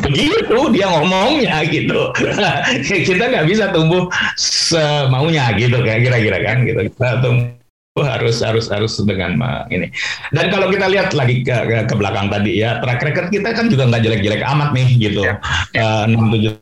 begitu 0.03 0.59
dia 0.75 0.91
ngomongnya 0.91 1.63
gitu. 1.71 2.11
Kita 3.07 3.31
nggak 3.31 3.47
bisa 3.47 3.71
tumbuh 3.71 4.11
semaunya 4.39 5.53
gitu 5.57 5.81
kayak 5.83 6.01
kira-kira 6.07 6.39
kan 6.45 6.59
gitu 6.65 6.81
kita 6.93 7.09
tunggu 7.25 8.03
harus 8.03 8.45
harus 8.45 8.67
harus 8.69 8.93
dengan 9.09 9.41
ini 9.73 9.89
dan 10.35 10.53
kalau 10.53 10.69
kita 10.69 10.87
lihat 10.91 11.17
lagi 11.17 11.41
ke, 11.41 11.55
ke, 11.55 11.77
ke 11.89 11.95
belakang 11.97 12.29
tadi 12.29 12.61
ya 12.61 12.77
track 12.85 13.01
record 13.01 13.29
kita 13.33 13.57
kan 13.57 13.73
juga 13.73 13.89
nggak 13.89 14.03
jelek-jelek 14.05 14.43
amat 14.45 14.71
nih 14.77 14.89
gitu 15.01 15.21
ya, 15.25 15.41
ya. 15.73 16.05
Uh, 16.07 16.57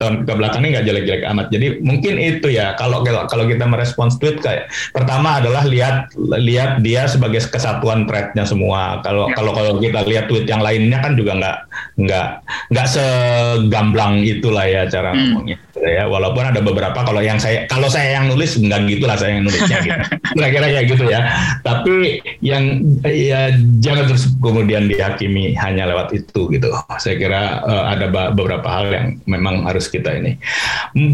tahun 0.00 0.24
ke 0.24 0.32
belakang 0.32 0.64
ini 0.64 0.68
nggak 0.72 0.86
jelek-jelek 0.88 1.24
amat. 1.28 1.46
Jadi 1.52 1.66
mungkin 1.84 2.14
itu 2.16 2.48
ya 2.48 2.72
kalau 2.80 3.04
kalau 3.04 3.44
kita 3.44 3.68
merespons 3.68 4.16
tweet 4.16 4.40
kayak 4.40 4.72
pertama 4.96 5.44
adalah 5.44 5.68
lihat 5.68 6.08
lihat 6.40 6.80
dia 6.80 7.04
sebagai 7.04 7.44
kesatuan 7.52 8.08
threadnya 8.08 8.48
semua. 8.48 9.04
Kalau 9.04 9.28
ya. 9.28 9.36
kalau 9.36 9.52
kalau 9.52 9.76
kita 9.76 10.00
lihat 10.08 10.32
tweet 10.32 10.48
yang 10.48 10.64
lainnya 10.64 11.04
kan 11.04 11.20
juga 11.20 11.36
nggak 11.36 11.56
nggak 12.00 12.28
nggak 12.72 12.86
segamblang 12.88 14.24
itulah 14.24 14.64
ya 14.64 14.88
cara 14.88 15.12
hmm. 15.12 15.20
ngomongnya 15.20 15.56
ya. 15.78 16.04
Walaupun 16.10 16.42
ada 16.42 16.60
beberapa 16.64 17.06
kalau 17.06 17.22
yang 17.22 17.38
saya 17.38 17.68
kalau 17.70 17.86
saya 17.86 18.18
yang 18.18 18.32
nulis 18.32 18.58
nggak 18.58 18.90
gitulah 18.90 19.14
saya 19.14 19.38
yang 19.38 19.44
nulisnya 19.46 19.78
gitu. 19.84 20.00
Kira-kira 20.36 20.66
kayak 20.72 20.86
gitu 20.90 21.04
ya. 21.06 21.20
Tapi 21.62 22.20
yang 22.42 22.82
ya 23.06 23.54
jangan 23.78 24.10
terus 24.10 24.24
kemudian 24.42 24.90
dihakimi 24.90 25.54
hanya 25.54 25.86
lewat 25.90 26.10
itu 26.16 26.50
gitu. 26.50 26.68
Saya 26.98 27.16
kira 27.16 27.62
uh, 27.62 27.84
ada 27.94 28.10
beberapa 28.34 28.66
hal 28.66 28.86
yang 28.90 29.06
memang 29.30 29.62
harus 29.68 29.86
kita 29.86 30.10
ini. 30.16 30.34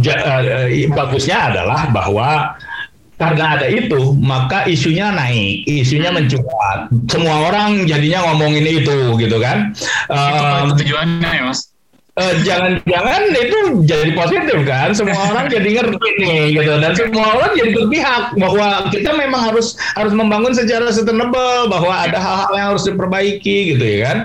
Ja, 0.01 0.41
uh, 0.41 0.67
bagusnya 0.95 1.53
adalah 1.53 1.91
bahwa 1.93 2.57
karena 3.17 3.57
ada 3.57 3.67
itu, 3.73 4.13
maka 4.21 4.69
isunya 4.69 5.09
naik, 5.09 5.65
isunya 5.65 6.13
mencuat. 6.13 6.93
Semua 7.09 7.49
orang 7.49 7.89
jadinya 7.89 8.29
ngomongin 8.29 8.69
itu, 8.69 9.17
gitu 9.17 9.37
kan? 9.41 9.73
Itu 10.13 10.77
tujuannya 10.85 11.25
ya, 11.25 11.43
Mas? 11.49 11.76
Uh, 12.17 12.33
jangan-jangan 12.49 13.29
itu 13.37 13.85
jadi 13.85 14.17
positif 14.17 14.65
kan? 14.65 14.97
Semua 14.97 15.21
orang 15.37 15.53
jadi 15.53 15.69
ngerti 15.69 16.11
nih 16.17 16.57
gitu. 16.57 16.73
Dan 16.81 16.97
semua 16.97 17.37
orang 17.37 17.53
jadi 17.53 17.71
berpihak 17.77 18.23
bahwa 18.41 18.89
kita 18.89 19.13
memang 19.13 19.53
harus 19.53 19.77
harus 19.93 20.17
membangun 20.17 20.57
secara 20.57 20.89
sustainable 20.89 21.69
bahwa 21.69 21.93
ada 21.93 22.17
hal-hal 22.17 22.53
yang 22.57 22.69
harus 22.73 22.89
diperbaiki 22.89 23.77
gitu 23.77 23.85
ya 23.85 23.99
kan? 24.09 24.19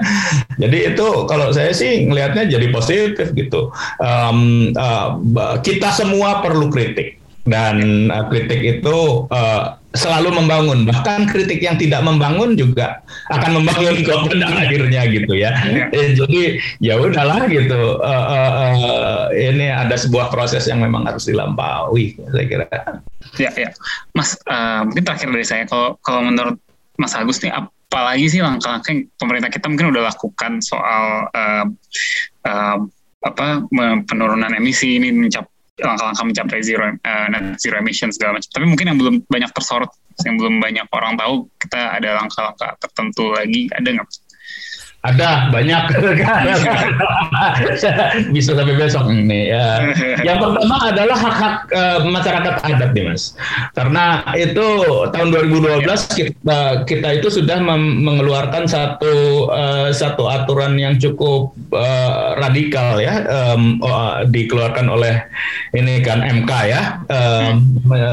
Jadi 0.56 0.96
itu 0.96 1.08
kalau 1.28 1.52
saya 1.52 1.76
sih 1.76 2.08
ngelihatnya 2.08 2.48
jadi 2.48 2.72
positif 2.72 3.36
gitu. 3.36 3.76
Um, 4.00 4.72
uh, 4.80 5.20
kita 5.60 5.92
semua 5.92 6.40
perlu 6.40 6.72
kritik. 6.72 7.20
Dan 7.44 8.08
uh, 8.08 8.30
kritik 8.32 8.62
itu 8.62 9.28
uh, 9.28 9.81
selalu 9.92 10.32
membangun. 10.32 10.88
Bahkan 10.88 11.28
kritik 11.28 11.60
yang 11.60 11.76
tidak 11.76 12.00
membangun 12.04 12.56
juga 12.56 13.04
akan 13.28 13.62
membangun 13.62 14.00
kok 14.08 14.32
pada 14.32 14.48
akhirnya 14.48 15.02
gitu 15.12 15.34
ya. 15.36 15.52
Eh, 15.92 16.16
jadi 16.16 16.42
ya 16.80 16.96
udahlah 16.96 17.48
gitu. 17.52 18.00
Uh, 18.00 18.26
uh, 18.32 18.52
uh, 18.72 19.22
ini 19.36 19.68
ada 19.68 19.96
sebuah 20.00 20.32
proses 20.32 20.68
yang 20.68 20.80
memang 20.80 21.04
harus 21.04 21.28
dilampaui 21.28 22.16
saya 22.32 22.46
kira. 22.48 22.68
Ya 23.40 23.52
ya 23.56 23.70
mas 24.16 24.40
uh, 24.48 24.88
mungkin 24.88 25.04
terakhir 25.04 25.28
dari 25.32 25.46
saya 25.48 25.64
kalau 25.68 26.00
kalau 26.04 26.24
menurut 26.28 26.56
mas 26.96 27.16
Agus 27.16 27.44
nih 27.44 27.52
apalagi 27.52 28.32
sih 28.32 28.40
langkah-langkah 28.40 28.92
yang 28.96 29.08
pemerintah 29.20 29.52
kita 29.52 29.68
mungkin 29.68 29.92
udah 29.92 30.08
lakukan 30.08 30.64
soal 30.64 31.28
uh, 31.36 31.66
uh, 32.48 32.78
apa 33.22 33.62
penurunan 34.10 34.50
emisi 34.58 34.98
ini 34.98 35.14
mencap 35.14 35.51
langkah-langkah 35.80 36.26
mencapai 36.28 36.60
zero 36.60 36.92
uh, 36.92 37.28
net 37.32 37.56
zero 37.62 37.80
emission 37.80 38.12
segala 38.12 38.38
macam. 38.38 38.50
Tapi 38.52 38.66
mungkin 38.68 38.86
yang 38.92 38.98
belum 39.00 39.16
banyak 39.32 39.52
tersorot, 39.56 39.92
yang 40.28 40.36
belum 40.36 40.60
banyak 40.60 40.86
orang 40.92 41.16
tahu, 41.16 41.48
kita 41.62 42.02
ada 42.02 42.10
langkah-langkah 42.20 42.72
tertentu 42.82 43.32
lagi, 43.32 43.72
ada 43.72 43.88
nggak? 43.88 44.10
Ada 45.02 45.50
banyak 45.50 45.98
bisa 48.38 48.54
sampai 48.54 48.78
besok 48.78 49.10
ini. 49.10 49.50
Ya. 49.50 49.90
Yang 50.30 50.38
pertama 50.46 50.76
adalah 50.78 51.18
hak-hak 51.18 51.56
uh, 51.74 52.00
masyarakat 52.06 52.54
adat, 52.62 52.90
nih 52.94 53.10
mas. 53.10 53.34
Karena 53.74 54.22
itu 54.38 54.68
tahun 55.10 55.34
2012 55.34 55.90
kita 56.14 56.86
kita 56.86 57.08
itu 57.18 57.34
sudah 57.34 57.58
mengeluarkan 57.98 58.70
satu 58.70 59.50
uh, 59.50 59.90
satu 59.90 60.30
aturan 60.30 60.78
yang 60.78 61.02
cukup 61.02 61.50
uh, 61.74 62.38
radikal 62.38 63.02
ya, 63.02 63.26
um, 63.26 63.82
uh, 63.82 64.22
dikeluarkan 64.30 64.86
oleh 64.86 65.26
ini 65.74 66.06
kan 66.06 66.22
MK 66.22 66.52
ya, 66.70 67.02
um, 67.10 67.66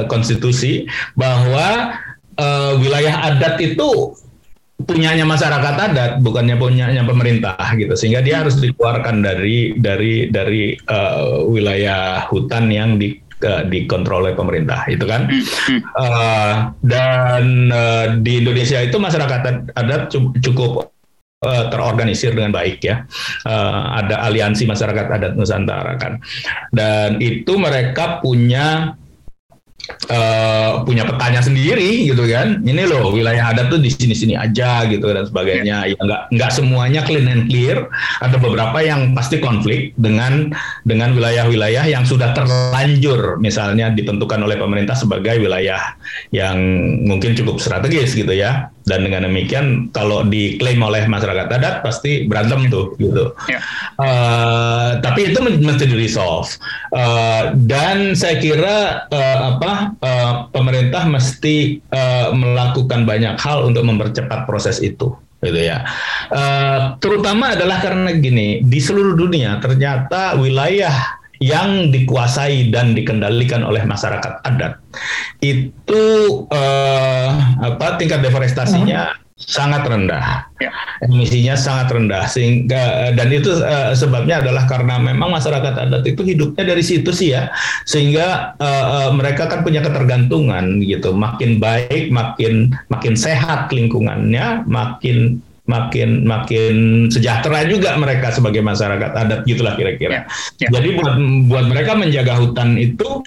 konstitusi 0.09 0.89
bahwa 1.21 2.01
uh, 2.41 2.81
wilayah 2.81 3.29
adat 3.29 3.61
itu 3.61 4.17
punyanya 4.79 5.27
masyarakat 5.27 5.75
adat 5.91 6.13
bukannya 6.23 6.55
punyanya 6.55 7.03
pemerintah 7.03 7.59
gitu. 7.75 7.99
Sehingga 7.99 8.23
dia 8.23 8.47
harus 8.47 8.63
dikeluarkan 8.63 9.27
dari 9.27 9.75
dari 9.75 10.31
dari 10.31 10.79
uh, 10.87 11.43
wilayah 11.51 12.23
hutan 12.31 12.71
yang 12.71 12.95
di 12.95 13.19
uh, 13.43 13.67
dikontrol 13.67 14.31
oleh 14.31 14.39
pemerintah 14.39 14.87
itu 14.87 15.03
kan? 15.03 15.27
Uh, 15.99 16.71
dan 16.87 17.75
uh, 17.75 18.07
di 18.23 18.39
Indonesia 18.39 18.79
itu 18.79 18.97
masyarakat 19.03 19.75
adat 19.75 20.15
cukup 20.47 20.95
uh, 21.43 21.65
terorganisir 21.75 22.39
dengan 22.39 22.55
baik 22.55 22.79
ya. 22.87 23.03
Uh, 23.43 23.99
ada 23.99 24.23
aliansi 24.31 24.63
masyarakat 24.63 25.07
adat 25.11 25.33
Nusantara 25.35 25.99
kan. 25.99 26.23
Dan 26.71 27.19
itu 27.19 27.59
mereka 27.59 28.23
punya 28.23 28.95
uh, 30.09 30.83
punya 30.85 31.05
petanya 31.09 31.41
sendiri 31.43 32.09
gitu 32.09 32.25
kan. 32.29 32.61
Ini 32.63 32.89
loh 32.89 33.13
wilayah 33.13 33.53
adat 33.53 33.73
tuh 33.73 33.81
di 33.81 33.91
sini 33.93 34.15
sini 34.17 34.35
aja 34.35 34.87
gitu 34.89 35.05
dan 35.09 35.25
sebagainya. 35.27 35.93
Ya 35.93 35.99
nggak 35.99 36.23
nggak 36.35 36.51
semuanya 36.53 37.01
clean 37.05 37.29
and 37.29 37.51
clear. 37.51 37.89
Ada 38.25 38.37
beberapa 38.41 38.79
yang 38.81 39.13
pasti 39.13 39.41
konflik 39.43 39.93
dengan 39.99 40.53
dengan 40.85 41.13
wilayah-wilayah 41.17 41.85
yang 41.89 42.05
sudah 42.09 42.33
terlanjur. 42.33 43.41
Misalnya 43.41 43.93
ditentukan 43.93 44.41
oleh 44.41 44.57
pemerintah 44.57 44.97
sebagai 44.97 45.41
wilayah 45.41 45.97
yang 46.33 46.59
mungkin 47.05 47.37
cukup 47.37 47.61
strategis 47.61 48.17
gitu 48.17 48.33
ya 48.33 48.73
dan 48.89 49.05
dengan 49.05 49.29
demikian 49.29 49.93
kalau 49.93 50.25
diklaim 50.25 50.81
oleh 50.81 51.05
masyarakat 51.05 51.47
adat 51.47 51.85
pasti 51.85 52.25
berantem 52.25 52.73
tuh 52.73 52.97
gitu. 52.97 53.37
Ya. 53.47 53.61
Uh, 54.01 54.99
tapi 55.05 55.31
itu 55.31 55.39
mesti 55.45 55.85
di 55.85 55.97
resolve 55.97 56.49
uh, 56.97 57.53
dan 57.55 58.17
saya 58.17 58.41
kira 58.41 59.07
uh, 59.13 59.39
apa 59.55 59.73
uh, 60.01 60.33
pemerintah 60.51 61.05
mesti 61.05 61.85
uh, 61.93 62.33
melakukan 62.33 63.05
banyak 63.05 63.37
hal 63.37 63.69
untuk 63.69 63.85
mempercepat 63.85 64.49
proses 64.49 64.81
itu 64.81 65.13
gitu 65.39 65.61
ya. 65.61 65.87
Uh, 66.35 66.99
terutama 66.99 67.55
adalah 67.55 67.79
karena 67.79 68.11
gini 68.17 68.65
di 68.65 68.81
seluruh 68.83 69.15
dunia 69.15 69.63
ternyata 69.63 70.35
wilayah 70.35 71.18
yang 71.39 71.95
dikuasai 71.95 72.71
dan 72.75 72.95
dikendalikan 72.95 73.63
oleh 73.63 73.83
masyarakat 73.87 74.43
adat. 74.43 74.79
Itu 75.39 76.05
uh, 76.51 77.31
apa 77.63 77.95
tingkat 77.99 78.27
deforestasinya 78.27 79.15
hmm. 79.15 79.19
sangat 79.39 79.87
rendah, 79.87 80.51
ya. 80.59 80.75
emisinya 81.07 81.55
sangat 81.55 81.95
rendah. 81.95 82.27
Sehingga 82.27 83.15
dan 83.15 83.31
itu 83.31 83.55
uh, 83.63 83.95
sebabnya 83.95 84.43
adalah 84.43 84.67
karena 84.67 84.99
memang 84.99 85.31
masyarakat 85.31 85.75
adat 85.79 86.03
itu 86.11 86.27
hidupnya 86.27 86.75
dari 86.75 86.83
situ 86.83 87.15
sih 87.15 87.39
ya. 87.39 87.55
Sehingga 87.87 88.59
uh, 88.59 88.87
uh, 89.07 89.11
mereka 89.15 89.47
kan 89.47 89.63
punya 89.63 89.79
ketergantungan 89.79 90.83
gitu. 90.83 91.15
Makin 91.15 91.63
baik 91.63 92.11
makin 92.11 92.75
makin 92.91 93.15
sehat 93.15 93.71
lingkungannya 93.71 94.67
makin 94.67 95.39
makin 95.69 96.25
makin 96.25 97.07
sejahtera 97.13 97.69
juga 97.69 97.95
mereka 98.01 98.33
sebagai 98.33 98.65
masyarakat 98.65 99.13
adat 99.13 99.41
gitulah 99.45 99.77
kira-kira. 99.77 100.25
Ya, 100.57 100.67
ya. 100.67 100.69
Jadi 100.81 100.97
buat 100.97 101.15
buat 101.47 101.65
mereka 101.69 101.93
menjaga 101.95 102.41
hutan 102.41 102.81
itu 102.81 103.21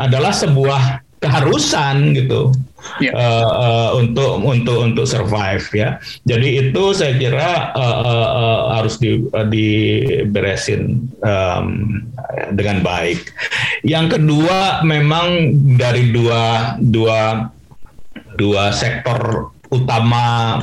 adalah 0.00 0.32
sebuah 0.32 1.04
keharusan 1.22 2.18
gitu 2.18 2.50
ya. 2.98 3.14
uh, 3.14 3.50
uh, 3.54 3.90
untuk 3.94 4.42
untuk 4.42 4.82
untuk 4.82 5.06
survive 5.06 5.62
ya. 5.70 5.88
Jadi 6.26 6.66
itu 6.66 6.82
saya 6.90 7.14
kira 7.14 7.70
uh, 7.78 7.98
uh, 8.02 8.28
uh, 8.34 8.60
harus 8.74 8.98
di, 8.98 9.22
uh, 9.30 9.46
diberesin 9.46 11.06
um, 11.22 11.66
dengan 12.58 12.82
baik. 12.82 13.30
Yang 13.86 14.18
kedua 14.18 14.82
memang 14.82 15.54
dari 15.78 16.10
dua 16.10 16.74
dua 16.82 17.46
dua 18.34 18.74
sektor 18.74 19.52
utama 19.70 20.58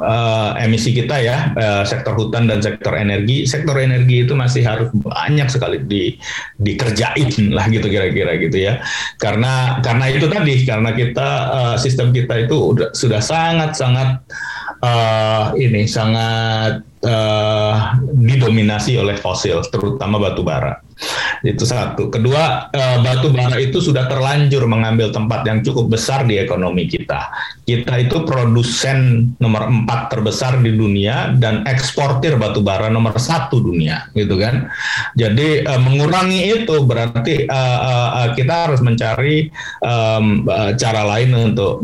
uh, 0.00 0.56
emisi 0.60 0.92
kita 0.92 1.16
ya 1.20 1.52
uh, 1.56 1.82
sektor 1.84 2.16
hutan 2.16 2.48
dan 2.48 2.60
sektor 2.60 2.96
energi. 2.96 3.44
Sektor 3.48 3.76
energi 3.80 4.24
itu 4.24 4.32
masih 4.36 4.62
harus 4.64 4.88
banyak 4.92 5.48
sekali 5.48 5.82
di 5.84 6.16
dikerjain 6.60 7.52
lah 7.52 7.68
gitu 7.68 7.86
kira-kira 7.88 8.36
gitu 8.40 8.56
ya. 8.56 8.80
Karena 9.20 9.80
karena 9.80 10.04
itu 10.12 10.26
tadi 10.28 10.54
karena 10.64 10.90
kita 10.92 11.28
uh, 11.52 11.76
sistem 11.76 12.12
kita 12.12 12.48
itu 12.48 12.56
udah 12.76 12.88
sudah 12.92 13.20
sangat 13.20 13.76
sangat 13.76 14.20
uh, 14.82 15.52
ini 15.56 15.88
sangat 15.88 16.84
uh, 17.04 17.98
didominasi 18.14 18.96
oleh 18.96 19.16
fosil 19.18 19.60
terutama 19.68 20.16
batu 20.16 20.40
bara 20.40 20.86
itu 21.44 21.68
satu. 21.68 22.08
Kedua, 22.08 22.72
eh, 22.72 22.98
batu 23.04 23.28
bara 23.28 23.60
itu 23.60 23.84
sudah 23.84 24.08
terlanjur 24.08 24.64
mengambil 24.64 25.12
tempat 25.12 25.44
yang 25.44 25.60
cukup 25.60 25.92
besar 25.92 26.24
di 26.24 26.40
ekonomi 26.40 26.88
kita. 26.88 27.28
Kita 27.66 28.00
itu 28.00 28.24
produsen 28.24 29.30
nomor 29.36 29.68
empat 29.68 30.08
terbesar 30.08 30.62
di 30.64 30.72
dunia 30.72 31.36
dan 31.36 31.68
eksportir 31.68 32.40
batu 32.40 32.64
bara 32.64 32.88
nomor 32.88 33.20
satu 33.20 33.60
dunia, 33.60 34.08
gitu 34.16 34.40
kan. 34.40 34.72
Jadi 35.12 35.68
eh, 35.68 35.80
mengurangi 35.80 36.64
itu 36.64 36.76
berarti 36.82 37.44
eh, 37.44 38.28
kita 38.32 38.68
harus 38.68 38.80
mencari 38.80 39.48
cara 40.76 41.02
lain 41.04 41.30
untuk 41.32 41.80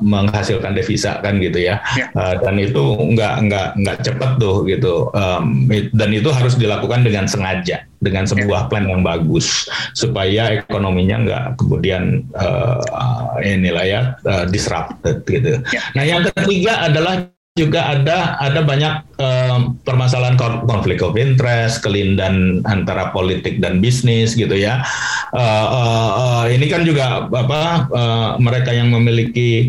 menghasilkan 0.00 0.72
devisa 0.72 1.20
kan 1.20 1.36
gitu 1.38 1.60
ya. 1.60 1.82
ya. 1.96 2.38
dan 2.40 2.54
itu 2.56 2.80
nggak 2.80 3.34
nggak 3.46 3.68
nggak 3.80 3.96
cepat 4.04 4.29
tuh 4.36 4.68
gitu. 4.68 5.08
dan 5.96 6.10
itu 6.12 6.30
harus 6.30 6.54
dilakukan 6.54 7.02
dengan 7.02 7.26
sengaja 7.26 7.90
dengan 8.00 8.24
sebuah 8.24 8.72
plan 8.72 8.88
yang 8.88 9.04
bagus 9.04 9.68
supaya 9.92 10.56
ekonominya 10.56 11.16
nggak 11.20 11.44
kemudian 11.60 12.24
uh, 12.32 13.36
inilah 13.44 13.84
ya 13.84 14.00
uh, 14.24 14.48
disrupted 14.48 15.20
gitu. 15.28 15.60
Ya. 15.68 15.80
Nah 15.92 16.04
yang 16.08 16.24
ketiga 16.32 16.88
adalah 16.88 17.28
juga 17.60 17.92
ada 17.92 18.40
ada 18.40 18.64
banyak 18.64 18.94
um, 19.20 19.76
permasalahan 19.84 20.40
konflik 20.64 21.04
of 21.04 21.18
interest, 21.20 21.84
kelindan 21.84 22.64
antara 22.64 23.12
politik 23.12 23.60
dan 23.60 23.84
bisnis 23.84 24.32
gitu 24.32 24.56
ya. 24.56 24.80
Uh, 25.36 25.68
uh, 25.68 26.10
uh, 26.16 26.44
ini 26.48 26.72
kan 26.72 26.88
juga 26.88 27.28
apa 27.28 27.90
uh, 27.92 28.30
mereka 28.40 28.72
yang 28.72 28.88
memiliki 28.88 29.68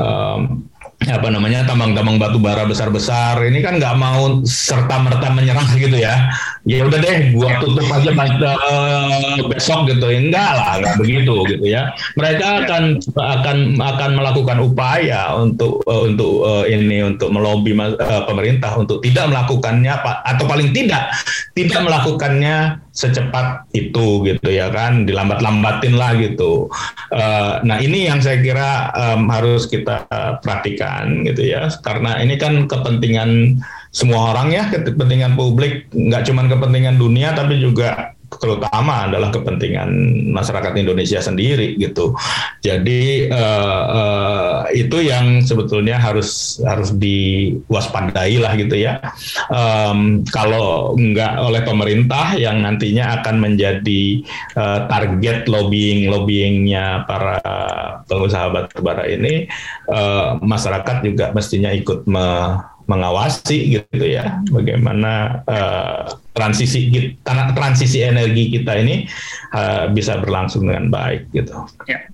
um, 0.00 0.64
apa 1.06 1.28
namanya 1.30 1.62
tambang-tambang 1.62 2.18
batu 2.18 2.42
bara 2.42 2.66
besar-besar. 2.66 3.38
Ini 3.46 3.62
kan 3.62 3.78
nggak 3.78 3.96
mau 3.96 4.42
serta 4.42 4.98
merta 4.98 5.30
menyerah 5.30 5.66
gitu 5.78 5.94
ya. 5.94 6.30
Ya 6.66 6.82
udah 6.82 6.98
deh 6.98 7.30
gua 7.30 7.62
tutup 7.62 7.86
aja 7.86 8.10
uh, 8.10 9.38
besok 9.46 9.86
gitu. 9.90 10.10
Enggak 10.10 10.50
lah 10.58 10.82
nggak 10.82 10.96
begitu 10.98 11.34
gitu 11.46 11.66
ya. 11.66 11.94
Mereka 12.18 12.66
akan 12.66 12.82
akan 13.14 13.56
akan 13.78 14.10
melakukan 14.18 14.58
upaya 14.58 15.34
untuk 15.38 15.82
uh, 15.86 16.10
untuk 16.10 16.42
uh, 16.42 16.64
ini 16.66 17.06
untuk 17.06 17.30
melobi 17.30 17.76
uh, 17.78 18.26
pemerintah 18.26 18.74
untuk 18.74 18.98
tidak 19.02 19.30
melakukannya 19.30 19.94
atau 20.26 20.44
paling 20.46 20.74
tidak 20.74 21.12
tidak 21.54 21.80
melakukannya 21.86 22.82
secepat 22.96 23.68
itu 23.76 24.24
gitu 24.24 24.48
ya 24.48 24.72
kan 24.72 25.04
dilambat-lambatin 25.04 26.00
lah 26.00 26.16
gitu. 26.16 26.72
Uh, 27.12 27.60
nah 27.60 27.76
ini 27.76 28.08
yang 28.08 28.24
saya 28.24 28.40
kira 28.40 28.88
um, 28.96 29.28
harus 29.28 29.68
kita 29.68 30.08
perhatikan 30.40 31.20
gitu 31.28 31.44
ya 31.44 31.68
karena 31.84 32.16
ini 32.24 32.40
kan 32.40 32.64
kepentingan 32.64 33.60
semua 33.92 34.32
orang 34.32 34.48
ya 34.48 34.72
kepentingan 34.72 35.36
publik 35.36 35.92
nggak 35.92 36.24
cuma 36.24 36.48
kepentingan 36.48 36.96
dunia 36.96 37.36
tapi 37.36 37.60
juga 37.60 38.15
terutama 38.38 39.08
adalah 39.08 39.28
kepentingan 39.32 39.88
masyarakat 40.30 40.72
Indonesia 40.76 41.20
sendiri 41.20 41.76
gitu. 41.76 42.16
Jadi 42.62 43.30
uh, 43.30 43.84
uh, 43.86 44.58
itu 44.74 45.02
yang 45.02 45.40
sebetulnya 45.42 45.96
harus 45.96 46.60
harus 46.64 46.92
diwaspadai 46.96 48.36
lah 48.42 48.52
gitu 48.58 48.76
ya. 48.76 49.00
Um, 49.48 50.22
kalau 50.28 50.94
nggak 50.98 51.32
oleh 51.40 51.62
pemerintah 51.64 52.34
yang 52.36 52.62
nantinya 52.62 53.20
akan 53.20 53.36
menjadi 53.40 54.22
uh, 54.58 54.86
target 54.90 55.48
lobbying 55.48 56.10
lobbyingnya 56.10 57.06
para 57.08 57.38
pengusaha 58.06 58.52
batubara 58.52 59.06
ini, 59.08 59.46
uh, 59.90 60.38
masyarakat 60.42 61.02
juga 61.02 61.30
mestinya 61.32 61.70
ikut 61.72 62.04
me 62.06 62.26
mengawasi 62.86 63.78
gitu 63.78 64.04
ya 64.06 64.38
bagaimana 64.50 65.42
uh, 65.46 66.06
transisi 66.34 67.12
transisi 67.26 68.06
energi 68.06 68.54
kita 68.58 68.78
ini 68.78 69.06
uh, 69.54 69.90
bisa 69.90 70.22
berlangsung 70.22 70.70
dengan 70.70 70.90
baik 70.90 71.26
gitu. 71.34 71.54
Ya. 71.90 72.06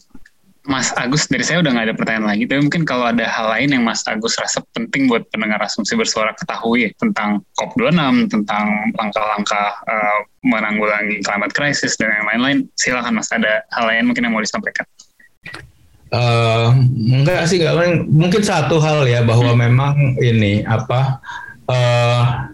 Mas 0.63 0.95
Agus 0.95 1.27
dari 1.27 1.43
saya 1.43 1.59
udah 1.59 1.75
nggak 1.75 1.87
ada 1.91 1.97
pertanyaan 1.99 2.27
lagi, 2.31 2.47
tapi 2.47 2.63
mungkin 2.63 2.87
kalau 2.87 3.11
ada 3.11 3.27
hal 3.27 3.51
lain 3.51 3.75
yang 3.75 3.83
Mas 3.83 4.07
Agus 4.07 4.39
rasa 4.39 4.63
penting 4.79 5.11
buat 5.11 5.27
pendengar 5.35 5.59
asumsi 5.59 5.99
bersuara 5.99 6.31
ketahui 6.39 6.87
tentang 7.03 7.43
COP26, 7.59 8.31
tentang 8.31 8.95
langkah-langkah 8.95 9.67
uh, 9.91 10.21
menanggulangi 10.47 11.19
climate 11.27 11.51
crisis 11.51 11.99
dan 11.99 12.15
yang 12.15 12.27
lain-lain, 12.31 12.59
silakan 12.79 13.19
Mas 13.19 13.35
ada 13.35 13.67
hal 13.75 13.91
lain 13.91 14.07
mungkin 14.07 14.23
yang 14.23 14.39
mau 14.39 14.45
disampaikan. 14.45 14.87
Uh, 16.13 16.77
enggak 16.93 17.49
sih, 17.49 17.57
enggak. 17.57 18.05
Mungkin 18.05 18.43
satu 18.45 18.77
hal 18.85 19.09
ya 19.09 19.25
bahwa 19.25 19.57
hmm. 19.57 19.61
memang 19.65 19.95
ini 20.21 20.61
apa 20.61 21.25
uh, 21.73 22.53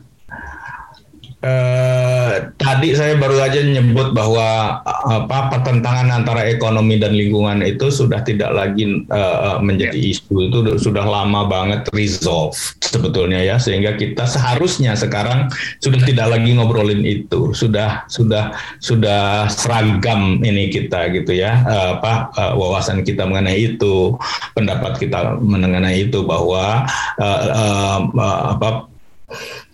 Eh, 1.39 2.35
tadi 2.59 2.99
saya 2.99 3.15
baru 3.15 3.39
aja 3.39 3.63
nyebut 3.63 4.11
bahwa 4.11 4.83
apa 5.07 5.55
pertentangan 5.55 6.11
antara 6.11 6.43
ekonomi 6.51 6.99
dan 6.99 7.15
lingkungan 7.15 7.63
itu 7.63 7.95
sudah 7.95 8.27
tidak 8.27 8.51
lagi 8.51 9.07
uh, 9.07 9.63
menjadi 9.63 9.95
yeah. 9.95 10.19
isu 10.19 10.51
itu 10.51 10.59
sudah 10.83 11.07
lama 11.07 11.47
banget 11.47 11.87
resolve 11.95 12.59
sebetulnya 12.83 13.39
ya 13.39 13.55
sehingga 13.55 13.95
kita 13.95 14.27
seharusnya 14.27 14.99
sekarang 14.99 15.47
sudah 15.79 16.03
tidak 16.03 16.27
lagi 16.27 16.59
ngobrolin 16.59 17.07
itu 17.07 17.55
sudah 17.55 18.03
sudah 18.11 18.59
sudah 18.83 19.47
seragam 19.47 20.43
ini 20.43 20.75
kita 20.75 21.07
gitu 21.15 21.39
ya 21.39 21.63
uh, 21.71 22.03
apa 22.03 22.35
uh, 22.35 22.53
wawasan 22.59 23.07
kita 23.07 23.23
mengenai 23.23 23.79
itu 23.79 24.19
pendapat 24.59 24.99
kita 24.99 25.39
mengenai 25.39 26.03
itu 26.03 26.19
bahwa 26.27 26.83
uh, 27.23 27.41
uh, 27.47 27.99
uh, 28.11 28.59
apa 28.59 28.98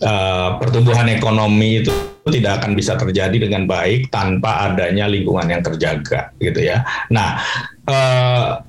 uh, 0.02 0.58
pertumbuhan 0.58 1.08
ekonomi 1.10 1.82
itu 1.82 1.92
tidak 2.30 2.62
akan 2.62 2.72
bisa 2.72 2.96
terjadi 2.96 3.48
dengan 3.48 3.68
baik 3.68 4.08
tanpa 4.08 4.72
adanya 4.72 5.06
lingkungan 5.06 5.46
yang 5.50 5.62
terjaga 5.62 6.32
gitu 6.40 6.60
ya. 6.64 6.82
Nah, 7.12 7.38
uh, 7.84 8.64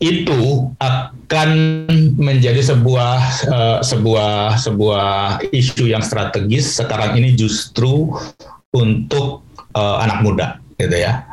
itu 0.00 0.72
akan 0.80 1.50
menjadi 2.16 2.64
sebuah 2.64 3.16
uh, 3.52 3.78
sebuah 3.84 4.56
sebuah 4.56 5.08
isu 5.52 5.92
yang 5.92 6.00
strategis 6.00 6.80
sekarang 6.80 7.20
ini 7.20 7.36
justru 7.36 8.08
untuk 8.72 9.44
uh, 9.76 10.00
anak 10.00 10.18
muda 10.24 10.48
gitu 10.80 10.96
ya. 10.96 11.28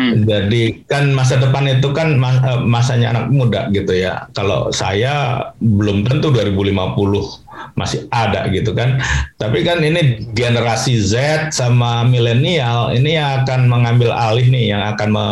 Hmm. 0.00 0.24
Jadi 0.24 0.88
kan 0.88 1.12
masa 1.12 1.36
depan 1.36 1.68
itu 1.68 1.92
kan 1.92 2.16
eh, 2.16 2.60
masanya 2.64 3.12
anak 3.12 3.26
muda 3.28 3.68
gitu 3.68 3.92
ya. 3.92 4.24
Kalau 4.32 4.72
saya 4.72 5.44
belum 5.60 6.08
tentu 6.08 6.32
2050 6.32 7.76
masih 7.76 8.08
ada 8.08 8.48
gitu 8.48 8.72
kan. 8.72 8.96
Tapi 9.36 9.60
kan 9.60 9.84
ini 9.84 10.24
generasi 10.32 10.96
Z 10.96 11.14
sama 11.52 12.08
milenial 12.08 12.96
ini 12.96 13.20
akan 13.20 13.68
mengambil 13.68 14.16
alih 14.16 14.48
nih 14.48 14.72
yang 14.72 14.82
akan 14.96 15.08
me, 15.12 15.26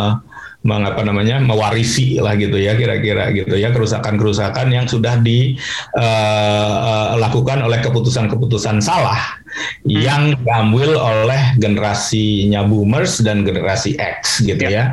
mengapa 0.69 1.01
namanya 1.01 1.41
mewarisi 1.41 2.21
lah 2.21 2.37
gitu 2.37 2.59
ya 2.61 2.77
kira-kira 2.77 3.33
gitu 3.33 3.57
ya 3.57 3.73
kerusakan-kerusakan 3.73 4.69
yang 4.69 4.91
sudah 4.91 5.16
dilakukan 5.23 5.57
uh, 5.97 7.07
oleh 7.37 7.79
keputusan-keputusan 7.83 8.81
salah 8.81 9.18
hmm. 9.85 9.91
yang 9.91 10.22
diambil 10.43 10.97
oleh 10.97 11.57
generasinya 11.59 12.64
boomers 12.64 13.20
dan 13.20 13.45
generasi 13.45 13.97
X 13.99 14.43
gitu 14.45 14.61
ya. 14.61 14.70
ya. 14.70 14.85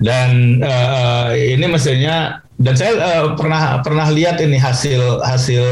Dan 0.00 0.60
uh, 0.64 1.36
ini 1.36 1.68
mestinya 1.68 2.40
dan 2.56 2.72
saya 2.72 2.96
uh, 2.96 3.26
pernah 3.36 3.84
pernah 3.84 4.08
lihat 4.08 4.40
ini 4.40 4.56
hasil 4.56 5.20
hasil 5.20 5.64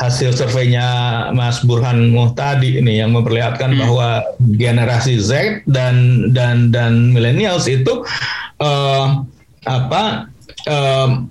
hasil 0.00 0.30
surveinya 0.32 0.88
Mas 1.36 1.60
Burhan 1.60 2.16
Muhtadi 2.16 2.80
ini 2.80 2.96
yang 2.96 3.12
memperlihatkan 3.12 3.76
hmm. 3.76 3.80
bahwa 3.84 4.08
generasi 4.56 5.20
Z 5.20 5.62
dan 5.68 6.28
dan 6.32 6.72
dan 6.72 7.12
millennials 7.12 7.68
itu 7.68 8.08
uh, 8.64 9.20
apa 9.68 10.32
uh, 10.64 11.28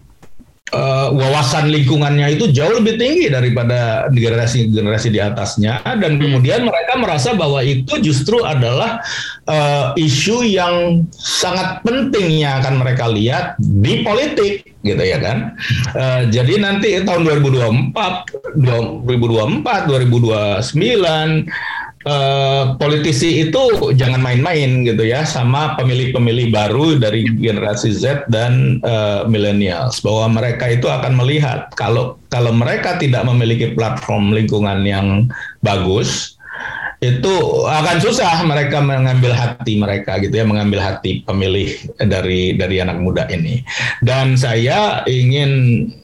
uh, 0.74 1.07
wawasan 1.13 1.72
lingkungannya 1.72 2.36
itu 2.36 2.51
jauh 2.51 2.80
lebih 2.80 2.99
tinggi 2.99 3.32
daripada 3.32 4.09
generasi-generasi 4.11 5.07
di 5.13 5.20
atasnya 5.22 5.80
dan 5.84 6.18
hmm. 6.18 6.22
kemudian 6.24 6.61
mereka 6.68 6.93
merasa 6.99 7.32
bahwa 7.38 7.63
itu 7.63 7.99
justru 8.03 8.43
adalah 8.43 8.99
uh, 9.47 9.93
isu 9.95 10.43
yang 10.43 11.07
sangat 11.13 11.80
penting 11.84 12.43
yang 12.43 12.59
akan 12.63 12.82
mereka 12.84 13.07
lihat 13.07 13.55
di 13.59 14.03
politik 14.03 14.68
gitu 14.86 15.03
ya 15.03 15.20
kan. 15.20 15.51
Uh, 15.91 16.24
jadi 16.32 16.63
nanti 16.63 16.95
tahun 17.03 17.28
2024, 17.43 18.55
2024, 18.55 19.91
2029 19.91 21.47
Uh, 22.08 22.80
politisi 22.80 23.43
itu 23.43 23.91
jangan 23.91 24.24
main-main 24.24 24.88
gitu 24.88 25.03
ya 25.03 25.28
sama 25.28 25.76
pemilih-pemilih 25.76 26.55
baru 26.55 26.95
dari 26.95 27.28
generasi 27.28 27.91
Z 27.91 28.32
dan 28.32 28.80
uh, 28.88 29.28
millennials. 29.28 29.99
Bahwa 29.99 30.39
mereka 30.39 30.72
itu 30.72 30.88
akan 30.88 31.20
melihat 31.20 31.68
kalau 31.76 32.16
kalau 32.32 32.55
mereka 32.55 32.95
tidak 32.95 33.28
memiliki 33.28 33.76
platform 33.76 34.32
lingkungan 34.32 34.88
yang 34.88 35.28
bagus 35.60 36.39
itu 37.03 37.36
akan 37.68 37.99
susah 37.99 38.39
mereka 38.47 38.80
mengambil 38.80 39.36
hati 39.36 39.76
mereka 39.76 40.18
gitu 40.24 40.32
ya 40.32 40.47
mengambil 40.47 40.80
hati 40.80 41.28
pemilih 41.28 41.76
dari 42.08 42.55
dari 42.55 42.80
anak 42.80 43.03
muda 43.03 43.28
ini. 43.28 43.68
Dan 43.99 44.39
saya 44.39 45.03
ingin 45.03 45.51
Eh, 45.88 45.97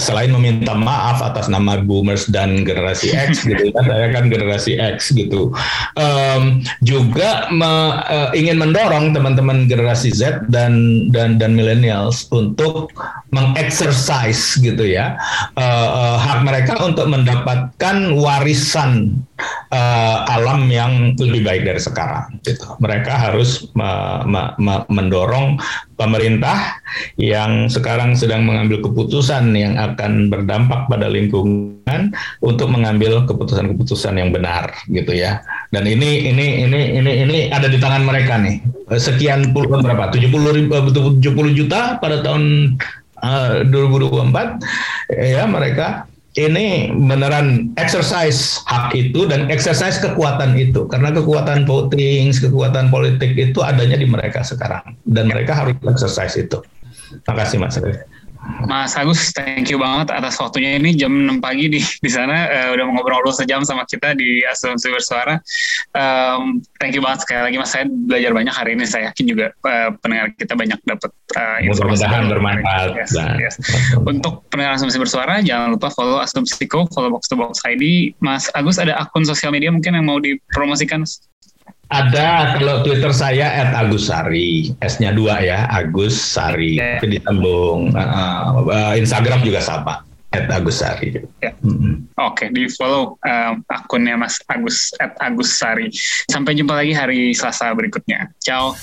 selain 0.00 0.32
meminta 0.32 0.72
maaf 0.72 1.20
atas 1.20 1.46
nama 1.52 1.80
boomers 1.80 2.28
dan 2.32 2.64
generasi 2.64 3.12
X 3.12 3.44
gitu 3.44 3.70
kan 3.76 3.84
saya 3.86 4.08
kan 4.12 4.24
generasi 4.32 4.80
X 4.80 5.12
gitu. 5.12 5.52
Um, 6.00 6.64
juga 6.80 7.48
me, 7.52 8.00
uh, 8.08 8.30
ingin 8.32 8.56
mendorong 8.56 9.12
teman-teman 9.12 9.68
generasi 9.68 10.10
Z 10.10 10.48
dan 10.48 11.06
dan 11.12 11.36
dan 11.36 11.52
millennials 11.52 12.26
untuk 12.32 12.90
mengexercise 13.30 14.58
gitu 14.58 14.82
ya 14.82 15.14
uh, 15.54 15.88
uh, 15.92 16.16
hak 16.18 16.42
mereka 16.42 16.74
untuk 16.82 17.06
mendapatkan 17.06 17.96
warisan 18.16 19.22
uh, 19.70 20.16
alam 20.26 20.66
yang 20.68 21.14
lebih 21.16 21.42
baik 21.46 21.62
dari 21.66 21.80
sekarang 21.80 22.38
gitu 22.42 22.66
mereka 22.82 23.16
harus 23.16 23.70
me, 23.74 23.90
me, 24.26 24.42
me, 24.58 24.74
mendorong 24.90 25.56
pemerintah 26.00 26.80
yang 27.20 27.68
sekarang 27.68 28.16
sedang 28.16 28.48
mengambil 28.48 28.80
keputusan 28.80 29.52
yang 29.52 29.76
akan 29.76 30.32
berdampak 30.32 30.88
pada 30.88 31.06
lingkungan 31.12 32.16
untuk 32.40 32.72
mengambil 32.72 33.28
keputusan-keputusan 33.28 34.16
yang 34.16 34.32
benar 34.32 34.72
gitu 34.88 35.12
ya. 35.12 35.44
Dan 35.68 35.84
ini 35.84 36.32
ini 36.32 36.64
ini 36.64 36.80
ini 36.96 37.12
ini 37.28 37.38
ada 37.52 37.68
di 37.68 37.76
tangan 37.76 38.08
mereka 38.08 38.40
nih. 38.40 38.64
Sekian 38.96 39.52
puluh 39.52 39.78
berapa? 39.78 40.08
70 40.08 41.20
70 41.20 41.20
juta 41.54 42.00
pada 42.00 42.24
tahun 42.24 42.74
uh, 43.22 43.62
2024 43.68 45.14
ya 45.14 45.44
mereka 45.46 46.09
ini 46.38 46.94
beneran 46.94 47.74
exercise 47.74 48.62
hak 48.70 48.94
itu 48.94 49.26
dan 49.26 49.50
exercise 49.50 49.98
kekuatan 49.98 50.54
itu 50.54 50.86
karena 50.86 51.10
kekuatan 51.10 51.66
voting, 51.66 52.30
kekuatan 52.30 52.86
politik 52.86 53.34
itu 53.34 53.58
adanya 53.66 53.98
di 53.98 54.06
mereka 54.06 54.46
sekarang 54.46 54.94
dan 55.10 55.26
mereka 55.26 55.58
harus 55.58 55.74
exercise 55.82 56.38
itu. 56.38 56.62
Terima 57.26 57.34
kasih 57.42 57.58
Mas. 57.58 57.74
Mas 58.70 58.94
Agus, 58.96 59.34
thank 59.34 59.68
you 59.68 59.76
banget 59.76 60.14
atas 60.14 60.38
waktunya 60.40 60.78
ini 60.78 60.96
jam 60.96 61.10
6 61.10 61.42
pagi 61.44 61.68
di 61.68 61.80
di 61.80 62.10
sana 62.10 62.46
uh, 62.48 62.68
udah 62.72 62.84
ngobrol 62.88 63.34
sejam 63.34 63.66
sama 63.66 63.84
kita 63.84 64.16
di 64.16 64.40
Asumsi 64.46 64.88
Bersuara. 64.88 65.36
Um, 65.92 66.62
thank 66.78 66.96
you 66.96 67.02
banget 67.02 67.26
sekali 67.26 67.50
lagi 67.50 67.56
Mas. 67.60 67.70
Saya 67.74 67.90
belajar 67.90 68.30
banyak 68.32 68.54
hari 68.54 68.78
ini. 68.78 68.84
Saya 68.88 69.12
yakin 69.12 69.24
juga 69.28 69.46
uh, 69.66 69.90
pendengar 70.00 70.32
kita 70.38 70.54
banyak 70.56 70.78
dapat 70.86 71.10
uh, 71.36 71.58
informasi. 71.66 72.06
Mudah-mudahan 72.06 72.24
bermanfaat. 72.30 72.88
Yes, 72.96 73.12
yes. 73.16 73.54
Untuk 74.06 74.46
pendengar 74.48 74.78
Asumsi 74.78 74.96
Bersuara, 74.96 75.42
jangan 75.44 75.76
lupa 75.76 75.92
follow 75.92 76.22
Asumsiko, 76.22 76.88
follow 76.94 77.10
Box 77.12 77.28
to 77.28 77.36
Box 77.36 77.60
ID. 77.66 78.14
Mas 78.22 78.48
Agus 78.56 78.80
ada 78.80 78.96
akun 78.96 79.26
sosial 79.26 79.52
media 79.52 79.68
mungkin 79.68 79.98
yang 79.98 80.06
mau 80.06 80.22
dipromosikan? 80.22 81.02
Ada 81.90 82.54
kalau 82.54 82.86
Twitter 82.86 83.10
saya 83.10 83.50
at 83.50 83.74
Agus 83.74 84.06
Sari, 84.06 84.70
S-nya 84.78 85.10
dua 85.10 85.42
ya, 85.42 85.66
Agus 85.66 86.14
Sari. 86.14 86.78
Okay. 86.78 87.02
Tapi 87.02 87.06
disambung. 87.18 87.90
Uh, 87.90 88.70
uh, 88.70 88.92
Instagram 88.94 89.42
juga 89.42 89.58
sama, 89.58 90.06
at 90.30 90.46
Agus 90.54 90.78
Sari. 90.78 91.18
Ya. 91.42 91.50
Mm-hmm. 91.66 92.14
Oke, 92.14 92.46
okay, 92.46 92.48
di 92.54 92.70
follow 92.70 93.18
uh, 93.26 93.58
akunnya 93.66 94.14
Mas 94.14 94.38
Agus 94.46 94.94
at 95.02 95.18
Agus 95.18 95.50
Sari. 95.58 95.90
Sampai 96.30 96.54
jumpa 96.54 96.78
lagi 96.78 96.94
hari 96.94 97.34
Selasa 97.34 97.74
berikutnya. 97.74 98.30
Ciao. 98.38 98.78